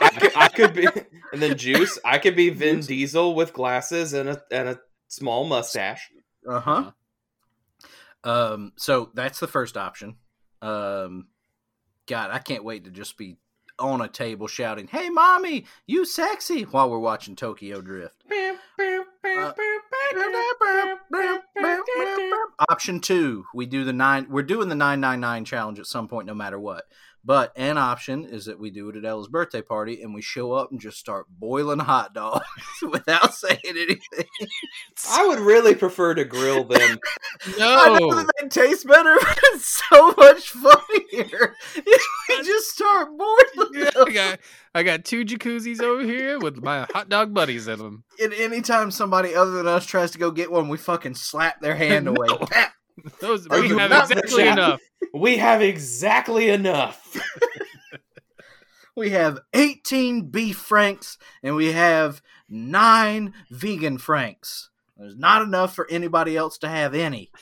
I, 0.00 0.08
could, 0.10 0.32
I 0.36 0.48
could 0.48 0.72
be, 0.74 0.86
and 1.32 1.42
then 1.42 1.58
Juice. 1.58 1.98
I 2.04 2.18
could 2.18 2.36
be 2.36 2.50
Vin 2.50 2.80
Diesel 2.82 3.34
with 3.34 3.52
glasses 3.52 4.12
and 4.12 4.28
a 4.28 4.40
and 4.52 4.68
a 4.68 4.80
small 5.08 5.44
mustache. 5.44 6.10
Uh 6.48 6.60
huh. 6.60 6.90
Um. 8.24 8.72
So 8.76 9.10
that's 9.14 9.40
the 9.40 9.48
first 9.48 9.76
option. 9.76 10.16
Um. 10.62 11.28
God, 12.06 12.30
I 12.32 12.38
can't 12.38 12.64
wait 12.64 12.84
to 12.84 12.90
just 12.90 13.16
be 13.16 13.36
on 13.78 14.00
a 14.00 14.08
table 14.08 14.46
shouting, 14.46 14.88
"Hey, 14.88 15.08
mommy, 15.10 15.64
you 15.86 16.04
sexy!" 16.04 16.62
while 16.62 16.90
we're 16.90 16.98
watching 16.98 17.36
Tokyo 17.36 17.80
Drift. 17.80 18.24
Option 22.68 23.00
two, 23.00 23.46
we 23.54 23.66
do 23.66 23.84
the 23.84 23.92
nine. 23.92 24.26
We're 24.28 24.42
doing 24.42 24.68
the 24.68 24.74
nine 24.74 25.00
nine 25.00 25.20
nine 25.20 25.44
challenge 25.44 25.78
at 25.78 25.86
some 25.86 26.08
point, 26.08 26.26
no 26.26 26.34
matter 26.34 26.58
what. 26.58 26.84
But 27.22 27.52
an 27.54 27.76
option 27.76 28.24
is 28.24 28.46
that 28.46 28.58
we 28.58 28.70
do 28.70 28.88
it 28.88 28.96
at 28.96 29.04
Ella's 29.04 29.28
birthday 29.28 29.60
party, 29.60 30.00
and 30.02 30.14
we 30.14 30.22
show 30.22 30.52
up 30.52 30.70
and 30.70 30.80
just 30.80 30.98
start 30.98 31.26
boiling 31.28 31.78
hot 31.78 32.14
dogs 32.14 32.46
without 32.90 33.34
saying 33.34 33.58
anything. 33.66 34.24
I 35.10 35.26
would 35.26 35.38
really 35.40 35.74
prefer 35.74 36.14
to 36.14 36.24
grill 36.24 36.64
them. 36.64 36.98
no. 37.58 37.74
I 37.78 37.98
know 37.98 38.08
No. 38.08 38.16
that 38.22 38.30
they 38.40 38.48
taste 38.48 38.86
better, 38.86 39.16
but 39.20 39.38
it's 39.52 39.82
so 39.90 40.14
much 40.16 40.50
funnier 40.50 41.54
if 41.76 42.02
we 42.28 42.36
just 42.42 42.70
start 42.70 43.08
boiling 43.16 43.70
Yeah, 43.74 43.90
them. 43.90 44.04
I 44.08 44.12
got 44.12 44.38
I 44.74 44.82
got 44.82 45.04
two 45.04 45.24
jacuzzis 45.24 45.82
over 45.82 46.02
here 46.02 46.38
with 46.38 46.62
my 46.62 46.86
hot 46.92 47.08
dog 47.10 47.34
buddies 47.34 47.68
in 47.68 47.78
them. 47.78 48.04
And 48.18 48.32
anytime 48.32 48.90
somebody 48.90 49.34
other 49.34 49.50
than 49.52 49.66
us 49.66 49.84
tries 49.84 50.12
to 50.12 50.18
go 50.18 50.30
get 50.30 50.50
one, 50.50 50.68
we 50.68 50.78
fucking 50.78 51.16
slap 51.16 51.60
their 51.60 51.74
hand 51.74 52.08
away. 52.08 52.28
No. 52.28 52.38
Those 53.20 53.46
Are 53.48 53.60
we 53.60 53.68
you 53.68 53.78
have 53.78 53.90
not 53.90 54.10
exactly 54.10 54.46
enough. 54.46 54.80
We 55.12 55.38
have 55.38 55.62
exactly 55.62 56.48
enough. 56.50 57.16
We 58.96 59.10
have 59.10 59.38
18 59.54 60.30
beef 60.30 60.58
franks 60.58 61.16
and 61.42 61.54
we 61.54 61.72
have 61.72 62.20
nine 62.50 63.32
vegan 63.50 63.98
franks. 63.98 64.68
There's 64.96 65.16
not 65.16 65.42
enough 65.42 65.74
for 65.74 65.86
anybody 65.90 66.36
else 66.36 66.58
to 66.58 66.68
have 66.68 66.94
any. 66.94 67.30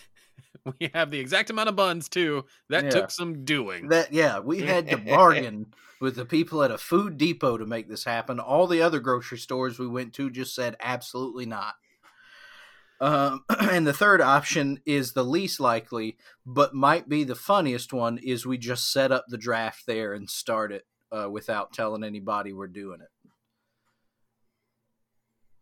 We 0.78 0.90
have 0.92 1.10
the 1.10 1.18
exact 1.18 1.48
amount 1.48 1.70
of 1.70 1.76
buns 1.76 2.10
too. 2.10 2.44
That 2.68 2.84
Yeah. 2.84 2.90
took 2.90 3.10
some 3.10 3.44
doing. 3.46 3.88
That 3.88 4.12
yeah, 4.12 4.38
we 4.40 4.60
had 4.60 4.88
to 4.90 4.96
bargain 5.16 5.72
with 5.98 6.14
the 6.16 6.26
people 6.26 6.62
at 6.62 6.70
a 6.70 6.76
food 6.76 7.16
depot 7.16 7.56
to 7.56 7.64
make 7.64 7.88
this 7.88 8.04
happen. 8.04 8.38
All 8.38 8.66
the 8.66 8.82
other 8.82 9.00
grocery 9.00 9.38
stores 9.38 9.78
we 9.78 9.88
went 9.88 10.12
to 10.14 10.28
just 10.30 10.54
said 10.54 10.76
absolutely 10.80 11.46
not. 11.46 11.74
Um, 13.00 13.44
and 13.60 13.86
the 13.86 13.92
third 13.92 14.20
option 14.20 14.80
is 14.84 15.12
the 15.12 15.24
least 15.24 15.60
likely, 15.60 16.16
but 16.44 16.74
might 16.74 17.08
be 17.08 17.22
the 17.24 17.34
funniest 17.36 17.92
one. 17.92 18.18
Is 18.18 18.44
we 18.46 18.58
just 18.58 18.92
set 18.92 19.12
up 19.12 19.26
the 19.28 19.38
draft 19.38 19.84
there 19.86 20.12
and 20.12 20.28
start 20.28 20.72
it 20.72 20.84
uh, 21.12 21.28
without 21.30 21.72
telling 21.72 22.02
anybody 22.04 22.52
we're 22.52 22.66
doing 22.66 23.00
it. 23.00 23.08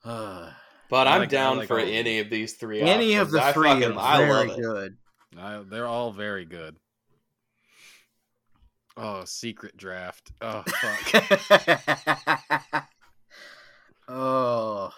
Uh, 0.05 0.51
But 0.89 1.07
I 1.09 1.15
I'm 1.15 1.21
like- 1.21 1.29
down 1.31 1.59
like 1.59 1.69
for 1.69 1.81
all 1.81 1.87
any 1.87 2.21
of 2.21 2.31
these 2.31 2.55
three. 2.55 2.81
any 2.81 3.17
of 3.17 3.31
the 3.31 3.43
I 3.43 3.53
three 3.53 3.69
fucking- 3.69 3.93
are 3.93 3.99
I 3.99 4.19
very 4.19 4.49
love 4.49 4.59
it. 4.59 4.63
good. 4.63 4.97
I, 5.39 5.63
they're 5.69 5.87
all 5.87 6.13
very 6.13 6.47
good. 6.47 6.77
Oh, 8.97 9.25
secret 9.27 9.77
draft. 9.77 10.33
Oh 10.41 10.63
fuck. 10.67 12.85
oh, 14.09 14.91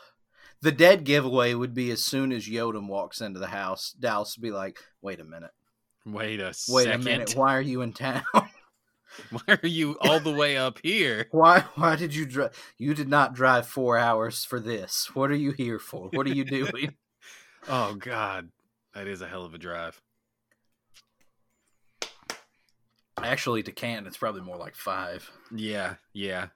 the 0.60 0.72
dead 0.72 1.04
giveaway 1.04 1.54
would 1.54 1.74
be 1.74 1.90
as 1.90 2.02
soon 2.02 2.32
as 2.32 2.48
Yodam 2.48 2.88
walks 2.88 3.20
into 3.20 3.38
the 3.40 3.48
house. 3.48 3.92
Dallas 3.98 4.36
would 4.36 4.42
be 4.42 4.50
like, 4.50 4.78
"Wait 5.02 5.20
a 5.20 5.24
minute, 5.24 5.52
Wait 6.06 6.40
a 6.40 6.54
Wait 6.68 6.84
second. 6.84 7.00
a 7.00 7.04
minute. 7.04 7.36
Why 7.36 7.56
are 7.56 7.60
you 7.62 7.82
in 7.82 7.92
town? 7.92 8.22
Why 9.30 9.40
are 9.48 9.66
you 9.66 9.96
all 10.00 10.20
the 10.20 10.32
way 10.32 10.56
up 10.56 10.78
here? 10.82 11.26
why? 11.32 11.64
Why 11.74 11.96
did 11.96 12.14
you 12.14 12.24
drive? 12.26 12.52
You 12.76 12.94
did 12.94 13.08
not 13.08 13.34
drive 13.34 13.66
four 13.66 13.98
hours 13.98 14.44
for 14.44 14.60
this. 14.60 15.10
What 15.14 15.30
are 15.30 15.36
you 15.36 15.52
here 15.52 15.78
for? 15.78 16.08
What 16.12 16.26
are 16.26 16.34
you 16.34 16.44
doing? 16.44 16.94
Oh 17.70 17.96
God, 17.96 18.48
that 18.94 19.06
is 19.08 19.20
a 19.20 19.26
hell 19.26 19.44
of 19.44 19.52
a 19.52 19.58
drive. 19.58 20.00
Actually, 23.18 23.62
to 23.64 23.72
Canton, 23.72 24.06
it's 24.06 24.16
probably 24.16 24.40
more 24.42 24.56
like 24.56 24.74
five. 24.74 25.28
Yeah, 25.54 25.96
yeah, 26.14 26.46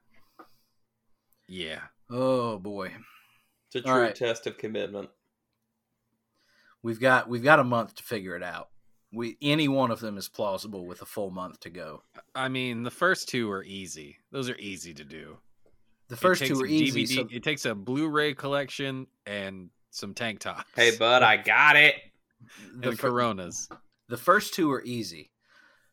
yeah. 1.49 1.81
Oh 2.09 2.59
boy, 2.59 2.93
It's 3.75 3.87
a 3.87 3.89
true 3.89 4.03
right. 4.03 4.15
test 4.15 4.47
of 4.47 4.59
commitment. 4.59 5.09
we've 6.83 7.01
got 7.01 7.29
we've 7.29 7.43
got 7.43 7.59
a 7.59 7.65
month 7.65 7.95
to 7.97 8.03
figure 8.03 8.37
it 8.37 8.43
out. 8.43 8.69
We 9.13 9.37
any 9.41 9.69
one 9.69 9.91
of 9.91 10.01
them 10.01 10.19
is 10.19 10.29
plausible 10.29 10.87
with 10.87 11.01
a 11.03 11.07
full 11.07 11.31
month 11.31 11.61
to 11.61 11.71
go. 11.71 12.03
I 12.35 12.49
mean, 12.49 12.83
the 12.83 12.91
first 12.91 13.29
two 13.29 13.51
are 13.51 13.65
easy. 13.65 14.19
Those 14.31 14.51
are 14.51 14.57
easy 14.57 14.93
to 14.95 15.05
do. 15.05 15.39
The 16.09 16.17
first 16.17 16.45
two 16.45 16.61
are 16.61 16.67
easy. 16.67 17.05
DVD 17.05 17.15
so- 17.15 17.29
It 17.31 17.43
takes 17.43 17.65
a 17.65 17.75
Blu-ray 17.75 18.35
collection 18.35 19.07
and 19.27 19.71
some 19.91 20.13
tank 20.13 20.41
tops. 20.41 20.65
Hey, 20.77 20.97
bud, 20.97 21.23
I 21.23 21.39
got 21.39 21.77
it. 21.77 21.95
the, 22.75 22.91
and 22.91 22.99
fir- 22.99 23.11
Coronas. 23.11 23.69
the 24.09 24.17
first 24.19 24.53
two 24.53 24.71
are 24.73 24.83
easy. 24.83 25.31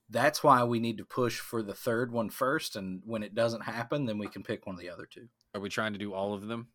That's 0.09 0.43
why 0.43 0.63
we 0.63 0.80
need 0.80 0.97
to 0.97 1.05
push 1.05 1.39
for 1.39 1.61
the 1.61 1.75
third 1.75 2.11
one 2.11 2.30
first, 2.30 2.75
and 2.75 3.01
when 3.05 3.21
it 3.21 3.36
doesn't 3.36 3.61
happen, 3.61 4.05
then 4.05 4.17
we 4.17 4.27
can 4.27 4.41
pick 4.43 4.65
one 4.65 4.75
of 4.75 4.82
the 4.82 4.89
other 4.89 5.05
two. 5.05 5.27
Are 5.53 5.61
we 5.61 5.69
trying 5.69 5.93
to 5.93 5.99
do 5.99 6.13
all 6.13 6.34
of 6.34 6.47
them? 6.47 6.67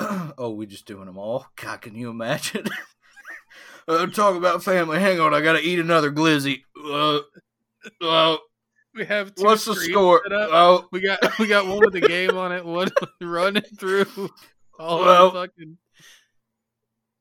oh, 0.38 0.50
we 0.56 0.66
just 0.66 0.86
doing 0.86 1.06
them 1.06 1.18
all? 1.18 1.46
God, 1.56 1.82
can 1.82 1.94
you 1.94 2.08
imagine? 2.10 2.64
uh, 3.88 4.06
talk 4.06 4.36
about 4.36 4.62
family. 4.64 4.98
Hang 4.98 5.20
on, 5.20 5.34
I 5.34 5.40
gotta 5.40 5.60
eat 5.60 5.78
another 5.78 6.10
glizzy. 6.10 6.62
Uh, 6.82 7.20
uh, 8.00 8.36
We 8.94 9.04
have. 9.04 9.34
Two 9.34 9.44
what's 9.44 9.64
the 9.66 9.74
score? 9.74 10.22
Oh, 10.30 10.86
We 10.90 11.00
got 11.00 11.18
we 11.38 11.46
got 11.46 11.66
one 11.66 11.80
with 11.80 11.92
the 11.92 12.00
game 12.00 12.36
on 12.36 12.52
it, 12.52 12.64
one 12.64 12.88
running 13.20 13.62
through 13.78 14.06
all 14.78 15.00
Well, 15.00 15.30
the 15.30 15.40
fucking. 15.40 15.78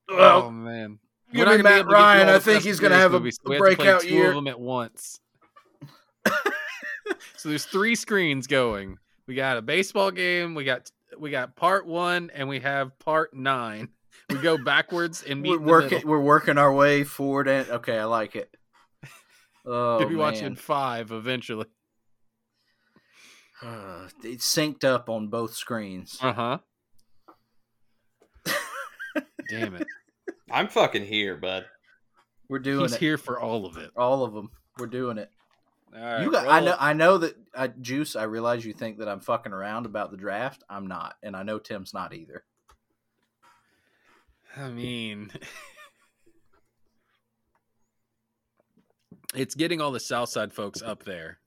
well, 0.10 0.44
oh 0.44 0.52
man, 0.52 1.00
We're 1.34 1.46
not 1.46 1.58
Matt 1.62 1.64
be 1.64 1.70
able 1.70 1.74
to 1.74 1.76
get 1.76 1.84
through 1.84 1.94
Ryan. 1.94 2.30
I 2.30 2.40
think 2.40 2.64
he's 2.64 2.80
gonna 2.80 2.96
have 2.96 3.14
a, 3.14 3.20
movies, 3.20 3.38
so 3.44 3.48
a 3.48 3.50
we 3.50 3.56
have 3.56 3.64
to 3.72 3.76
play 3.76 3.86
breakout 3.86 4.02
two 4.02 4.10
year. 4.14 4.30
of 4.30 4.36
them 4.36 4.48
at 4.48 4.60
once. 4.60 5.20
so 7.36 7.50
there's 7.50 7.66
three 7.66 7.96
screens 7.96 8.48
going. 8.48 8.98
We 9.28 9.36
got 9.36 9.58
a 9.58 9.62
baseball 9.62 10.12
game. 10.12 10.56
We 10.56 10.64
got 10.64 10.90
we 11.20 11.32
got 11.32 11.56
part 11.56 11.86
one, 11.86 12.32
and 12.34 12.48
we 12.48 12.60
have 12.62 12.98
part 13.00 13.34
nine. 13.34 13.90
We 14.30 14.38
go 14.38 14.58
backwards 14.64 15.24
and 15.24 15.42
meet 15.42 15.60
We're 15.60 15.68
working. 15.68 16.08
We're 16.08 16.20
working 16.20 16.58
our 16.58 16.74
way 16.74 17.04
forward. 17.04 17.48
And 17.48 17.70
okay, 17.70 17.98
I 17.98 18.06
like 18.06 18.36
it. 18.36 18.56
Oh 19.66 20.00
You'll 20.00 20.10
be 20.10 20.16
man, 20.16 20.24
watching 20.24 20.56
five 20.56 21.12
eventually. 21.12 21.66
Uh, 23.62 24.08
it's 24.24 24.52
synced 24.52 24.86
up 24.86 25.10
on 25.10 25.28
both 25.28 25.54
screens. 25.54 26.18
Uh 26.22 26.34
huh. 26.34 26.58
Damn 29.50 29.76
it! 29.76 29.86
I'm 30.50 30.70
fucking 30.70 31.06
here, 31.06 31.36
bud. 31.36 31.66
We're 32.48 32.60
doing 32.60 32.82
He's 32.82 32.94
it. 32.94 33.00
here 33.00 33.18
for 33.18 33.40
all 33.40 33.66
of 33.66 33.78
it. 33.78 33.92
All 33.98 34.24
of 34.24 34.34
them. 34.34 34.50
We're 34.80 34.88
doing 34.88 35.18
it. 35.18 35.30
Right, 35.94 36.22
you 36.22 36.32
got. 36.32 36.48
I 36.48 36.60
know. 36.60 36.76
I 36.80 36.94
know 36.94 37.18
that. 37.18 37.36
I, 37.54 37.68
Juice. 37.68 38.16
I 38.16 38.24
realize 38.24 38.66
you 38.66 38.74
think 38.74 39.00
that 39.00 39.10
I'm 39.10 39.20
fucking 39.20 39.54
around 39.54 39.86
about 39.86 40.12
the 40.12 40.18
draft. 40.18 40.64
I'm 40.70 40.88
not, 40.88 41.16
and 41.24 41.36
I 41.36 41.44
know 41.44 41.60
Tim's 41.60 41.94
not 41.94 42.14
either. 42.14 42.44
I 44.56 44.70
mean, 44.70 45.32
it's 49.36 49.56
getting 49.56 49.82
all 49.82 49.92
the 49.92 50.00
Southside 50.00 50.54
folks 50.54 50.82
up 50.82 51.04
there. 51.04 51.40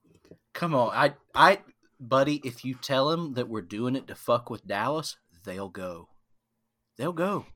Come 0.54 0.74
on, 0.74 0.90
I, 0.92 1.14
I, 1.34 1.60
buddy. 2.00 2.40
If 2.44 2.64
you 2.64 2.74
tell 2.74 3.10
them 3.10 3.34
that 3.34 3.48
we're 3.48 3.62
doing 3.62 3.96
it 3.96 4.06
to 4.08 4.14
fuck 4.14 4.50
with 4.50 4.66
Dallas, 4.66 5.16
they'll 5.44 5.68
go. 5.68 6.08
They'll 6.96 7.12
go. 7.12 7.46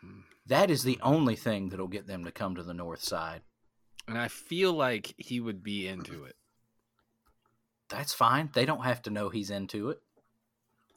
Hmm. 0.00 0.20
That 0.46 0.70
is 0.70 0.82
the 0.82 0.98
only 1.02 1.36
thing 1.36 1.68
that'll 1.68 1.88
get 1.88 2.06
them 2.06 2.24
to 2.24 2.32
come 2.32 2.54
to 2.54 2.62
the 2.62 2.74
north 2.74 3.02
side. 3.02 3.42
And 4.08 4.18
I 4.18 4.28
feel 4.28 4.72
like 4.72 5.14
he 5.16 5.40
would 5.40 5.62
be 5.62 5.86
into 5.88 6.24
it. 6.24 6.36
That's 7.88 8.12
fine. 8.12 8.50
They 8.52 8.64
don't 8.66 8.84
have 8.84 9.02
to 9.02 9.10
know 9.10 9.28
he's 9.28 9.50
into 9.50 9.90
it. 9.90 10.00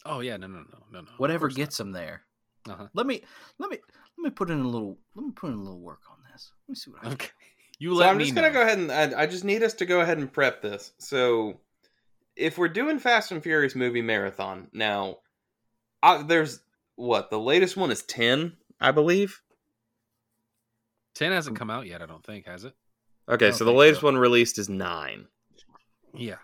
Oh 0.06 0.20
yeah, 0.20 0.38
no, 0.38 0.48
no, 0.48 0.60
no, 0.60 0.80
no, 0.92 1.02
no. 1.02 1.08
Whatever 1.18 1.50
gets 1.50 1.80
him 1.80 1.92
there. 1.92 2.24
Uh-huh. 2.70 2.88
Let 2.94 3.06
me, 3.06 3.22
let 3.60 3.70
me, 3.70 3.78
let 4.18 4.24
me 4.24 4.30
put 4.30 4.50
in 4.50 4.60
a 4.60 4.68
little. 4.68 4.98
Let 5.16 5.26
me 5.26 5.32
put 5.32 5.48
in 5.52 5.58
a 5.58 5.62
little 5.62 5.80
work 5.80 6.02
on 6.10 6.18
this. 6.32 6.52
Let 6.68 6.70
me 6.70 6.76
see 6.76 6.92
what 6.92 7.06
I. 7.06 7.12
Okay, 7.14 7.30
you 7.80 7.92
So 7.94 8.00
let 8.00 8.10
I'm 8.10 8.18
me 8.18 8.24
just 8.24 8.36
gonna 8.36 8.48
know. 8.48 8.54
go 8.54 8.62
ahead 8.62 8.78
and 8.78 8.92
I, 8.92 9.22
I 9.24 9.26
just 9.28 9.44
need 9.44 9.62
us 9.64 9.74
to 9.76 9.86
go 9.86 10.00
ahead 10.02 10.18
and 10.18 10.32
prep 10.32 10.62
this. 10.62 10.94
So, 10.98 11.60
if 12.36 12.58
we're 12.58 12.70
doing 12.70 12.98
Fast 13.00 13.32
and 13.32 13.44
Furious 13.44 13.76
movie 13.76 14.02
marathon 14.02 14.70
now, 14.74 15.18
I, 16.02 16.24
there's 16.24 16.60
what 16.96 17.30
the 17.30 17.40
latest 17.40 17.76
one 17.78 17.92
is 17.92 18.02
ten, 18.04 18.54
I 18.80 18.92
believe. 18.92 19.42
Ten 21.14 21.32
hasn't 21.32 21.58
come 21.58 21.70
out 21.70 21.88
yet. 21.88 22.02
I 22.02 22.06
don't 22.06 22.26
think 22.26 22.46
has 22.46 22.64
it. 22.66 22.74
Okay, 23.30 23.52
so 23.52 23.66
the 23.66 23.74
latest 23.74 24.02
so. 24.02 24.08
one 24.08 24.18
released 24.18 24.60
is 24.60 24.70
nine. 24.70 25.28
Yeah. 26.14 26.36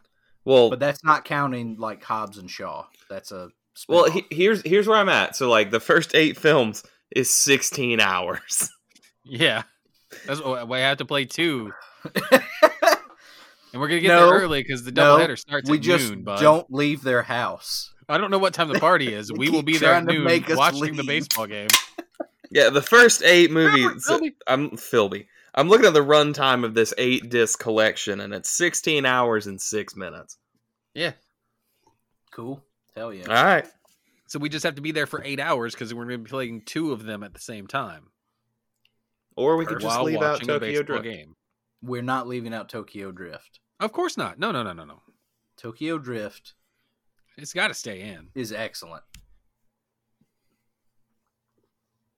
Well, 0.45 0.69
But 0.71 0.79
that's 0.79 1.03
not 1.03 1.25
counting 1.25 1.77
like 1.77 2.03
Hobbs 2.03 2.37
and 2.37 2.49
Shaw. 2.49 2.85
That's 3.09 3.31
a. 3.31 3.49
well, 3.87 4.05
spin-off. 4.07 4.25
he, 4.29 4.35
here's 4.35 4.61
here's 4.63 4.87
where 4.87 4.97
I'm 4.97 5.09
at. 5.09 5.35
So 5.35 5.49
like 5.49 5.69
the 5.71 5.79
first 5.79 6.15
eight 6.15 6.37
films 6.37 6.83
is 7.15 7.33
16 7.33 7.99
hours. 7.99 8.69
Yeah. 9.23 9.63
That's 10.25 10.41
why 10.43 10.63
I 10.63 10.79
have 10.79 10.97
to 10.97 11.05
play 11.05 11.25
two, 11.25 11.71
and 12.31 12.41
we're 13.73 13.87
gonna 13.87 13.99
get 14.01 14.07
No, 14.09 14.25
there 14.31 14.39
early 14.41 14.61
because 14.63 14.83
the 14.83 14.91
no, 14.91 15.17
doubleheader 15.17 15.37
starts 15.37 15.69
we 15.69 15.77
at 15.77 15.83
just 15.83 16.09
noon. 16.09 16.23
Bud. 16.23 16.41
don't 16.41 16.65
leave 16.73 17.03
their 17.03 17.21
house. 17.21 17.93
I 18.09 18.17
don't 18.17 18.31
know 18.31 18.39
what 18.39 18.53
time 18.55 18.67
the 18.69 18.79
party 18.79 19.13
is. 19.13 19.31
We 19.37 19.49
will 19.49 19.61
be 19.61 19.77
there 19.77 19.93
at 19.93 20.03
noon 20.05 20.23
make 20.23 20.49
us 20.49 20.57
watching 20.57 20.95
the 20.95 21.03
baseball 21.03 21.45
game. 21.47 21.67
Yeah, 22.49 22.71
the 22.71 22.81
first 22.81 23.21
eight 23.23 23.51
Remember, 23.51 23.77
movies. 23.77 24.05
Philby. 24.09 24.33
I'm 24.47 24.71
Philby. 24.71 25.27
I'm 25.53 25.67
looking 25.67 25.85
at 25.85 25.93
the 25.93 25.99
runtime 25.99 26.63
of 26.63 26.73
this 26.73 26.93
eight 26.97 27.29
disc 27.29 27.59
collection, 27.59 28.21
and 28.21 28.33
it's 28.33 28.49
16 28.49 29.05
hours 29.05 29.47
and 29.47 29.59
six 29.59 29.95
minutes. 29.95 30.37
Yeah. 30.93 31.11
Cool. 32.31 32.63
Hell 32.95 33.13
yeah. 33.13 33.27
All 33.27 33.43
right. 33.43 33.67
So 34.27 34.39
we 34.39 34.47
just 34.47 34.63
have 34.63 34.75
to 34.75 34.81
be 34.81 34.91
there 34.91 35.07
for 35.07 35.21
eight 35.25 35.41
hours 35.41 35.73
because 35.73 35.93
we're 35.93 36.05
going 36.05 36.19
to 36.19 36.23
be 36.23 36.29
playing 36.29 36.61
two 36.65 36.93
of 36.93 37.03
them 37.03 37.21
at 37.21 37.33
the 37.33 37.39
same 37.39 37.67
time 37.67 38.07
Or 39.35 39.57
we 39.57 39.65
could 39.65 39.81
just 39.81 39.99
leave 40.01 40.21
out 40.21 40.37
a 40.41 40.45
Tokyo 40.45 40.59
baseball 40.59 40.85
Drift. 40.85 41.03
game. 41.03 41.35
We're 41.81 42.01
not 42.01 42.27
leaving 42.27 42.53
out 42.53 42.69
Tokyo 42.69 43.11
Drift. 43.11 43.59
Of 43.81 43.91
course 43.91 44.15
not. 44.15 44.39
No, 44.39 44.51
no, 44.51 44.63
no, 44.63 44.71
no, 44.71 44.85
no. 44.85 45.01
Tokyo 45.57 45.97
Drift 45.97 46.53
It's 47.37 47.51
got 47.51 47.67
to 47.67 47.73
stay 47.73 48.01
in. 48.01 48.29
is 48.35 48.53
excellent. 48.53 49.03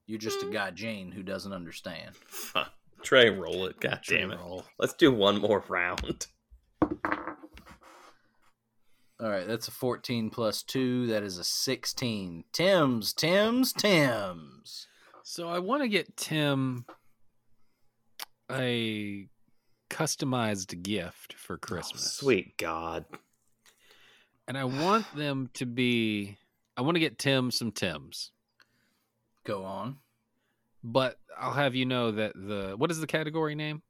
You're 0.06 0.20
just 0.20 0.44
a 0.44 0.46
hmm. 0.46 0.52
guy, 0.52 0.70
Jane, 0.70 1.12
who 1.12 1.24
doesn't 1.24 1.54
understand. 1.54 2.14
Fuck. 3.04 3.10
Trey, 3.10 3.30
roll 3.30 3.66
it. 3.66 3.80
God 3.80 4.00
damn 4.08 4.32
it. 4.32 4.40
Roll. 4.40 4.64
Let's 4.80 4.94
do 4.94 5.12
one 5.12 5.42
more 5.42 5.64
round. 5.68 6.28
All 9.20 9.30
right, 9.30 9.46
that's 9.48 9.68
a 9.68 9.72
14 9.72 10.30
plus 10.30 10.64
2. 10.64 11.08
That 11.08 11.24
is 11.24 11.38
a 11.38 11.44
16. 11.44 12.46
Tim's, 12.52 13.14
Tim's, 13.14 13.74
Tim's. 13.74 14.88
So 15.24 15.50
I 15.50 15.60
want 15.60 15.84
to 15.84 15.90
get 15.90 16.18
Tim 16.18 16.86
a 18.52 19.28
customized 19.90 20.82
gift 20.82 21.34
for 21.34 21.58
Christmas. 21.58 22.06
Oh, 22.06 22.24
sweet 22.24 22.58
God. 22.58 23.06
And 24.48 24.58
I 24.58 24.66
want 24.66 25.06
them 25.16 25.50
to 25.54 25.66
be. 25.66 26.38
I 26.76 26.82
want 26.82 26.96
to 26.96 27.00
get 27.00 27.20
Tim 27.20 27.52
some 27.52 27.72
Tims, 27.72 28.32
Go 29.46 29.64
on. 29.64 29.98
But 30.84 31.18
I'll 31.40 31.54
have 31.54 31.76
you 31.76 31.86
know 31.86 32.12
that 32.12 32.34
the 32.36 32.74
what 32.78 32.92
is 32.92 33.00
the 33.00 33.08
category 33.08 33.56
name? 33.56 33.82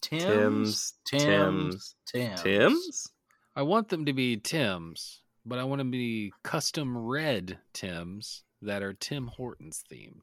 Tim's, 0.00 0.94
Tim's. 1.04 1.24
Tim's, 1.24 1.24
Tim's. 1.24 1.94
Tim's. 2.06 2.42
Tim's? 2.42 3.08
I 3.54 3.62
want 3.62 3.88
them 3.88 4.04
to 4.04 4.12
be 4.12 4.36
Tims, 4.36 5.22
but 5.44 5.58
I 5.58 5.64
want 5.64 5.78
them 5.78 5.90
to 5.90 5.98
be 5.98 6.32
custom 6.42 6.96
red 6.96 7.58
Tims 7.72 8.44
that 8.62 8.82
are 8.82 8.92
Tim 8.92 9.28
Hortons 9.28 9.82
themed. 9.90 10.20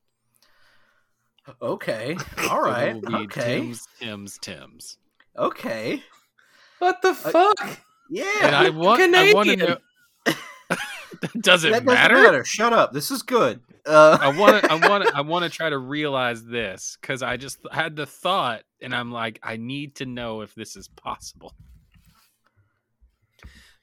Okay. 1.62 2.16
All 2.50 2.62
right. 2.62 2.94
so 2.94 3.00
will 3.00 3.20
be 3.20 3.24
Okay. 3.26 3.60
Tims, 3.62 3.88
Tims, 4.00 4.38
Tims. 4.40 4.98
Okay. 5.38 6.04
What 6.80 7.02
the 7.02 7.10
uh, 7.10 7.14
fuck? 7.14 7.80
Yeah. 8.10 8.26
And 8.42 8.56
I 8.56 8.70
want, 8.70 9.02
I 9.02 9.34
want 9.34 9.50
to 9.50 9.56
Canadian. 9.56 9.60
know. 9.60 9.78
Does 11.42 11.64
it 11.64 11.72
that 11.72 11.86
matter? 11.86 12.16
doesn't 12.16 12.32
matter. 12.32 12.46
Shut 12.46 12.74
up. 12.74 12.92
This 12.94 13.12
is 13.12 13.22
good. 13.22 13.62
Uh, 13.86 14.18
I 14.22 14.38
want 14.38 14.64
to. 14.64 14.72
I 14.72 14.76
want 14.90 15.06
to. 15.06 15.16
I 15.16 15.22
want 15.22 15.44
to 15.44 15.50
try 15.50 15.70
to 15.70 15.78
realize 15.78 16.44
this 16.46 16.98
because 17.02 17.22
I 17.24 17.38
just 17.38 17.60
had 17.72 17.96
the 17.96 18.06
thought, 18.06 18.64
and 18.82 18.94
I'm 18.96 19.12
like, 19.12 19.40
I 19.44 19.58
need 19.58 19.96
to 19.96 20.06
know 20.06 20.42
if 20.42 20.54
this 20.56 20.76
is 20.76 20.88
possible. 20.88 21.54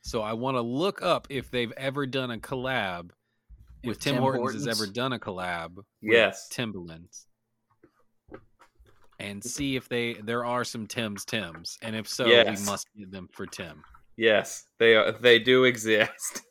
So 0.03 0.23
I 0.23 0.33
want 0.33 0.57
to 0.57 0.63
look 0.63 1.03
up 1.03 1.27
if 1.31 1.51
they've 1.51 1.73
ever 1.77 2.07
done 2.07 2.31
a 2.31 2.39
collab. 2.39 3.11
If 3.83 3.89
With 3.89 4.01
Tim, 4.01 4.15
Tim 4.15 4.23
Hortons, 4.23 4.65
has 4.67 4.81
ever 4.81 4.91
done 4.91 5.13
a 5.13 5.19
collab 5.19 5.77
with 5.77 5.87
Yes. 6.03 6.49
Timberlands. 6.51 7.27
and 9.19 9.43
see 9.45 9.77
if 9.77 9.89
they 9.89 10.15
there 10.15 10.45
are 10.47 10.65
some 10.65 10.87
Tim's 10.87 11.25
Tims, 11.25 11.77
and 11.83 11.95
if 11.95 12.09
so, 12.09 12.27
Yes. 12.27 12.61
we 12.61 12.67
must 12.67 12.89
get 12.97 13.11
them 13.11 13.29
for 13.33 13.47
Tim. 13.47 13.83
Yes, 14.17 14.65
they 14.79 14.95
are, 14.97 15.13
they 15.13 15.39
do 15.39 15.65
exist. 15.65 16.43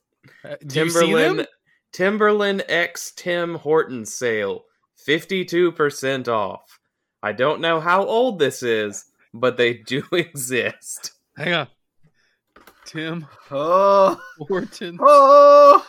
Uh, 0.43 0.55
do 0.65 0.85
you 0.85 0.89
see 0.89 1.13
them? 1.13 1.45
Timberland 1.91 1.91
Timberland 1.91 2.63
X 2.67 3.11
Tim 3.15 3.55
Horton 3.55 4.05
sale, 4.05 4.63
fifty 4.95 5.45
two 5.45 5.71
percent 5.71 6.27
off. 6.27 6.79
I 7.21 7.33
don't 7.33 7.61
know 7.61 7.79
how 7.79 8.05
old 8.05 8.39
this 8.39 8.63
is, 8.63 9.05
but 9.33 9.57
they 9.57 9.73
do 9.73 10.03
exist. 10.11 11.11
Hang 11.35 11.53
on, 11.53 11.67
Tim 12.85 13.27
Oh, 13.51 14.19
Horton, 14.39 14.97
oh. 15.01 15.85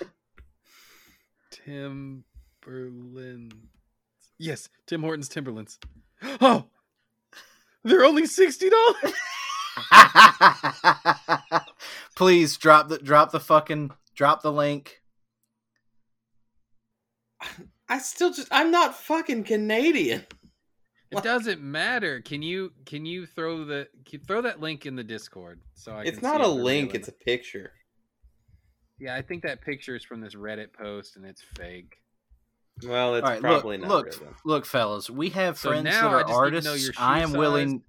Timberlands. 1.50 3.54
Yes, 4.38 4.68
Tim 4.86 5.02
Hortons 5.02 5.28
Timberlands. 5.28 5.78
Oh, 6.42 6.66
they're 7.82 8.04
only 8.04 8.26
sixty 8.26 8.68
dollars. 8.68 9.14
Please 12.16 12.58
drop 12.58 12.88
the 12.88 12.98
drop 12.98 13.32
the 13.32 13.40
fucking 13.40 13.90
drop 14.20 14.42
the 14.42 14.52
link. 14.52 15.00
I 17.88 18.00
still 18.00 18.30
just 18.30 18.48
I'm 18.50 18.70
not 18.70 18.94
fucking 18.94 19.44
Canadian. 19.44 20.26
It 21.10 21.22
doesn't 21.22 21.62
matter. 21.62 22.20
Can 22.20 22.42
you 22.42 22.72
can 22.84 23.06
you 23.06 23.24
throw 23.24 23.64
the 23.64 23.88
can 24.04 24.20
you 24.20 24.26
throw 24.26 24.42
that 24.42 24.60
link 24.60 24.84
in 24.84 24.94
the 24.94 25.02
Discord? 25.02 25.62
So 25.72 25.92
I 25.92 26.02
It's 26.02 26.18
can 26.18 26.28
not 26.28 26.44
see 26.44 26.50
a 26.50 26.54
if 26.54 26.62
link, 26.62 26.94
it's 26.94 27.08
a 27.08 27.12
picture. 27.12 27.72
Yeah, 28.98 29.14
I 29.14 29.22
think 29.22 29.42
that 29.44 29.62
picture 29.62 29.96
is 29.96 30.04
from 30.04 30.20
this 30.20 30.34
Reddit 30.34 30.74
post 30.74 31.16
and 31.16 31.24
it's 31.24 31.42
fake. 31.56 31.96
Well, 32.86 33.14
it's 33.14 33.24
All 33.24 33.30
right, 33.32 33.40
probably 33.40 33.78
look, 33.78 33.88
not 33.88 34.04
look, 34.04 34.20
real 34.20 34.34
look, 34.44 34.66
fellas. 34.66 35.08
We 35.08 35.30
have 35.30 35.56
friends 35.56 35.84
now 35.84 36.18
that 36.18 36.28
are 36.28 36.50
just 36.50 36.54
need 36.54 36.60
to 36.60 36.64
know 36.64 36.70
artists. 36.72 36.90
I 36.98 37.20
am 37.20 37.30
size. 37.30 37.38
willing. 37.38 37.82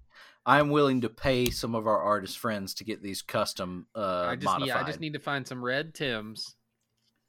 I 0.44 0.58
am 0.58 0.70
willing 0.70 1.02
to 1.02 1.08
pay 1.08 1.46
some 1.50 1.74
of 1.74 1.86
our 1.86 1.98
artist 1.98 2.38
friends 2.38 2.74
to 2.74 2.84
get 2.84 3.02
these 3.02 3.22
custom 3.22 3.86
uh, 3.94 4.26
I 4.28 4.36
just 4.36 4.44
modified. 4.46 4.66
need 4.66 4.72
I 4.72 4.86
just 4.86 5.00
need 5.00 5.12
to 5.12 5.20
find 5.20 5.46
some 5.46 5.64
red 5.64 5.94
Tims 5.94 6.56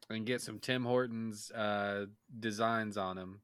and 0.09 0.25
get 0.25 0.41
some 0.41 0.59
Tim 0.59 0.83
Hortons 0.83 1.51
uh, 1.51 2.05
designs 2.39 2.97
on 2.97 3.15
them. 3.15 3.41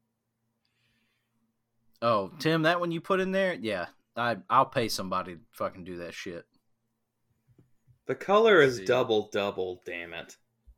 Oh, 2.01 2.31
Tim, 2.39 2.63
that 2.63 2.79
one 2.79 2.91
you 2.91 3.01
put 3.01 3.19
in 3.19 3.31
there, 3.31 3.53
yeah, 3.53 3.87
I 4.15 4.37
I'll 4.49 4.65
pay 4.65 4.87
somebody 4.87 5.35
to 5.35 5.41
fucking 5.51 5.83
do 5.83 5.97
that 5.97 6.13
shit. 6.13 6.45
The 8.07 8.15
color 8.15 8.61
Let's 8.61 8.73
is 8.73 8.77
see. 8.79 8.85
double 8.85 9.29
double, 9.31 9.81
damn 9.85 10.13
it. 10.13 10.37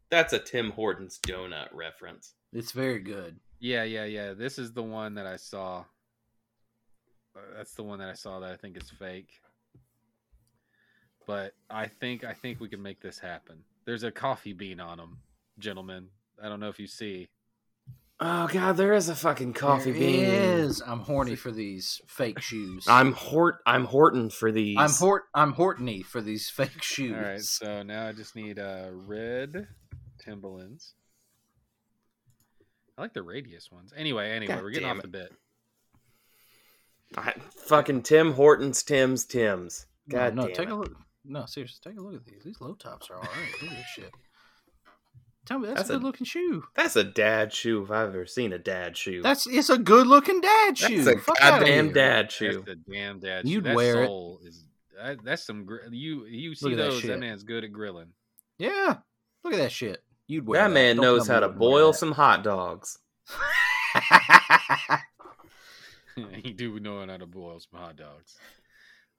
That's 0.09 0.33
a 0.33 0.39
Tim 0.39 0.71
Hortons 0.71 1.19
donut 1.25 1.69
reference. 1.71 2.33
It's 2.51 2.73
very 2.73 2.99
good. 2.99 3.39
Yeah, 3.59 3.83
yeah, 3.83 4.03
yeah. 4.03 4.33
This 4.33 4.59
is 4.59 4.73
the 4.73 4.83
one 4.83 5.13
that 5.15 5.25
I 5.25 5.37
saw. 5.37 5.85
That's 7.55 7.73
the 7.73 7.83
one 7.83 7.99
that 7.99 8.09
I 8.09 8.13
saw 8.13 8.39
that 8.39 8.51
I 8.51 8.55
think 8.57 8.77
is 8.77 8.89
fake. 8.89 9.29
But 11.27 11.53
I 11.69 11.87
think 11.87 12.23
I 12.23 12.33
think 12.33 12.59
we 12.59 12.67
can 12.67 12.81
make 12.81 13.01
this 13.01 13.19
happen. 13.19 13.63
There's 13.85 14.03
a 14.03 14.11
coffee 14.11 14.53
bean 14.53 14.79
on 14.79 14.97
them, 14.97 15.19
gentlemen. 15.59 16.07
I 16.41 16.49
don't 16.49 16.59
know 16.59 16.69
if 16.69 16.79
you 16.79 16.87
see. 16.87 17.29
Oh 18.19 18.47
god, 18.51 18.77
there 18.77 18.93
is 18.93 19.09
a 19.09 19.15
fucking 19.15 19.53
coffee 19.53 19.91
There 19.91 19.99
bean. 19.99 20.23
is. 20.25 20.81
I'm 20.85 20.99
horny 20.99 21.35
for 21.35 21.51
these 21.51 22.01
fake 22.07 22.39
shoes. 22.41 22.85
I'm 22.87 23.13
Hort 23.13 23.59
I'm 23.65 23.85
Horton 23.85 24.29
for 24.29 24.51
these. 24.51 24.77
I'm 24.77 24.91
Hort 24.91 25.23
I'm 25.33 25.53
Hortony 25.53 26.03
for 26.03 26.21
these 26.21 26.49
fake 26.49 26.83
shoes. 26.83 27.15
All 27.15 27.21
right, 27.23 27.41
so 27.41 27.81
now 27.83 28.07
I 28.07 28.11
just 28.11 28.35
need 28.35 28.59
uh, 28.59 28.89
red 28.91 29.67
Timberlands. 30.19 30.93
I 32.97 33.01
like 33.01 33.13
the 33.13 33.23
radius 33.23 33.71
ones. 33.71 33.93
Anyway, 33.95 34.29
anyway, 34.29 34.53
God 34.55 34.63
we're 34.63 34.69
getting 34.71 34.89
off 34.89 34.97
it. 34.97 35.01
the 35.03 35.07
bit. 35.07 35.31
I, 37.17 37.33
fucking 37.67 38.03
Tim 38.03 38.33
Hortons 38.33 38.83
Tim's 38.83 39.25
Tim's. 39.25 39.85
No, 40.07 40.17
God 40.17 40.35
no, 40.35 40.45
damn 40.47 40.53
take 40.55 40.67
it. 40.69 40.71
a 40.71 40.75
look. 40.75 40.95
No, 41.25 41.45
seriously, 41.45 41.79
take 41.83 41.99
a 41.99 42.01
look 42.01 42.15
at 42.15 42.25
these. 42.25 42.43
These 42.43 42.61
low 42.61 42.73
tops 42.73 43.09
are 43.09 43.15
all 43.17 43.21
right. 43.21 43.61
Look 43.61 43.71
at 43.71 43.77
this 43.77 43.85
shit. 43.95 44.11
Tell 45.45 45.57
me 45.59 45.67
that's, 45.67 45.79
That's 45.81 45.89
a 45.89 45.93
a- 45.93 45.97
good 45.97 46.03
looking 46.05 46.25
shoe. 46.25 46.63
That's 46.75 46.95
a 46.95 47.03
dad 47.03 47.51
shoe 47.51 47.83
if 47.83 47.89
I've 47.91 48.09
ever 48.09 48.25
seen 48.27 48.53
a 48.53 48.59
dad 48.59 48.95
shoe. 48.95 49.21
That's 49.21 49.47
it's 49.47 49.69
a 49.69 49.77
good 49.77 50.07
looking 50.07 50.39
dad 50.39 50.77
shoe. 50.77 51.03
That's 51.03 51.17
a 51.19 51.23
Fuck 51.23 51.41
outta 51.41 51.59
goddamn 51.65 51.93
dad 51.93 52.31
shoe. 52.31 52.63
That's 52.65 52.79
a 52.79 52.91
damn 52.91 53.19
dad. 53.19 53.47
You'd 53.47 53.63
shoe. 53.63 53.69
That 53.69 53.75
wear 53.75 54.03
it. 54.03 54.07
sole 54.07 54.39
is 54.45 54.65
that, 55.01 55.23
that's 55.23 55.43
some. 55.45 55.65
Gr- 55.65 55.77
you 55.91 56.25
you 56.25 56.53
see 56.55 56.65
Look 56.69 56.73
at 56.73 56.77
that 56.77 56.83
those? 56.91 57.01
That, 57.03 57.19
man's 57.19 57.43
good 57.43 57.63
at 57.63 57.71
grilling. 57.71 58.09
Yeah, 58.59 58.97
look 59.43 59.53
at 59.53 59.59
that 59.59 59.71
shit. 59.71 60.03
You'd 60.27 60.45
wear 60.45 60.61
That 60.61 60.67
that. 60.69 60.73
man 60.75 60.95
Don't 60.97 61.03
knows 61.05 61.27
how 61.27 61.39
to 61.39 61.47
you 61.47 61.51
wouldn't 61.53 61.59
wear 61.61 61.69
boil 61.71 61.93
some 61.93 62.11
hot 62.11 62.43
dogs. 62.43 62.99
he 66.43 66.51
do 66.53 66.79
know 66.79 67.05
how 67.05 67.17
to 67.17 67.25
boil 67.25 67.59
some 67.59 67.79
hot 67.79 67.95
dogs. 67.95 68.37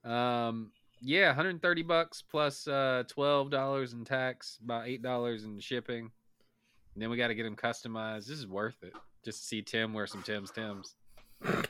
Um, 0.05 0.73
yeah, 1.01 1.29
130 1.29 1.83
bucks 1.83 2.23
plus 2.23 2.67
uh 2.69 3.05
twelve 3.09 3.51
dollars 3.51 3.93
in 3.93 4.05
tax, 4.05 4.59
about 4.65 4.87
eight 4.87 5.03
dollars 5.03 5.45
in 5.45 5.59
shipping. 5.61 6.11
And 6.95 7.03
then 7.03 7.11
we 7.11 7.17
got 7.17 7.29
to 7.29 7.35
get 7.35 7.45
them 7.45 7.57
customized. 7.57 8.27
This 8.27 8.39
is 8.39 8.47
worth 8.47 8.77
it. 8.83 8.93
Just 9.25 9.41
to 9.41 9.47
see 9.47 9.63
Tim 9.63 9.95
wear 9.95 10.07
some 10.07 10.23
Tim's 10.23 10.51
Tim's. 10.51 10.95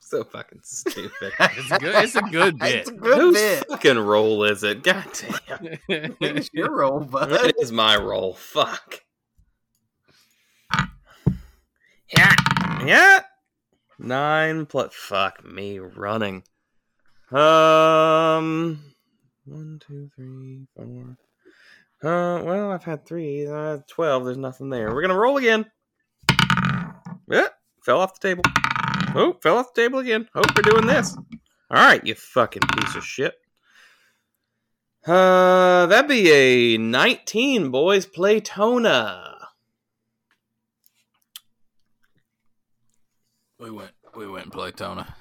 so 0.00 0.24
fucking 0.24 0.60
stupid. 0.62 1.32
It's 1.40 1.68
good. 1.78 1.94
It's 2.04 2.16
a 2.16 2.22
good 2.22 2.58
bit. 2.58 2.74
It's 2.74 2.90
a 2.90 2.92
good 2.94 3.18
Whose 3.20 3.34
bit. 3.34 3.66
fucking 3.68 3.98
role 3.98 4.42
is 4.44 4.64
it? 4.64 4.82
God 4.82 5.04
damn. 5.48 5.78
It's 6.20 6.50
your 6.52 6.74
role, 6.76 7.00
bud. 7.00 7.30
That 7.30 7.54
is 7.60 7.70
my 7.70 7.96
role. 7.96 8.34
Fuck. 8.34 9.02
Yeah. 12.12 12.34
Yeah. 12.84 13.20
Nine 14.02 14.66
plus. 14.66 14.92
Fuck 14.92 15.44
me 15.44 15.78
running. 15.78 16.42
Um. 17.30 18.82
One, 19.44 19.80
two, 19.86 20.10
three, 20.16 20.66
four. 20.74 21.16
Uh, 22.02 22.42
well, 22.42 22.72
I've 22.72 22.82
had 22.82 23.06
three. 23.06 23.46
Uh, 23.46 23.78
Twelve. 23.88 24.24
There's 24.24 24.36
nothing 24.36 24.70
there. 24.70 24.92
We're 24.92 25.02
gonna 25.02 25.18
roll 25.18 25.36
again. 25.36 25.66
Yeah, 27.30 27.46
fell 27.84 28.00
off 28.00 28.18
the 28.18 28.28
table. 28.28 28.42
Oh, 29.14 29.36
fell 29.40 29.58
off 29.58 29.72
the 29.72 29.82
table 29.82 30.00
again. 30.00 30.28
Hope 30.34 30.46
we're 30.56 30.62
doing 30.62 30.86
this. 30.86 31.16
All 31.70 31.78
right, 31.78 32.04
you 32.04 32.16
fucking 32.16 32.62
piece 32.74 32.96
of 32.96 33.04
shit. 33.04 33.34
Uh, 35.06 35.86
that'd 35.86 36.08
be 36.08 36.30
a 36.30 36.76
19, 36.76 37.70
boys. 37.70 38.06
Playtona. 38.06 39.21
We 43.62 43.70
went. 43.70 43.92
We 44.16 44.26
went 44.26 44.44
and 44.46 44.52
played 44.52 44.74
Tona. 44.74 45.14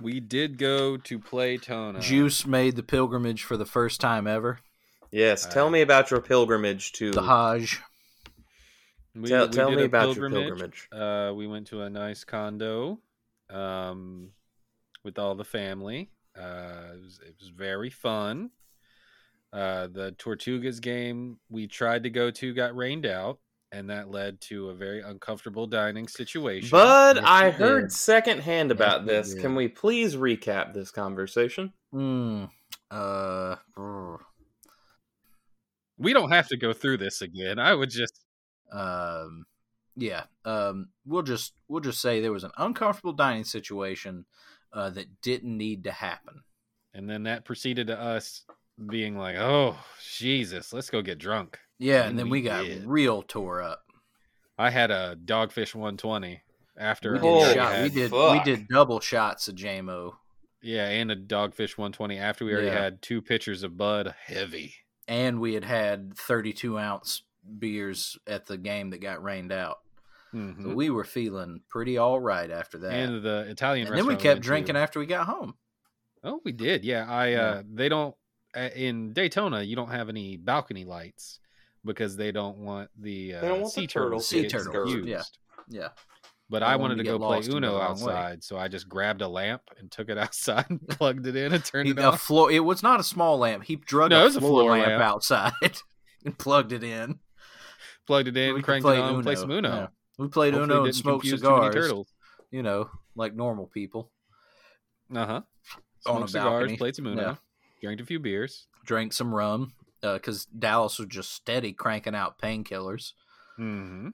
we 0.00 0.20
did 0.20 0.58
go 0.58 0.96
to 0.98 1.18
play 1.18 1.56
Tona. 1.58 2.00
Juice 2.00 2.46
made 2.46 2.76
the 2.76 2.82
pilgrimage 2.82 3.42
for 3.42 3.56
the 3.56 3.64
first 3.64 4.00
time 4.00 4.26
ever. 4.26 4.58
Yes, 5.10 5.46
tell 5.46 5.68
Uh, 5.68 5.70
me 5.70 5.80
about 5.80 6.10
your 6.10 6.20
pilgrimage 6.20 6.92
to. 6.92 7.10
The 7.10 7.22
Hajj. 7.22 7.80
We, 9.16 9.28
tell 9.28 9.48
we 9.48 9.52
tell 9.52 9.70
me 9.70 9.82
a 9.82 9.86
about 9.86 10.14
your 10.14 10.30
pilgrimage. 10.30 10.88
Uh, 10.92 11.32
we 11.34 11.46
went 11.46 11.66
to 11.68 11.82
a 11.82 11.90
nice 11.90 12.22
condo, 12.24 13.00
um, 13.48 14.30
with 15.02 15.18
all 15.18 15.34
the 15.34 15.44
family. 15.44 16.10
Uh, 16.38 16.92
it 16.94 17.02
was, 17.02 17.20
it 17.26 17.34
was 17.40 17.48
very 17.48 17.90
fun. 17.90 18.50
Uh, 19.52 19.88
the 19.88 20.12
Tortugas 20.12 20.80
game 20.80 21.38
we 21.48 21.66
tried 21.66 22.04
to 22.04 22.10
go 22.10 22.30
to 22.30 22.54
got 22.54 22.76
rained 22.76 23.04
out, 23.06 23.40
and 23.72 23.88
that 23.90 24.10
led 24.10 24.40
to 24.42 24.70
a 24.70 24.74
very 24.74 25.00
uncomfortable 25.02 25.66
dining 25.66 26.08
situation. 26.08 26.68
But 26.70 27.16
Yes, 27.16 27.24
I 27.26 27.50
heard 27.50 27.82
did. 27.82 27.92
secondhand 27.92 28.70
about 28.70 29.02
you 29.02 29.06
this. 29.08 29.32
did. 29.34 29.42
Can 29.42 29.54
we 29.54 29.68
please 29.68 30.16
recap 30.16 30.72
this 30.74 30.90
conversation? 30.90 31.72
Hmm. 31.92 32.44
Uh. 32.90 33.56
we 35.98 36.12
don't 36.12 36.30
have 36.30 36.48
to 36.48 36.56
go 36.56 36.72
through 36.72 36.96
this 36.98 37.22
again. 37.22 37.58
I 37.58 37.74
would 37.74 37.90
just 37.90 38.20
um 38.72 39.44
yeah 39.96 40.22
um 40.44 40.88
we'll 41.04 41.22
just 41.22 41.52
we'll 41.68 41.80
just 41.80 42.00
say 42.00 42.20
there 42.20 42.32
was 42.32 42.44
an 42.44 42.52
uncomfortable 42.56 43.12
dining 43.12 43.42
situation 43.44 44.24
uh 44.72 44.88
that 44.90 45.20
didn't 45.22 45.56
need 45.56 45.82
to 45.84 45.90
happen 45.90 46.42
and 46.94 47.10
then 47.10 47.24
that 47.24 47.44
proceeded 47.44 47.88
to 47.88 48.00
us 48.00 48.44
being 48.88 49.16
like, 49.16 49.36
"Oh, 49.36 49.76
Jesus, 50.16 50.72
let's 50.72 50.88
go 50.90 51.02
get 51.02 51.18
drunk." 51.18 51.58
Yeah 51.80 52.02
And 52.02 52.10
and 52.10 52.18
then 52.20 52.26
we 52.26 52.38
we, 52.38 52.42
got 52.42 52.64
did. 52.64 52.84
real 52.86 53.22
tore 53.22 53.60
up 53.62 53.82
I 54.58 54.70
had 54.70 54.90
a 54.92 55.16
dogfish 55.24 55.74
120 55.74 56.42
after 56.78 57.14
we 57.14 57.18
did, 57.18 57.54
shot, 57.56 57.82
we 57.82 57.88
did 57.88 58.12
we 58.12 58.40
did 58.44 58.68
double 58.68 59.00
shots 59.00 59.48
of 59.48 59.54
jmo 59.56 60.12
Yeah, 60.62 60.86
and 60.86 61.10
a 61.10 61.16
dogfish 61.16 61.76
120 61.78 62.18
after 62.18 62.44
we 62.44 62.52
already 62.52 62.68
Yeah. 62.68 62.80
had 62.82 63.02
two 63.02 63.20
pitchers 63.22 63.62
of 63.64 63.76
Bud 63.76 64.14
Heavy. 64.26 64.74
and 65.08 65.40
we 65.40 65.54
had 65.54 65.64
had 65.64 66.16
32 66.16 66.78
ounce 66.78 67.22
beers 67.58 68.18
at 68.26 68.46
the 68.46 68.58
game 68.58 68.90
that 68.90 68.98
got 69.00 69.22
rained 69.22 69.50
out 69.52 69.78
Mhm. 70.34 70.62
so 70.62 70.74
we 70.74 70.90
were 70.90 71.02
feeling 71.04 71.60
pretty 71.68 71.96
all 71.98 72.20
right 72.20 72.50
after 72.50 72.78
that 72.78 72.92
and, 72.92 73.14
And 73.16 73.24
the 73.24 73.46
Italian 73.50 73.88
then 73.92 74.06
we 74.06 74.14
kept 74.14 74.24
went 74.24 74.42
drinking 74.42 74.74
To, 74.74 74.80
after 74.80 75.00
we 75.00 75.06
got 75.06 75.26
home 75.26 75.54
oh, 76.22 76.40
we 76.44 76.52
did. 76.52 76.84
Yeah, 76.84 77.10
I 77.10 77.28
Yeah. 77.28 77.40
uh 77.42 77.62
they 77.72 77.88
don't 77.88 78.14
uh, 78.54 78.68
in 78.76 79.12
Daytona. 79.14 79.62
You 79.62 79.74
don't 79.76 79.90
have 79.90 80.08
any 80.10 80.36
balcony 80.36 80.84
lights 80.84 81.40
because 81.84 82.16
they 82.16 82.32
don't 82.32 82.58
want 82.58 82.90
the 82.98 83.34
uh, 83.34 83.40
They 83.40 83.48
don't 83.48 83.60
want 83.62 83.72
sea 83.72 83.82
the 83.82 83.86
turtles 83.88 84.28
turtles 84.28 84.28
to 84.28 84.36
to 84.36 84.42
get 84.42 84.50
get 84.52 84.58
turtles, 84.72 84.92
confused. 84.94 85.38
yeah. 85.68 85.80
yeah 85.82 85.88
But 86.48 86.62
I 86.62 86.72
I 86.72 86.76
wanted 86.76 86.94
wanted 86.98 87.04
to 87.04 87.10
to 87.12 87.18
go 87.18 87.18
play 87.18 87.36
lost 87.36 87.48
and 87.48 87.52
go 87.52 87.56
Uno 87.58 87.72
the 87.72 87.78
way. 87.78 87.84
outside, 87.84 88.44
so 88.44 88.58
I 88.58 88.68
just 88.68 88.88
grabbed 88.88 89.22
a 89.22 89.28
lamp 89.28 89.62
and 89.78 89.90
took 89.90 90.08
it 90.08 90.18
outside 90.24 90.66
and 90.68 90.86
plugged 90.88 91.26
it 91.26 91.36
in 91.36 91.52
and 91.52 91.64
turned 91.64 91.86
He, 91.86 91.92
it 91.92 91.98
a 91.98 92.08
on. 92.12 92.18
floor. 92.18 92.50
It 92.50 92.60
was 92.64 92.82
not 92.82 93.00
a 93.00 93.04
small 93.04 93.38
lamp. 93.38 93.64
He 93.64 93.76
drug 93.76 94.10
No, 94.10 94.18
it 94.18 94.22
a 94.22 94.24
was 94.24 94.36
a 94.36 94.40
floor, 94.40 94.62
floor 94.62 94.70
lamp, 94.72 94.86
lamp. 94.88 95.02
outside 95.02 95.52
and 96.24 96.36
plugged 96.38 96.72
it 96.72 96.82
in. 96.84 97.18
Plugged 98.06 98.28
it 98.28 98.36
in, 98.36 98.54
We 98.54 98.60
could 98.60 98.64
cranked 98.66 98.84
play 98.84 98.96
it 98.98 99.00
on, 99.02 99.14
and 99.14 99.22
play 99.22 99.32
Uno, 99.34 99.40
some 99.40 99.50
Uno. 99.50 99.68
yeah. 99.68 99.86
We 100.18 100.28
played 100.28 100.54
Hopefully 100.54 100.64
Uno 100.74 100.76
and 100.82 100.84
didn't 100.86 100.96
smoked 100.96 101.22
confuse 101.22 101.40
too 101.40 101.46
cigars. 101.46 101.74
turtles. 101.74 102.12
You 102.50 102.62
know, 102.62 102.90
like 103.14 103.34
normal 103.34 103.66
people. 103.66 104.10
Uh 105.14 105.26
huh. 105.26 105.40
On 106.06 106.16
a 106.22 106.28
Smoked 106.28 106.30
cigars, 106.30 106.50
balcony. 106.60 106.76
played 106.76 106.96
some 106.96 107.06
Uno, 107.06 107.22
Yeah. 107.22 107.34
drank 107.80 108.00
a 108.00 108.04
few 108.04 108.18
beers. 108.18 108.66
Drank 108.84 109.12
some 109.12 109.32
rum 109.34 109.72
because 110.02 110.44
Dallas 110.46 110.98
was 110.98 111.08
just 111.08 111.32
steady 111.32 111.72
cranking 111.72 112.14
out 112.14 112.38
painkillers. 112.38 113.12
Mm-hmm. 113.58 114.08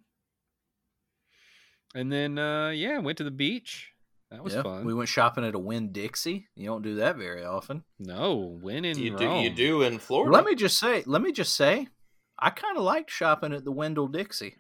And 1.95 2.13
then, 2.13 2.39
uh, 2.39 2.71
yeah, 2.71 2.99
went 2.99 3.19
to 3.19 3.25
the 3.25 3.31
beach. 3.31 3.93
That 4.31 4.43
was 4.43 4.55
Yeah, 4.55 4.63
fun. 4.63 4.85
We 4.85 4.93
went 4.93 5.09
shopping 5.09 5.45
at 5.45 5.55
a 5.55 5.59
Winn 5.59 5.93
Dixie. 5.93 6.49
You 6.57 6.67
don't 6.67 6.83
do 6.83 6.97
that 6.97 7.17
very 7.17 7.45
often. 7.45 7.85
no, 7.99 8.59
win 8.61 8.85
in 8.85 8.99
You 8.99 9.17
do, 9.17 9.31
you 9.37 9.51
do 9.51 9.83
in 9.83 9.99
Florida. 9.99 10.33
Let 10.33 10.45
me 10.45 10.55
just 10.55 10.79
say, 10.79 11.05
let 11.07 11.23
me 11.23 11.31
just 11.33 11.55
say, 11.55 11.89
I 12.39 12.51
kind 12.51 12.77
of 12.77 12.83
liked 12.83 13.11
shopping 13.11 13.53
at 13.53 13.65
the 13.65 13.73
Wendell 13.73 14.09
Dixie. 14.09 14.57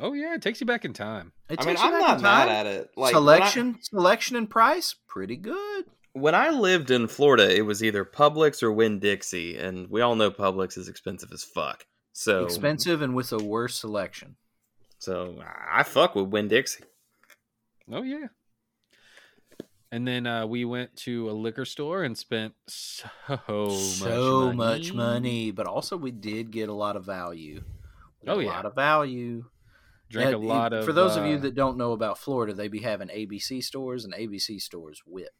Oh 0.00 0.12
yeah, 0.12 0.34
it 0.34 0.42
takes 0.42 0.60
you 0.60 0.66
back 0.66 0.84
in 0.84 0.92
time. 0.92 1.32
It 1.48 1.60
I 1.60 1.64
mean, 1.64 1.74
takes 1.76 1.82
you 1.82 1.88
I'm 1.88 2.00
back 2.00 2.08
not 2.08 2.16
in 2.16 2.22
mad 2.22 2.48
at 2.48 2.66
it. 2.66 2.90
Like 2.96 3.12
selection, 3.12 3.78
selection, 3.82 4.36
and 4.36 4.48
price, 4.48 4.94
pretty 5.08 5.36
good. 5.36 5.84
When 6.20 6.34
I, 6.34 6.48
lived 6.50 6.90
in 6.90 7.08
Florida, 7.08 7.54
it 7.54 7.62
was 7.66 7.82
either 7.84 8.04
Publix 8.04 8.62
or 8.62 8.72
Winn 8.72 8.98
Dixie, 8.98 9.58
and 9.58 9.90
we 9.90 10.00
all 10.00 10.14
know 10.16 10.30
Publix 10.30 10.78
is 10.78 10.88
expensive 10.88 11.30
as 11.32 11.44
fuck. 11.44 11.84
So 12.12 12.44
Expensive 12.44 13.02
and 13.02 13.14
with 13.14 13.32
a 13.32 13.38
worse 13.38 13.76
selection. 13.76 14.36
So 14.98 15.42
I 15.70 15.82
fuck 15.82 16.14
with 16.14 16.28
Winn 16.28 16.48
Dixie. 16.48 16.84
Oh 17.92 18.02
yeah. 18.02 18.28
And 19.92 20.08
then 20.08 20.26
uh, 20.26 20.46
we 20.46 20.64
went 20.64 20.96
to 21.04 21.30
a 21.30 21.32
liquor 21.32 21.64
store 21.64 22.02
and 22.02 22.16
spent 22.16 22.54
so 22.66 23.68
so 23.68 24.52
much 24.52 24.56
much 24.56 24.92
money, 24.94 25.50
but 25.50 25.66
also 25.66 25.96
we 25.96 26.10
did 26.10 26.50
get 26.50 26.68
a 26.68 26.74
lot 26.74 26.96
of 26.96 27.04
value. 27.04 27.62
We 28.22 28.26
got 28.26 28.36
Oh, 28.36 28.40
a 28.40 28.44
yeah. 28.44 28.50
lot 28.50 28.64
of 28.66 28.74
value. 28.74 29.44
Drank 30.08 30.34
a 30.34 30.38
lot 30.38 30.72
it- 30.72 30.78
of. 30.80 30.84
For 30.86 30.92
those 30.92 31.16
of 31.16 31.26
you 31.26 31.36
uh, 31.36 31.40
that 31.40 31.54
don't 31.54 31.76
know 31.76 31.92
about 31.92 32.18
Florida, 32.18 32.54
they 32.54 32.68
be 32.68 32.80
having 32.80 33.08
ABC 33.08 33.62
stores, 33.62 34.04
and 34.04 34.14
ABC 34.14 34.60
stores 34.60 35.02
whip. 35.06 35.30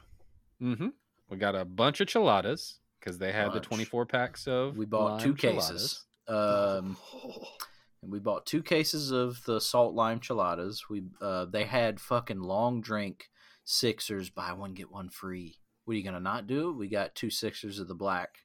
Mhm. 0.60 0.92
we 1.28 1.36
got 1.36 1.54
a 1.54 1.64
bunch 1.64 2.00
of 2.00 2.08
chiladas 2.08 2.78
because 3.00 3.18
they 3.18 3.32
had 3.32 3.52
the 3.52 3.60
24 3.60 4.06
packs 4.06 4.46
of. 4.46 4.76
We 4.76 4.86
bought 4.86 5.20
two 5.20 5.34
cases. 5.34 6.04
Um, 6.28 6.96
and 8.02 8.12
we 8.12 8.18
bought 8.18 8.46
two 8.46 8.62
cases 8.62 9.10
of 9.10 9.44
the 9.44 9.60
salt 9.60 9.94
lime 9.94 10.20
chiladas. 10.20 10.82
We 10.90 11.04
uh, 11.20 11.46
they 11.46 11.64
had 11.64 12.00
fucking 12.00 12.40
long 12.40 12.80
drink 12.80 13.28
Sixers 13.64 14.30
buy 14.30 14.52
one 14.52 14.74
get 14.74 14.90
one 14.90 15.08
free. 15.08 15.58
What 15.84 15.94
are 15.94 15.96
you 15.96 16.04
gonna 16.04 16.20
not 16.20 16.46
do? 16.46 16.72
We 16.72 16.88
got 16.88 17.14
two 17.14 17.30
Sixers 17.30 17.78
of 17.78 17.88
the 17.88 17.94
black 17.94 18.38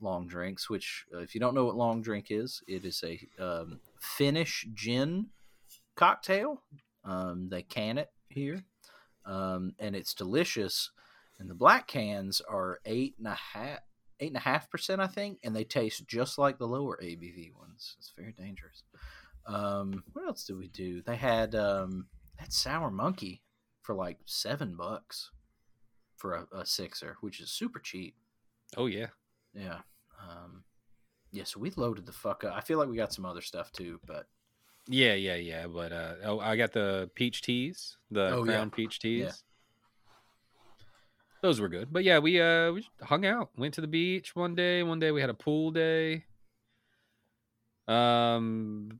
long 0.00 0.26
drinks. 0.26 0.70
Which, 0.70 1.06
uh, 1.14 1.18
if 1.18 1.34
you 1.34 1.40
don't 1.40 1.54
know 1.54 1.64
what 1.64 1.76
long 1.76 2.02
drink 2.02 2.26
is, 2.30 2.62
it 2.68 2.84
is 2.84 3.02
a 3.04 3.20
um, 3.42 3.80
Finnish 4.00 4.66
gin 4.74 5.26
cocktail. 5.96 6.62
Um, 7.04 7.48
they 7.48 7.62
can 7.62 7.98
it 7.98 8.10
here, 8.28 8.64
um, 9.26 9.74
and 9.78 9.94
it's 9.96 10.14
delicious. 10.14 10.90
And 11.44 11.50
the 11.50 11.54
black 11.54 11.86
cans 11.86 12.40
are 12.40 12.80
eight 12.86 13.16
and 13.18 13.26
a 13.26 13.34
half 13.34 13.80
eight 14.18 14.28
and 14.28 14.36
a 14.38 14.40
half 14.40 14.70
percent, 14.70 15.02
I 15.02 15.06
think, 15.08 15.40
and 15.44 15.54
they 15.54 15.64
taste 15.64 16.06
just 16.08 16.38
like 16.38 16.56
the 16.56 16.66
lower 16.66 16.98
ABV 17.02 17.54
ones. 17.54 17.96
It's 17.98 18.12
very 18.16 18.32
dangerous. 18.32 18.82
Um, 19.46 20.04
what 20.14 20.26
else 20.26 20.44
did 20.44 20.56
we 20.56 20.68
do? 20.68 21.02
They 21.02 21.16
had 21.16 21.54
um, 21.54 22.06
that 22.38 22.50
sour 22.50 22.90
monkey 22.90 23.42
for 23.82 23.94
like 23.94 24.20
seven 24.24 24.74
bucks 24.74 25.32
for 26.16 26.32
a, 26.32 26.60
a 26.60 26.64
sixer, 26.64 27.18
which 27.20 27.40
is 27.40 27.50
super 27.50 27.78
cheap. 27.78 28.14
Oh 28.74 28.86
yeah. 28.86 29.08
Yeah. 29.52 29.80
Um, 30.26 30.64
yeah, 31.30 31.44
so 31.44 31.60
we 31.60 31.70
loaded 31.76 32.06
the 32.06 32.12
fuck 32.12 32.44
up. 32.44 32.54
I 32.56 32.62
feel 32.62 32.78
like 32.78 32.88
we 32.88 32.96
got 32.96 33.12
some 33.12 33.26
other 33.26 33.42
stuff 33.42 33.70
too, 33.72 34.00
but 34.06 34.28
Yeah, 34.88 35.12
yeah, 35.12 35.34
yeah. 35.36 35.66
But 35.66 35.92
uh, 35.92 36.14
oh, 36.24 36.40
I 36.40 36.56
got 36.56 36.72
the 36.72 37.10
peach 37.14 37.42
teas, 37.42 37.98
the 38.10 38.30
Oh, 38.32 38.44
yeah. 38.44 38.52
crown 38.52 38.70
peach 38.70 38.98
teas. 39.00 39.20
Yeah. 39.24 39.32
Those 41.44 41.60
were 41.60 41.68
good. 41.68 41.92
But 41.92 42.04
yeah, 42.04 42.20
we 42.20 42.40
uh 42.40 42.72
we 42.72 42.88
hung 43.02 43.26
out, 43.26 43.50
went 43.58 43.74
to 43.74 43.82
the 43.82 43.86
beach 43.86 44.34
one 44.34 44.54
day. 44.54 44.82
One 44.82 44.98
day 44.98 45.10
we 45.10 45.20
had 45.20 45.28
a 45.28 45.34
pool 45.34 45.70
day. 45.72 46.24
Um, 47.86 48.98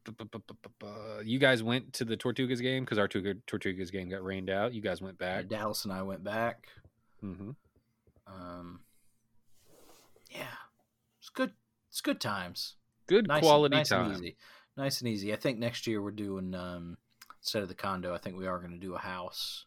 you 1.24 1.38
guys 1.38 1.62
went 1.62 1.94
to 1.94 2.04
the 2.04 2.18
Tortugas 2.18 2.60
game 2.60 2.84
because 2.84 2.98
our 2.98 3.08
Tortuga- 3.08 3.40
Tortugas 3.46 3.90
game 3.90 4.10
got 4.10 4.22
rained 4.22 4.50
out. 4.50 4.74
You 4.74 4.82
guys 4.82 5.00
went 5.00 5.16
back. 5.16 5.48
Dallas 5.48 5.84
and 5.84 5.92
I 5.94 6.02
went 6.02 6.22
back. 6.22 6.68
hmm 7.22 7.52
Um, 8.26 8.80
yeah, 10.30 10.44
it's 11.20 11.30
good. 11.30 11.52
It's 11.88 12.02
good 12.02 12.20
times. 12.20 12.74
Good 13.06 13.26
nice 13.26 13.40
quality 13.42 13.74
and, 13.74 13.80
nice 13.80 13.88
time. 13.88 14.10
and 14.10 14.16
easy. 14.22 14.36
Nice 14.76 15.00
and 15.00 15.08
easy. 15.08 15.32
I 15.32 15.36
think 15.36 15.58
next 15.58 15.86
year 15.86 16.02
we're 16.02 16.10
doing 16.10 16.54
um, 16.54 16.98
instead 17.40 17.62
of 17.62 17.70
the 17.70 17.74
condo. 17.74 18.14
I 18.14 18.18
think 18.18 18.36
we 18.36 18.46
are 18.46 18.58
going 18.58 18.72
to 18.72 18.86
do 18.86 18.94
a 18.94 18.98
house 18.98 19.64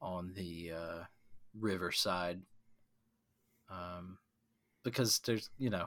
on 0.00 0.32
the 0.36 0.70
uh, 0.76 1.04
riverside. 1.58 2.42
Um, 3.70 4.18
because 4.82 5.18
there's 5.20 5.50
you 5.58 5.70
know, 5.70 5.86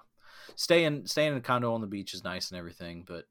staying 0.55 1.07
staying 1.07 1.31
in 1.31 1.37
a 1.37 1.41
condo 1.41 1.73
on 1.73 1.81
the 1.81 1.87
beach 1.87 2.13
is 2.13 2.23
nice 2.23 2.49
and 2.51 2.57
everything, 2.59 3.03
but 3.07 3.25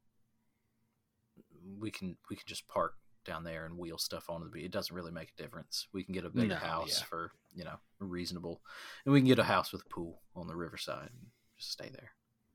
we 1.79 1.91
can 1.91 2.17
we 2.29 2.37
can 2.37 2.45
just 2.47 2.67
park 2.69 2.95
down 3.25 3.45
there 3.45 3.67
and 3.67 3.77
wheel 3.79 3.99
stuff 3.99 4.29
onto 4.29 4.45
the 4.47 4.51
beach. 4.51 4.65
It 4.65 4.73
doesn't 4.73 4.95
really 4.95 5.13
make 5.13 5.33
a 5.39 5.43
difference. 5.43 5.87
We 5.93 6.03
can 6.03 6.15
get 6.15 6.25
a 6.25 6.31
bigger 6.31 6.49
No, 6.49 6.55
house 6.57 6.99
yeah. 7.01 7.05
for 7.05 7.33
you 7.55 7.65
know 7.65 7.77
reasonable, 7.99 8.61
and 9.05 9.13
we 9.13 9.21
can 9.21 9.29
get 9.29 9.39
a 9.39 9.45
house 9.45 9.73
with 9.73 9.83
a 9.83 9.89
pool 9.89 10.21
on 10.35 10.47
the 10.47 10.57
riverside 10.57 11.11
and 11.13 11.27
just 11.59 11.73
stay 11.73 11.91
there. 11.93 12.11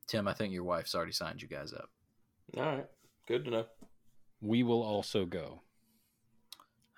Tim, 0.07 0.27
I 0.27 0.33
think 0.33 0.53
your 0.53 0.63
wife's 0.63 0.93
already 0.95 1.11
signed 1.13 1.41
you 1.41 1.47
guys 1.47 1.71
up. 1.73 1.89
All 2.57 2.63
right, 2.63 2.85
good 3.27 3.45
to 3.45 3.51
know. 3.51 3.65
We 4.41 4.63
will 4.63 4.83
also 4.83 5.25
go. 5.25 5.61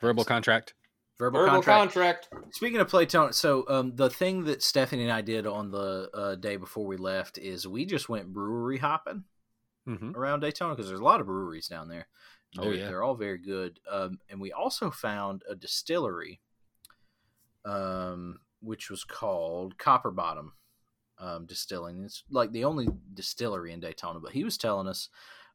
Verbal 0.01 0.25
contract. 0.25 0.73
Verbal, 1.19 1.39
Verbal 1.39 1.63
contract. 1.63 2.29
contract. 2.29 2.55
Speaking 2.55 2.79
of 2.79 2.89
Playtona, 2.91 3.33
so 3.33 3.65
um, 3.67 3.95
the 3.95 4.09
thing 4.09 4.43
that 4.43 4.61
Stephanie 4.61 5.03
and 5.03 5.11
I 5.11 5.21
did 5.21 5.47
on 5.47 5.71
the 5.71 6.09
uh, 6.13 6.35
day 6.35 6.57
before 6.57 6.85
we 6.85 6.95
left 6.95 7.39
is 7.39 7.67
we 7.67 7.85
just 7.85 8.07
went 8.07 8.33
brewery 8.33 8.77
hopping 8.77 9.23
hmm 9.85 10.11
around 10.15 10.41
Daytona 10.41 10.75
because 10.75 10.89
there's 10.89 10.99
a 10.99 11.03
lot 11.03 11.21
of 11.21 11.27
breweries 11.27 11.67
down 11.67 11.87
there. 11.87 12.07
Oh, 12.57 12.63
They're, 12.63 12.73
yeah. 12.73 12.87
they're 12.87 13.03
all 13.03 13.15
very 13.15 13.37
good. 13.37 13.79
Um, 13.89 14.19
and 14.29 14.39
we 14.39 14.51
also 14.51 14.91
found 14.91 15.43
a 15.49 15.55
distillery, 15.55 16.39
um, 17.65 18.39
which 18.61 18.89
was 18.89 19.03
called 19.03 19.77
Copper 19.77 20.11
Bottom 20.11 20.53
um, 21.19 21.45
Distilling. 21.45 22.03
It's 22.03 22.23
like 22.29 22.51
the 22.51 22.63
only 22.63 22.87
distillery 23.13 23.73
in 23.73 23.79
Daytona. 23.79 24.19
But 24.19 24.33
he 24.33 24.43
was 24.43 24.57
telling 24.57 24.87
us 24.87 25.09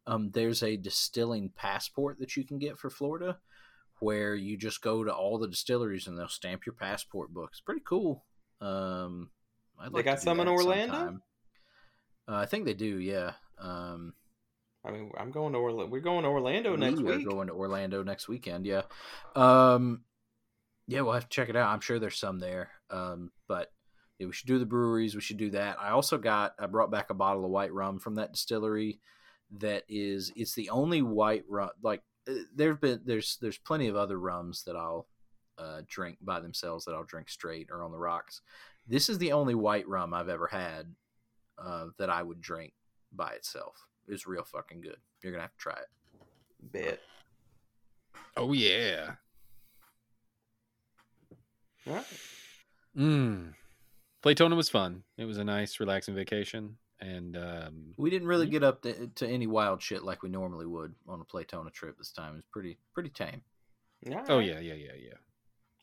um, 0.07 0.31
there's 0.33 0.63
a 0.63 0.77
distilling 0.77 1.51
passport 1.51 2.19
that 2.19 2.37
you 2.37 2.45
can 2.45 2.59
get 2.59 2.79
for 2.79 2.91
Florida, 2.91 3.39
where 4.03 4.35
you 4.35 4.57
just 4.57 4.83
go 4.83 5.05
to 5.05 5.15
all 5.15 5.39
the 5.39 5.47
distilleries 5.47 6.09
and 6.09 6.19
they'll 6.19 6.29
stamp 6.29 6.67
your 6.67 6.75
passport 6.75 7.33
book. 7.33 7.51
It's 7.53 7.61
pretty 7.61 7.83
cool. 7.87 8.25
Um, 8.61 9.31
I'd 9.79 9.93
They 9.93 9.99
like 9.99 10.05
got 10.05 10.21
some 10.21 10.41
in 10.41 10.49
Orlando? 10.49 11.21
Uh, 12.29 12.35
I 12.35 12.47
think 12.47 12.65
they 12.65 12.75
do. 12.75 12.99
Yeah. 12.99 13.33
Um, 13.61 14.15
I 14.85 14.91
mean, 14.91 15.13
I'm 15.17 15.31
going 15.31 15.53
to 15.53 15.59
Orlando. 15.61 15.91
We're 15.91 16.01
going 16.01 16.25
to 16.25 16.29
Orlando 16.29 16.75
next 16.75 17.01
week. 17.01 17.25
We're 17.25 17.31
going 17.31 17.47
to 17.47 17.55
Orlando 17.55 18.03
next 18.03 18.29
weekend. 18.29 18.67
Yeah, 18.67 18.83
um, 19.37 20.03
yeah, 20.89 21.03
we'll 21.03 21.13
have 21.13 21.29
to 21.29 21.35
check 21.35 21.49
it 21.49 21.55
out. 21.55 21.71
I'm 21.71 21.81
sure 21.81 22.01
there's 22.01 22.19
some 22.19 22.41
there. 22.41 22.71
Um, 22.91 23.31
but 23.47 23.71
yeah, 24.19 24.27
we 24.27 24.33
should 24.33 24.49
do 24.49 24.59
the 24.59 24.67
breweries. 24.67 25.15
We 25.15 25.21
should 25.21 25.37
do 25.37 25.51
that. 25.51 25.77
I 25.81 25.91
also 25.91 26.19
got. 26.19 26.55
I 26.59 26.67
brought 26.67 26.91
back 26.91 27.11
a 27.11 27.15
bottle 27.15 27.45
of 27.45 27.53
white 27.53 27.73
rum 27.73 28.01
from 28.01 28.17
that 28.17 28.33
distillery. 28.33 28.99
That 29.59 29.85
is, 29.89 30.33
it's 30.35 30.55
the 30.55 30.71
only 30.71 31.03
white 31.03 31.45
rum. 31.49 31.71
Like 31.83 32.03
there've 32.55 32.81
been 32.81 33.01
there's 33.05 33.39
there's 33.41 33.59
plenty 33.59 33.89
of 33.89 33.97
other 33.97 34.19
rums 34.19 34.63
that 34.65 34.77
I'll 34.77 35.07
uh, 35.59 35.83
drink 35.87 36.19
by 36.21 36.41
themselves 36.41 36.85
that 36.85 36.95
I'll 36.95 37.05
drink 37.05 37.29
straight 37.29 37.69
or 37.71 37.83
on 37.83 37.93
the 37.93 37.99
rocks. 37.99 38.41
This 38.87 39.09
is 39.09 39.19
the 39.19 39.33
only 39.33 39.55
white 39.55 39.87
rum 39.89 40.13
I've 40.15 40.29
ever 40.29 40.47
had 40.47 40.95
uh, 41.59 41.87
that 41.99 42.11
I 42.11 42.23
would 42.23 42.41
drink 42.41 42.73
by 43.13 43.33
itself. 43.33 43.87
It's 44.09 44.27
real 44.27 44.45
fucking 44.45 44.81
good. 44.81 44.97
You're 45.23 45.33
gonna 45.33 45.43
have 45.43 45.53
to 45.53 45.59
try 45.59 45.75
it. 45.75 45.89
Bet. 46.73 47.01
Oh 48.37 48.53
yeah. 48.53 49.13
All 51.87 51.95
right. 51.95 52.05
Mm. 52.97 53.55
Playtona 54.25 54.57
was 54.57 54.69
fun. 54.69 55.03
It 55.19 55.25
was 55.25 55.39
a 55.39 55.45
nice, 55.45 55.81
relaxing 55.81 56.15
vacation, 56.15 56.77
and 57.03 57.37
um, 57.37 57.95
We 57.99 58.09
didn't 58.11 58.29
really 58.29 58.47
Mhm. 58.47 58.51
get 58.53 58.63
up 58.63 58.83
to, 58.83 59.09
to 59.09 59.27
any 59.29 59.47
wild 59.47 59.83
shit 59.83 60.03
like 60.03 60.23
we 60.23 60.29
normally 60.31 60.67
would 60.67 60.95
on 61.07 61.21
a 61.21 61.25
Playtona 61.25 61.71
trip 61.73 61.99
this 61.99 62.13
time. 62.13 62.33
It 62.35 62.37
was 62.37 62.45
pretty 62.47 62.79
pretty 62.95 63.11
tame. 63.11 63.43
All 64.11 64.25
oh 64.31 64.39
yeah, 64.39 64.59
yeah, 64.61 64.75
yeah, 64.75 64.95
yeah. 64.99 65.15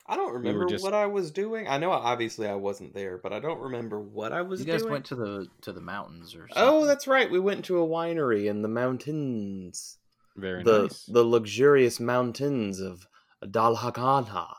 I 0.08 0.16
don't 0.16 0.34
remember 0.34 0.66
just- 0.66 0.84
what 0.84 0.94
I 0.96 1.06
was 1.06 1.30
doing. 1.32 1.68
I 1.68 1.78
know 1.78 1.92
obviously 1.92 2.48
I 2.48 2.56
wasn't 2.56 2.94
there, 2.96 3.18
but 3.20 3.32
I 3.32 3.40
don't 3.40 3.60
remember 3.60 4.00
what 4.00 4.32
I 4.34 4.42
was 4.42 4.60
doing. 4.60 4.68
You 4.68 4.74
guys 4.74 4.82
doing. 4.82 4.94
went 4.94 5.06
to 5.08 5.16
the 5.16 5.48
to 5.62 5.72
the 5.72 5.82
mountains 5.82 6.34
or 6.36 6.48
something. 6.48 6.56
Oh, 6.58 6.86
that's 6.86 7.06
right. 7.08 7.30
We 7.30 7.40
went 7.40 7.66
to 7.66 7.80
a 7.80 7.88
winery 7.88 8.46
in 8.50 8.62
the 8.64 8.68
mountains. 8.70 9.98
Very 10.36 10.64
the 10.64 10.84
nice. 10.84 11.06
the 11.06 11.24
luxurious 11.24 12.00
mountains 12.00 12.80
of 12.80 13.08
Dalhagana 13.44 14.56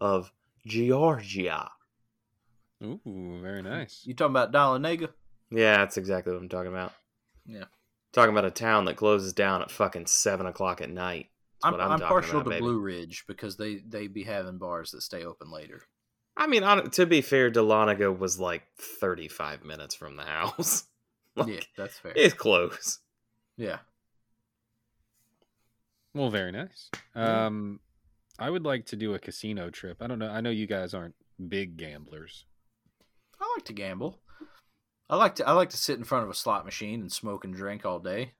of 0.00 0.32
Georgia. 0.66 1.70
Ooh, 2.82 3.40
very 3.42 3.62
nice. 3.62 4.02
You 4.06 4.14
talking 4.14 4.30
about 4.36 4.52
Dahlonega? 4.52 5.10
Yeah, 5.50 5.78
that's 5.78 5.96
exactly 5.96 6.32
what 6.32 6.42
I'm 6.42 6.48
talking 6.48 6.72
about. 6.72 6.92
Yeah. 7.46 7.64
Talking 8.12 8.32
about 8.32 8.44
a 8.44 8.50
town 8.50 8.86
that 8.86 8.96
closes 8.96 9.32
down 9.32 9.62
at 9.62 9.70
fucking 9.70 10.06
seven 10.06 10.46
o'clock 10.46 10.80
at 10.80 10.90
night. 10.90 11.28
That's 11.62 11.66
I'm, 11.66 11.72
what 11.72 11.80
I'm, 11.80 11.92
I'm, 11.92 11.98
talking 12.00 12.08
partial 12.08 12.40
about, 12.40 12.44
to 12.44 12.50
baby. 12.50 12.60
Blue 12.60 12.80
Ridge 12.80 13.24
because 13.26 13.56
they 13.56 13.76
they 13.76 14.06
be 14.06 14.22
having 14.24 14.58
bars 14.58 14.92
that 14.92 15.02
stay 15.02 15.24
open 15.24 15.50
later. 15.50 15.82
I 16.36 16.46
mean, 16.46 16.62
on, 16.62 16.90
to 16.90 17.04
be 17.04 17.20
fair, 17.20 17.50
Dahlonega 17.50 18.16
was 18.16 18.38
like 18.38 18.62
35 19.00 19.64
minutes 19.64 19.96
from 19.96 20.16
the 20.16 20.22
house. 20.22 20.84
like, 21.36 21.48
yeah, 21.48 21.60
that's 21.76 21.98
fair. 21.98 22.12
It's 22.14 22.34
close. 22.34 23.00
yeah. 23.56 23.78
Well, 26.14 26.30
very 26.30 26.52
nice. 26.52 26.90
Yeah. 27.16 27.46
Um, 27.46 27.80
I 28.38 28.50
would 28.50 28.64
like 28.64 28.86
to 28.86 28.96
do 28.96 29.14
a 29.14 29.18
casino 29.18 29.68
trip. 29.68 30.00
I 30.00 30.06
don't 30.06 30.20
know. 30.20 30.30
I 30.30 30.40
know 30.40 30.50
you 30.50 30.68
guys 30.68 30.94
aren't 30.94 31.16
big 31.48 31.76
gamblers. 31.76 32.44
I 33.40 33.52
like 33.56 33.64
to 33.66 33.72
gamble. 33.72 34.20
I 35.10 35.16
like 35.16 35.36
to 35.36 35.48
I 35.48 35.52
like 35.52 35.70
to 35.70 35.76
sit 35.76 35.98
in 35.98 36.04
front 36.04 36.24
of 36.24 36.30
a 36.30 36.34
slot 36.34 36.64
machine 36.64 37.00
and 37.00 37.10
smoke 37.12 37.44
and 37.44 37.54
drink 37.54 37.84
all 37.86 37.98
day. 37.98 38.32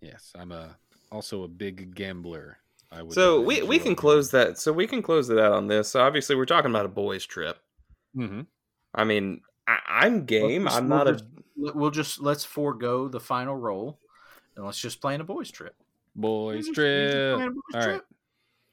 Yes, 0.00 0.32
I'm 0.38 0.52
a 0.52 0.76
also 1.10 1.42
a 1.44 1.48
big 1.48 1.94
gambler. 1.94 2.58
I 2.92 3.02
would. 3.02 3.14
So 3.14 3.40
we, 3.40 3.62
we 3.62 3.78
can 3.78 3.94
close 3.96 4.30
that. 4.32 4.58
So 4.58 4.72
we 4.72 4.86
can 4.86 5.02
close 5.02 5.28
it 5.30 5.38
out 5.38 5.52
on 5.52 5.66
this. 5.66 5.88
So 5.88 6.00
obviously, 6.00 6.36
we're 6.36 6.44
talking 6.46 6.70
about 6.70 6.84
a 6.86 6.90
boys' 6.90 7.24
trip. 7.26 7.58
Mhm. 8.16 8.46
I 8.94 9.04
mean, 9.04 9.40
I, 9.66 9.78
I'm 9.88 10.26
game. 10.26 10.64
just- 10.64 10.76
I'm 10.76 10.88
we'll 10.88 10.98
not 10.98 11.08
a. 11.08 11.12
just- 11.12 11.24
We'll 11.56 11.90
just 11.92 12.20
let's 12.20 12.44
forego 12.44 13.06
the 13.08 13.20
final 13.20 13.56
roll 13.56 13.98
and 14.56 14.66
let's 14.66 14.80
just 14.80 15.00
plan 15.00 15.20
a 15.20 15.24
boys 15.24 15.50
trip. 15.52 15.74
boys 16.16 16.66
Just- 16.66 16.66
just 16.66 16.74
trip. 16.74 17.38
boys 17.38 17.54
All 17.74 17.80
right. 17.80 17.84
trip. 17.86 18.04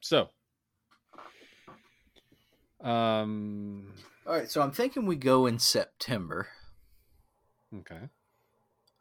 So, 0.01 0.29
um, 2.81 3.93
All 4.25 4.33
right, 4.33 4.49
so 4.49 4.61
I'm 4.61 4.71
thinking 4.71 5.05
we 5.05 5.15
go 5.15 5.45
in 5.45 5.59
September. 5.59 6.47
Okay. 7.79 8.09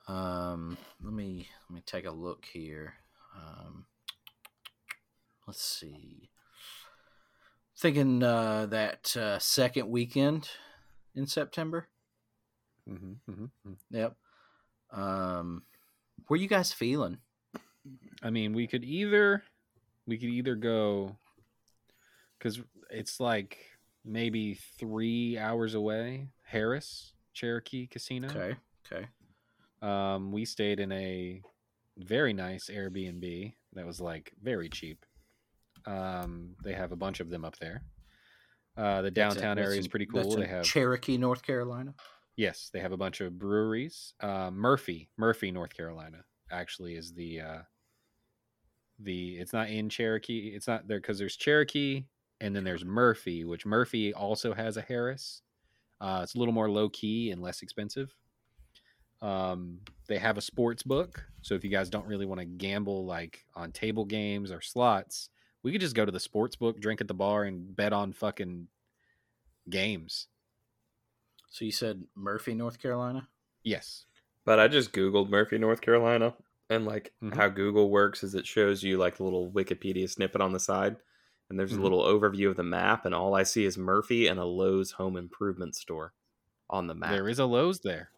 Um, 0.06 0.76
let 1.02 1.12
me 1.12 1.48
let 1.68 1.74
me 1.74 1.82
take 1.84 2.06
a 2.06 2.10
look 2.10 2.44
here. 2.52 2.94
Um, 3.36 3.86
let's 5.46 5.62
see. 5.62 6.30
Thinking 7.76 8.22
uh, 8.22 8.66
that 8.66 9.16
uh, 9.16 9.38
second 9.38 9.88
weekend 9.88 10.48
in 11.14 11.26
September. 11.26 11.88
hmm 12.86 13.14
hmm 13.26 13.72
Yep. 13.90 14.16
Um, 14.92 15.62
where 16.26 16.40
you 16.40 16.48
guys 16.48 16.72
feeling? 16.72 17.18
I 18.22 18.30
mean, 18.30 18.52
we 18.52 18.66
could 18.66 18.84
either 18.84 19.42
we 20.06 20.18
could 20.18 20.28
either 20.28 20.54
go 20.54 21.16
because 22.38 22.60
it's 22.90 23.20
like 23.20 23.58
maybe 24.04 24.54
three 24.78 25.38
hours 25.38 25.74
away. 25.74 26.28
Harrah's 26.52 27.12
Cherokee 27.40 27.86
Casino. 27.86 28.28
Okay. 28.28 28.56
Okay. 28.92 29.06
Um, 29.82 30.30
we 30.30 30.44
stayed 30.44 30.78
in 30.78 30.92
a 30.92 31.40
very 31.96 32.32
nice 32.34 32.68
Airbnb 32.68 33.54
that 33.72 33.86
was 33.86 34.00
like 34.00 34.32
very 34.42 34.68
cheap. 34.68 35.06
Um, 35.86 36.56
they 36.62 36.74
have 36.74 36.92
a 36.92 36.96
bunch 36.96 37.20
of 37.20 37.30
them 37.30 37.44
up 37.44 37.58
there. 37.58 37.82
Uh, 38.76 39.02
the 39.02 39.10
downtown 39.10 39.58
area 39.58 39.78
is 39.78 39.88
pretty 39.88 40.06
cool. 40.06 40.36
They 40.36 40.46
have 40.46 40.64
Cherokee, 40.64 41.16
North 41.16 41.42
Carolina. 41.42 41.94
yes, 42.36 42.70
they 42.72 42.80
have 42.80 42.92
a 42.92 42.96
bunch 42.96 43.20
of 43.20 43.38
breweries. 43.38 44.14
Uh, 44.20 44.50
Murphy, 44.50 45.08
Murphy, 45.16 45.50
North 45.50 45.74
Carolina, 45.74 46.24
actually 46.50 46.94
is 46.94 47.12
the 47.14 47.40
uh, 47.40 47.58
the. 48.98 49.38
It's 49.38 49.52
not 49.52 49.70
in 49.70 49.88
Cherokee. 49.88 50.52
It's 50.54 50.68
not 50.68 50.86
there 50.88 51.00
because 51.00 51.18
there's 51.18 51.36
Cherokee 51.36 52.04
and 52.40 52.54
then 52.54 52.64
there's 52.64 52.84
Murphy, 52.84 53.44
which 53.44 53.66
Murphy 53.66 54.14
also 54.14 54.54
has 54.54 54.76
a 54.76 54.82
Harrah's. 54.82 55.42
Uh, 56.00 56.20
it's 56.22 56.34
a 56.34 56.38
little 56.38 56.54
more 56.54 56.70
low 56.70 56.88
key 56.88 57.30
and 57.30 57.42
less 57.42 57.62
expensive. 57.62 58.14
Um, 59.22 59.80
they 60.08 60.18
have 60.18 60.38
a 60.38 60.40
sports 60.40 60.82
book, 60.82 61.22
so 61.42 61.54
if 61.54 61.62
you 61.62 61.70
guys 61.70 61.90
don't 61.90 62.06
really 62.06 62.24
want 62.24 62.40
to 62.40 62.46
gamble 62.46 63.04
like 63.04 63.44
on 63.54 63.70
table 63.70 64.06
games 64.06 64.50
or 64.50 64.62
slots, 64.62 65.28
we 65.62 65.72
could 65.72 65.80
just 65.82 65.94
go 65.94 66.06
to 66.06 66.12
the 66.12 66.18
sports 66.20 66.56
book, 66.56 66.80
drink 66.80 67.02
at 67.02 67.08
the 67.08 67.12
bar, 67.14 67.44
and 67.44 67.76
bet 67.76 67.92
on 67.92 68.12
fucking 68.14 68.68
games. 69.68 70.28
So 71.50 71.64
you 71.66 71.72
said 71.72 72.04
Murphy, 72.14 72.54
North 72.54 72.80
Carolina. 72.80 73.28
Yes. 73.62 74.06
But 74.46 74.58
I 74.58 74.68
just 74.68 74.92
googled 74.92 75.28
Murphy, 75.28 75.58
North 75.58 75.82
Carolina, 75.82 76.34
and 76.70 76.86
like 76.86 77.12
Mhm. 77.22 77.34
how 77.34 77.48
Google 77.50 77.90
works 77.90 78.22
is 78.24 78.34
it 78.34 78.46
shows 78.46 78.82
you 78.82 78.96
like 78.96 79.18
a 79.18 79.24
little 79.24 79.50
Wikipedia 79.50 80.08
snippet 80.08 80.40
on 80.40 80.52
the 80.52 80.60
side, 80.60 80.96
and 81.50 81.58
there's 81.58 81.72
Mhm. 81.74 81.80
a 81.80 81.82
little 81.82 82.02
overview 82.02 82.48
of 82.48 82.56
the 82.56 82.62
map, 82.62 83.04
and 83.04 83.14
all 83.14 83.34
I 83.34 83.42
see 83.42 83.64
is 83.66 83.76
Murphy 83.76 84.26
and 84.28 84.40
a 84.40 84.44
Lowe's 84.44 84.92
home 84.92 85.16
improvement 85.16 85.74
store 85.76 86.14
on 86.70 86.86
the 86.86 86.94
map. 86.94 87.10
There 87.10 87.28
is 87.28 87.38
a 87.38 87.44
Lowe's 87.44 87.80
there. 87.80 88.10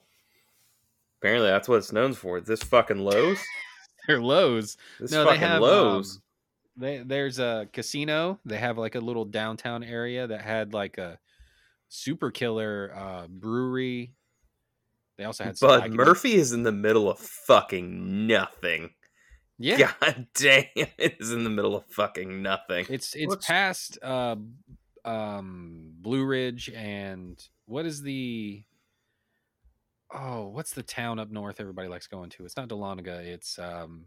Apparently, 1.20 1.48
that's 1.48 1.68
what 1.68 1.76
it's 1.76 1.92
known 1.92 2.14
for. 2.14 2.40
This 2.40 2.62
fucking 2.62 2.98
Lowe's. 2.98 3.38
They're 4.06 4.20
Lowe's. 4.20 4.76
This 5.00 5.12
no, 5.12 5.24
fucking 5.24 5.40
they 5.40 5.46
have 5.46 5.62
Lowe's. 5.62 6.16
um, 6.16 6.22
they, 6.76 6.98
there's 6.98 7.38
a 7.38 7.68
casino. 7.72 8.40
They 8.44 8.58
have 8.58 8.76
like 8.78 8.94
a 8.96 9.00
little 9.00 9.24
downtown 9.24 9.84
area 9.84 10.26
that 10.26 10.40
had 10.42 10.72
like 10.74 10.98
a 10.98 11.18
super 11.88 12.30
killer 12.30 12.92
uh, 12.94 13.26
brewery. 13.28 14.14
They 15.16 15.24
also 15.24 15.44
had. 15.44 15.56
but 15.60 15.90
Murphy 15.92 16.34
is 16.34 16.52
in 16.52 16.64
the 16.64 16.72
middle 16.72 17.08
of 17.08 17.18
fucking 17.20 18.26
nothing. 18.26 18.90
Yeah, 19.59 19.92
God 20.00 20.26
damn, 20.34 20.64
it 20.76 21.16
is 21.20 21.32
in 21.32 21.44
the 21.44 21.50
middle 21.50 21.76
of 21.76 21.84
fucking 21.86 22.42
nothing. 22.42 22.86
it's 22.88 23.14
it's 23.14 23.28
What's- 23.28 23.46
past 23.46 23.98
uh, 24.03 24.36
um, 25.05 25.92
Blue 26.00 26.24
Ridge 26.24 26.70
and 26.74 27.42
what 27.66 27.86
is 27.86 28.03
the 28.03 28.62
oh 30.14 30.48
what's 30.48 30.72
the 30.72 30.82
town 30.82 31.18
up 31.18 31.30
north 31.30 31.61
everybody 31.61 31.88
likes 31.88 32.07
going 32.07 32.30
to? 32.30 32.44
It's 32.44 32.57
not 32.57 32.68
Dahlonega. 32.68 33.24
It's 33.24 33.59
um. 33.59 34.07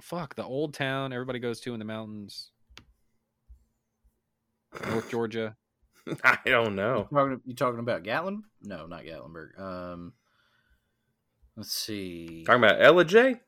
Fuck 0.00 0.36
the 0.36 0.44
old 0.44 0.74
town 0.74 1.12
everybody 1.12 1.40
goes 1.40 1.58
to 1.62 1.72
in 1.72 1.80
the 1.80 1.84
mountains. 1.84 2.50
North 4.88 5.10
Georgia. 5.10 5.56
I 6.24 6.38
don't 6.46 6.76
know. 6.76 7.08
You 7.10 7.16
talking, 7.16 7.40
talking 7.56 7.78
about 7.80 8.04
Gatlin? 8.04 8.44
No, 8.62 8.86
not 8.86 9.02
Gatlinburg. 9.02 9.58
Um, 9.60 10.12
let's 11.58 11.72
see. 11.72 12.44
Talking 12.46 12.64
about 12.64 12.80
Ellijay. 12.80 13.40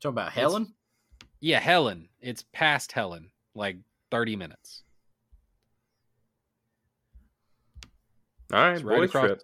Talking 0.00 0.14
about 0.14 0.32
Helen. 0.32 0.74
Yeah, 1.40 1.58
Helen. 1.58 2.08
It's 2.20 2.44
past 2.52 2.92
Helen, 2.92 3.30
like 3.54 3.78
30 4.10 4.36
minutes. 4.36 4.82
All 8.52 8.60
right, 8.60 8.74
It's 8.74 8.82
right 8.84 8.98
boys 8.98 9.08
across 9.08 9.26
trip. 9.26 9.42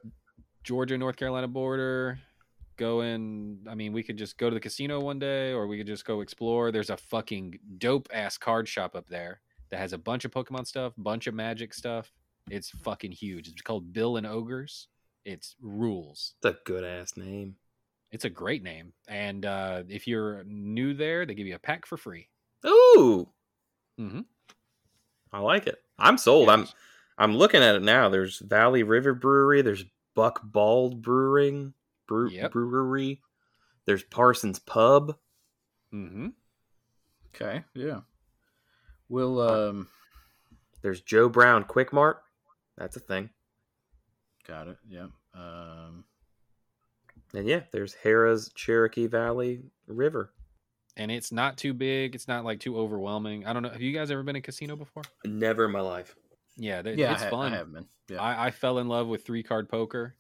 Georgia 0.63 0.99
North 0.99 1.17
Carolina 1.17 1.49
border. 1.49 2.21
Go 2.77 3.01
in. 3.01 3.59
I 3.69 3.75
mean, 3.75 3.93
we 3.93 4.03
could 4.03 4.19
just 4.19 4.37
go 4.39 4.51
to 4.51 4.55
the 4.55 4.61
casino 4.61 5.01
one 5.01 5.19
day, 5.19 5.53
or 5.53 5.67
we 5.67 5.79
could 5.79 5.87
just 5.87 6.05
go 6.05 6.21
explore. 6.21 6.71
There's 6.71 6.91
a 6.91 6.97
fucking 6.97 7.59
dope 7.79 8.09
ass 8.13 8.37
card 8.39 8.69
shop 8.69 8.95
up 8.95 9.09
there 9.09 9.41
that 9.71 9.79
has 9.79 9.93
a 9.95 9.99
bunch 9.99 10.25
of 10.25 10.31
Pokemon 10.31 10.67
stuff, 10.67 10.93
bunch 10.99 11.27
of 11.27 11.35
Magic 11.35 11.73
stuff. 11.75 12.13
It's 12.51 12.71
fucking 12.71 13.13
huge. 13.13 13.49
It's 13.49 13.63
called 13.63 13.93
Bill 13.93 14.19
and 14.19 14.27
Ogres. 14.27 14.89
It's 15.25 15.57
rules. 15.61 16.35
That's 16.43 16.59
a 16.59 16.65
good 16.65 16.85
ass 16.85 17.17
name. 17.17 17.57
It's 18.11 18.25
a 18.25 18.31
great 18.31 18.63
name, 18.63 18.93
and 19.07 19.45
uh, 19.45 19.83
if 19.89 20.07
you're 20.07 20.43
new 20.45 20.95
there, 20.95 21.27
they 21.27 21.35
give 21.35 21.47
you 21.47 21.55
a 21.55 21.59
pack 21.59 21.85
for 21.87 21.97
free. 21.97 22.29
Ooh, 22.67 23.29
Mm-hmm. 24.01 24.21
I 25.33 25.41
like 25.41 25.67
it. 25.67 25.83
I'm 25.99 26.17
sold. 26.17 26.49
I'm 26.49 26.67
I'm 27.19 27.37
looking 27.37 27.63
at 27.63 27.75
it 27.75 27.83
now. 27.83 28.09
There's 28.09 28.39
Valley 28.39 28.83
River 28.85 29.13
Brewery. 29.13 29.61
There's 29.61 29.85
Buck 30.15 30.41
Bald 30.43 31.03
Brewing 31.03 31.75
Brew, 32.07 32.31
Yep. 32.31 32.53
Brewery. 32.53 33.21
There's 33.85 34.05
Parsons 34.05 34.59
Pub. 34.61 35.17
Mm-hmm. 35.93 36.29
Okay, 37.35 37.65
yeah. 37.75 38.01
We'll 39.09 39.41
um, 39.41 39.89
There's 40.83 41.01
Joe 41.03 41.29
Brown 41.29 41.65
Quick 41.65 41.93
Mart. 41.93 42.23
That's 42.77 42.97
a 42.97 43.01
thing. 43.01 43.31
got 44.47 44.69
it. 44.69 44.79
Yeah. 44.89 45.07
Um, 45.35 46.05
And 47.35 47.47
yeah, 47.47 47.61
there's 47.73 47.95
Harrah's 48.03 48.51
Cherokee 48.55 49.07
Valley 49.07 49.63
River. 49.87 50.33
and 50.97 51.11
it's 51.11 51.31
not 51.31 51.57
too 51.59 51.75
big. 51.75 52.15
It's 52.15 52.27
not 52.29 52.45
like 52.45 52.61
too 52.61 52.77
overwhelming. 52.79 53.47
I 53.47 53.53
don't 53.53 53.63
know. 53.63 53.69
Have 53.71 53.83
you 53.83 53.93
guys 53.93 54.11
ever 54.11 54.23
been 54.23 54.37
in 54.37 54.41
a 54.41 54.43
casino 54.43 54.77
before? 54.77 55.03
Never 55.25 55.67
in 55.67 55.71
my 55.73 55.81
life. 55.81 56.17
Yeah, 56.57 56.83
they, 56.83 56.95
yeah, 56.95 57.13
it's 57.13 57.23
I, 57.23 57.25
ha- 57.27 57.31
fun. 57.31 57.53
I 57.53 57.57
have 57.57 57.73
been. 57.73 57.87
Yeah. 58.09 58.21
I, 58.21 58.47
I 58.47 58.51
fell 58.51 58.79
in 58.79 58.89
love 58.89 59.07
with 59.07 59.25
three 59.25 59.43
card 59.43 59.69
poker. 59.69 60.17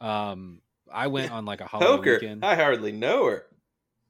Um, 0.00 0.60
I 0.92 1.06
went 1.08 1.32
on 1.36 1.44
like 1.46 1.60
a 1.60 1.66
holiday 1.66 2.12
weekend. 2.12 2.44
I 2.44 2.54
hardly 2.54 2.92
know 2.92 3.26
her. 3.26 3.46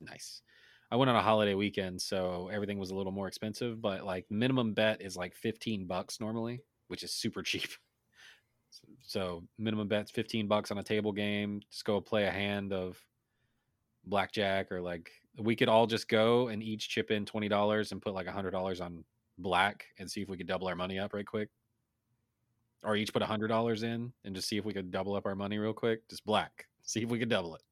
Nice. 0.01 0.43
I 0.91 0.97
went 0.97 1.09
on 1.09 1.17
a 1.17 1.23
holiday 1.23 1.55
weekend, 1.55 2.03
so 2.03 2.51
everything 2.53 2.79
was 2.79 2.91
a 2.91 2.95
little 2.95 3.13
more 3.13 3.27
expensive, 3.27 3.81
but 3.81 4.05
like 4.05 4.27
minimum 4.31 4.75
bet 4.75 5.01
is 5.03 5.17
like 5.17 5.35
15 5.35 5.87
bucks 5.87 6.21
normally, 6.21 6.61
which 6.89 7.03
is 7.03 7.13
super 7.13 7.43
cheap. 7.51 7.71
So 9.03 9.45
minimum 9.59 9.89
bet's 9.89 10.11
15 10.11 10.47
bucks 10.49 10.71
on 10.71 10.79
a 10.79 10.83
table 10.83 11.13
game. 11.13 11.61
Just 11.71 11.85
go 11.85 12.01
play 12.01 12.25
a 12.25 12.31
hand 12.31 12.73
of 12.73 12.99
blackjack 14.07 14.71
or 14.71 14.81
like 14.81 15.11
we 15.39 15.57
could 15.57 15.69
all 15.69 15.87
just 15.87 16.09
go 16.09 16.49
and 16.49 16.63
each 16.63 16.89
chip 16.89 17.11
in 17.11 17.25
twenty 17.25 17.49
dollars 17.49 17.93
and 17.93 18.01
put 18.01 18.15
like 18.15 18.27
a 18.27 18.33
hundred 18.33 18.53
dollars 18.53 18.81
on 18.81 19.05
black 19.39 19.87
and 19.99 20.11
see 20.11 20.23
if 20.23 20.29
we 20.29 20.37
could 20.37 20.47
double 20.47 20.69
our 20.69 20.77
money 20.77 20.99
up 20.99 21.13
right 21.13 21.27
quick. 21.27 21.49
Or 22.83 22.97
each 22.97 23.13
put 23.13 23.23
a 23.23 23.27
hundred 23.27 23.49
dollars 23.49 23.83
in 23.83 24.13
and 24.25 24.35
just 24.35 24.49
see 24.49 24.59
if 24.59 24.65
we 24.65 24.73
could 24.73 24.91
double 24.91 25.15
up 25.15 25.27
our 25.27 25.35
money 25.35 25.59
real 25.59 25.73
quick. 25.73 26.09
Just 26.09 26.25
black. 26.25 26.67
See 26.87 27.03
if 27.03 27.09
we 27.09 27.19
could 27.19 27.31
double 27.31 27.55
it. 27.55 27.63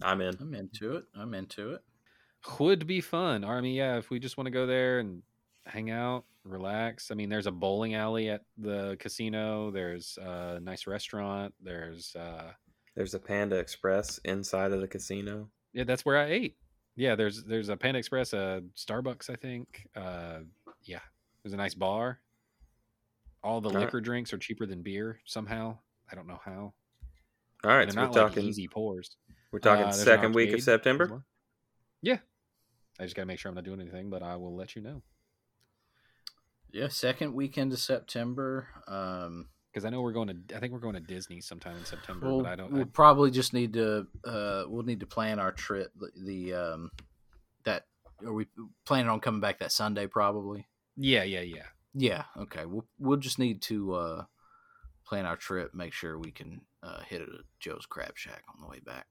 I'm 0.00 0.20
in. 0.20 0.36
I'm 0.40 0.54
into 0.54 0.94
it. 0.94 1.06
I'm 1.16 1.34
into 1.34 1.72
it. 1.72 1.80
Would 2.60 2.86
be 2.86 3.00
fun. 3.00 3.42
Or 3.42 3.56
I 3.56 3.60
mean, 3.60 3.74
yeah, 3.74 3.98
if 3.98 4.10
we 4.10 4.20
just 4.20 4.36
want 4.36 4.46
to 4.46 4.52
go 4.52 4.64
there 4.64 5.00
and 5.00 5.24
hang 5.66 5.90
out, 5.90 6.24
relax. 6.50 7.10
I 7.10 7.14
mean, 7.14 7.28
there's 7.28 7.46
a 7.46 7.50
bowling 7.52 7.94
alley 7.94 8.28
at 8.30 8.42
the 8.58 8.96
casino. 8.98 9.70
There's 9.70 10.18
a 10.20 10.60
nice 10.60 10.86
restaurant. 10.86 11.54
There's 11.62 12.14
uh 12.16 12.52
There's 12.96 13.14
a 13.14 13.18
Panda 13.18 13.56
Express 13.56 14.18
inside 14.24 14.72
of 14.72 14.80
the 14.80 14.88
casino. 14.88 15.48
yeah, 15.72 15.84
that's 15.84 16.04
where 16.04 16.18
I 16.18 16.26
ate. 16.26 16.56
Yeah, 16.96 17.14
there's 17.14 17.44
there's 17.44 17.68
a 17.68 17.76
Panda 17.76 17.98
Express, 17.98 18.32
a 18.32 18.62
Starbucks, 18.76 19.30
I 19.30 19.36
think. 19.36 19.86
Uh 19.96 20.40
yeah. 20.84 21.00
There's 21.42 21.52
a 21.54 21.56
nice 21.56 21.74
bar. 21.74 22.20
All 23.42 23.60
the 23.60 23.68
All 23.70 23.74
right. 23.76 23.84
liquor 23.84 24.00
drinks 24.00 24.32
are 24.32 24.38
cheaper 24.38 24.66
than 24.66 24.82
beer 24.82 25.20
somehow. 25.24 25.78
I 26.12 26.14
don't 26.14 26.26
know 26.26 26.40
how. 26.44 26.74
All 27.64 27.70
right, 27.76 27.90
so 27.90 27.98
we're 28.00 28.06
like 28.06 28.14
talking. 28.14 28.44
easy 28.44 28.68
pours. 28.68 29.16
We're 29.52 29.58
talking 29.60 29.84
Uh, 29.86 29.92
second 29.92 30.34
week 30.34 30.52
of 30.52 30.62
September. 30.62 31.22
Yeah. 32.02 32.18
I 32.98 33.04
just 33.04 33.16
gotta 33.16 33.26
make 33.26 33.38
sure 33.38 33.48
I'm 33.48 33.54
not 33.54 33.64
doing 33.64 33.80
anything, 33.80 34.10
but 34.10 34.22
I 34.22 34.36
will 34.36 34.54
let 34.54 34.76
you 34.76 34.82
know. 34.82 35.02
Yeah, 36.72 36.88
second 36.88 37.34
weekend 37.34 37.72
of 37.72 37.78
September. 37.78 38.68
Um, 38.86 39.48
Because 39.72 39.84
I 39.84 39.90
know 39.90 40.02
we're 40.02 40.12
going 40.12 40.28
to 40.28 40.56
I 40.56 40.60
think 40.60 40.72
we're 40.72 40.80
going 40.80 40.94
to 40.94 41.00
Disney 41.00 41.40
sometime 41.40 41.76
in 41.76 41.84
September, 41.84 42.26
we'll, 42.26 42.42
but 42.42 42.52
I 42.52 42.56
don't 42.56 42.72
we'll 42.72 42.82
I, 42.82 42.86
probably 42.92 43.30
just 43.30 43.52
need 43.52 43.72
to. 43.74 44.06
Uh, 44.24 44.64
we'll 44.66 44.84
need 44.84 45.00
to 45.00 45.06
plan 45.06 45.38
our 45.38 45.52
trip. 45.52 45.92
The, 45.98 46.10
the 46.24 46.54
um, 46.54 46.90
that 47.64 47.84
are 48.24 48.32
we 48.32 48.46
planning 48.84 49.08
on 49.08 49.20
coming 49.20 49.40
back 49.40 49.58
that 49.60 49.72
Sunday? 49.72 50.06
Probably. 50.06 50.66
Yeah, 50.96 51.22
yeah, 51.22 51.40
yeah. 51.40 51.66
Yeah. 51.94 52.24
Okay. 52.36 52.66
We'll 52.66 52.86
we'll 52.98 53.16
just 53.18 53.38
need 53.38 53.62
to 53.62 53.94
uh, 53.94 54.24
plan 55.06 55.26
our 55.26 55.36
trip. 55.36 55.74
Make 55.74 55.92
sure 55.92 56.18
we 56.18 56.30
can 56.30 56.60
uh, 56.82 57.00
hit 57.08 57.22
it 57.22 57.28
at 57.28 57.44
Joe's 57.58 57.86
Crab 57.86 58.12
Shack 58.16 58.42
on 58.54 58.60
the 58.60 58.68
way 58.68 58.80
back. 58.80 59.06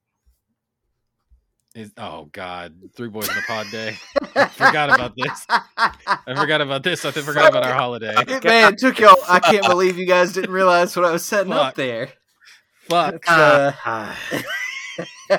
Is, 1.72 1.92
oh 1.98 2.24
God, 2.32 2.74
three 2.96 3.08
boys 3.08 3.28
in 3.28 3.36
a 3.38 3.42
pod 3.42 3.66
day. 3.70 3.96
I 4.34 4.46
forgot 4.48 4.90
about 4.90 5.14
this. 5.16 5.46
I 5.48 6.34
forgot 6.34 6.60
about 6.60 6.82
this. 6.82 7.04
I 7.04 7.12
forgot 7.12 7.48
about 7.48 7.62
our 7.62 7.74
holiday. 7.74 8.14
Man, 8.44 8.72
it 8.72 8.78
took 8.78 8.98
y'all. 8.98 9.14
I 9.28 9.38
can't 9.38 9.64
believe 9.66 9.96
you 9.96 10.06
guys 10.06 10.32
didn't 10.32 10.50
realize 10.50 10.96
what 10.96 11.04
I 11.04 11.12
was 11.12 11.24
setting 11.24 11.52
up 11.52 11.76
there. 11.76 12.08
Fuck, 12.88 13.22
Uh, 13.28 13.72
Ah, 13.84 14.18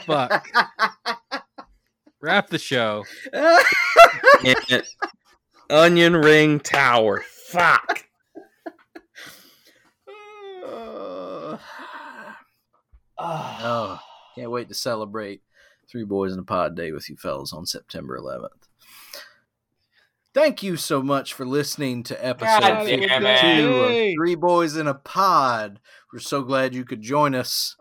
fuck. 0.06 0.48
Wrap 2.22 2.48
the 2.50 2.58
show. 2.58 3.04
Onion 5.70 6.16
ring 6.16 6.60
tower. 6.62 7.24
Fuck. 7.48 8.06
Uh, 13.24 13.58
oh, 13.64 14.00
can't 14.36 14.50
wait 14.50 14.68
to 14.70 14.74
celebrate 14.74 15.42
Three 15.92 16.06
Boys 16.06 16.32
in 16.32 16.40
a 16.40 16.44
Pod 16.44 16.76
Day 16.76 16.92
with 16.94 17.10
you 17.10 17.18
fellas 17.18 17.52
on 17.52 17.66
September 17.66 18.18
11th. 18.18 18.70
Thank 20.34 20.64
you 20.64 20.78
so 20.78 21.04
much 21.04 21.34
for 21.34 21.46
listening 21.46 22.04
to 22.04 22.26
episode 22.26 22.62
God 22.62 22.86
52 22.86 23.74
of 23.74 24.14
Three 24.16 24.36
Boys 24.36 24.78
in 24.78 24.88
a 24.88 24.94
Pod. 24.94 25.82
We're 26.14 26.20
so 26.20 26.44
glad 26.44 26.74
you 26.74 26.86
could 26.86 27.02
join 27.02 27.36
us 27.36 27.76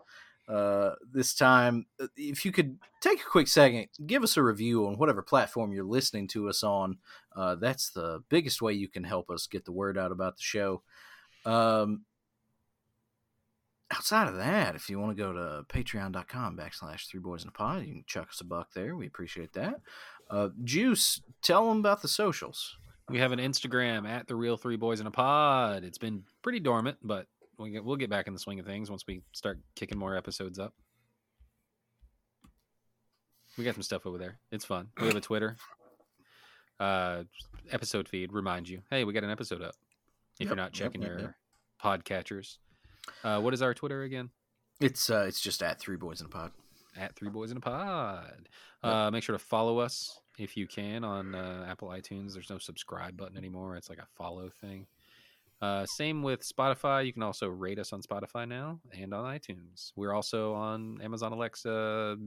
uh, 0.49 0.91
this 1.13 1.33
time. 1.33 1.85
If 2.17 2.43
you 2.43 2.51
could 2.51 2.77
take 2.99 3.21
a 3.21 3.29
quick 3.29 3.47
second, 3.47 3.87
give 4.05 4.23
us 4.23 4.35
a 4.35 4.43
review 4.43 4.85
on 4.87 4.97
whatever 4.97 5.21
platform 5.21 5.71
you're 5.71 5.85
listening 5.85 6.27
to 6.29 6.49
us 6.49 6.61
on. 6.61 6.97
Uh, 7.33 7.55
that's 7.55 7.91
the 7.91 8.21
biggest 8.27 8.61
way 8.61 8.73
you 8.73 8.89
can 8.89 9.05
help 9.05 9.29
us 9.29 9.47
get 9.47 9.63
the 9.63 9.71
word 9.71 9.97
out 9.97 10.11
about 10.11 10.35
the 10.35 10.43
show. 10.43 10.81
Um, 11.45 12.01
outside 13.91 14.27
of 14.27 14.35
that, 14.37 14.75
if 14.75 14.89
you 14.89 14.99
want 14.99 15.15
to 15.15 15.23
go 15.23 15.33
to 15.33 15.63
patreon.com 15.69 16.57
backslash 16.57 17.07
three 17.07 17.19
boys 17.19 17.43
in 17.43 17.49
a 17.49 17.51
pod, 17.51 17.85
you 17.85 17.93
can 17.93 18.03
chuck 18.07 18.29
us 18.29 18.41
a 18.41 18.45
buck 18.45 18.73
there. 18.73 18.95
We 18.95 19.07
appreciate 19.07 19.53
that. 19.53 19.81
Uh, 20.29 20.49
Juice, 20.63 21.21
tell 21.41 21.67
them 21.67 21.79
about 21.79 22.01
the 22.01 22.07
socials. 22.07 22.77
We 23.09 23.19
have 23.19 23.31
an 23.31 23.39
Instagram 23.39 24.07
at 24.07 24.27
the 24.27 24.35
real 24.35 24.57
three 24.57 24.77
boys 24.77 25.01
in 25.01 25.07
a 25.07 25.11
pod. 25.11 25.83
It's 25.83 25.97
been 25.97 26.23
pretty 26.41 26.59
dormant, 26.59 26.97
but 27.03 27.27
we'll 27.57 27.69
get, 27.69 27.83
we'll 27.83 27.97
get 27.97 28.09
back 28.09 28.27
in 28.27 28.33
the 28.33 28.39
swing 28.39 28.59
of 28.59 28.65
things 28.65 28.89
once 28.89 29.03
we 29.05 29.21
start 29.33 29.59
kicking 29.75 29.97
more 29.97 30.15
episodes 30.15 30.59
up. 30.59 30.73
We 33.57 33.65
got 33.65 33.73
some 33.73 33.83
stuff 33.83 34.05
over 34.05 34.17
there. 34.17 34.39
It's 34.51 34.63
fun. 34.63 34.87
We 34.99 35.07
have 35.07 35.15
a 35.15 35.21
Twitter. 35.21 35.57
Uh, 36.79 37.25
episode 37.69 38.07
feed 38.07 38.33
Remind 38.33 38.67
you, 38.67 38.81
hey, 38.89 39.03
we 39.03 39.13
got 39.13 39.23
an 39.23 39.29
episode 39.29 39.61
up. 39.61 39.75
If 40.39 40.45
Yep, 40.45 40.47
you're 40.47 40.55
not 40.55 40.71
checking 40.71 41.01
yep, 41.01 41.11
your 41.11 41.19
yep. 41.19 41.33
podcatchers, 41.83 42.57
uh, 43.23 43.39
what 43.41 43.53
is 43.53 43.61
our 43.61 43.73
Twitter 43.73 44.03
again? 44.03 44.29
It's 44.79 45.09
uh, 45.09 45.25
it's 45.27 45.39
just 45.41 45.61
at 45.61 45.79
three 45.79 45.97
boys 45.97 46.21
in 46.21 46.25
a 46.25 46.29
pod. 46.29 46.51
at 46.97 47.15
Three 47.15 47.29
Boys 47.29 47.51
in 47.51 47.57
a 47.57 47.61
Pod. 47.61 48.49
Uh, 48.83 49.11
make 49.11 49.23
sure 49.23 49.33
to 49.37 49.43
follow 49.43 49.77
us 49.79 50.19
if 50.39 50.57
you 50.57 50.65
can 50.67 51.03
on 51.03 51.35
uh, 51.35 51.65
Apple 51.69 51.89
iTunes. 51.89 52.33
There's 52.33 52.49
no 52.49 52.57
subscribe 52.57 53.15
button 53.15 53.37
anymore. 53.37 53.75
It's 53.75 53.89
like 53.89 53.99
a 53.99 54.07
follow 54.17 54.49
thing. 54.49 54.87
Uh, 55.61 55.85
same 55.85 56.23
with 56.23 56.41
Spotify. 56.41 57.05
You 57.05 57.13
can 57.13 57.21
also 57.21 57.47
rate 57.47 57.77
us 57.77 57.93
on 57.93 58.01
Spotify 58.01 58.47
now 58.47 58.79
and 58.99 59.13
on 59.13 59.23
iTunes. 59.37 59.91
We're 59.95 60.13
also 60.13 60.53
on 60.55 60.99
Amazon 61.03 61.31
Alexa 61.31 62.17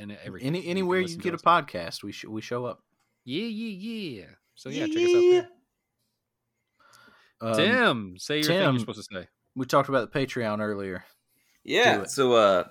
and 0.00 0.16
everything. 0.24 0.46
Any 0.48 0.66
anywhere 0.66 1.00
you 1.00 1.08
to 1.08 1.16
get 1.18 1.34
a 1.34 1.36
us. 1.36 1.42
podcast, 1.42 2.02
we 2.02 2.12
sh- 2.12 2.24
we 2.24 2.40
show 2.40 2.64
up. 2.64 2.82
Yeah, 3.24 3.44
yeah, 3.44 4.20
yeah. 4.20 4.26
So 4.54 4.70
yeah, 4.70 4.86
check 4.86 4.96
us 4.96 5.14
out 5.14 5.20
there. 5.30 5.48
Um, 7.42 7.56
Tim, 7.56 8.18
say 8.18 8.36
your 8.36 8.44
thing 8.44 8.58
Tim. 8.60 8.72
you're 8.74 8.80
supposed 8.80 9.06
to 9.08 9.14
say. 9.14 9.28
We 9.54 9.66
talked 9.66 9.88
about 9.88 10.12
the 10.12 10.18
Patreon 10.18 10.60
earlier. 10.60 11.04
Yeah. 11.64 12.04
So, 12.04 12.32
uh, 12.34 12.64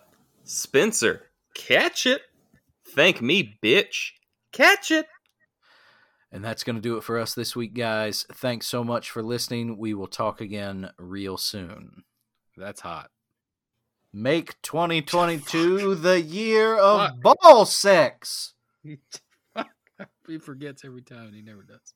Spencer, 0.44 1.24
catch 1.54 2.06
it. 2.06 2.22
Thank 2.88 3.22
me, 3.22 3.58
bitch. 3.64 4.12
Catch 4.52 4.92
it. 4.92 5.08
And 6.32 6.44
that's 6.44 6.64
going 6.64 6.76
to 6.76 6.82
do 6.82 6.98
it 6.98 7.04
for 7.04 7.20
us 7.20 7.34
this 7.34 7.56
week, 7.56 7.74
guys. 7.74 8.26
Thanks 8.34 8.68
so 8.68 8.84
much 8.84 9.10
for 9.12 9.22
listening. 9.22 9.78
We 9.78 9.94
will 9.94 10.08
talk 10.08 10.40
again 10.40 10.92
real 10.98 11.38
soon. 11.38 12.04
That's 12.56 12.82
hot. 12.82 13.12
Make 14.14 14.62
2022 14.62 15.96
the 15.96 16.22
year 16.22 16.76
of 16.76 17.22
ball 17.22 17.66
sex. 17.66 18.54
he 18.84 20.38
forgets 20.40 20.84
every 20.84 21.02
time 21.02 21.28
and 21.28 21.36
he 21.36 21.42
never 21.42 21.64
does. 21.64 21.94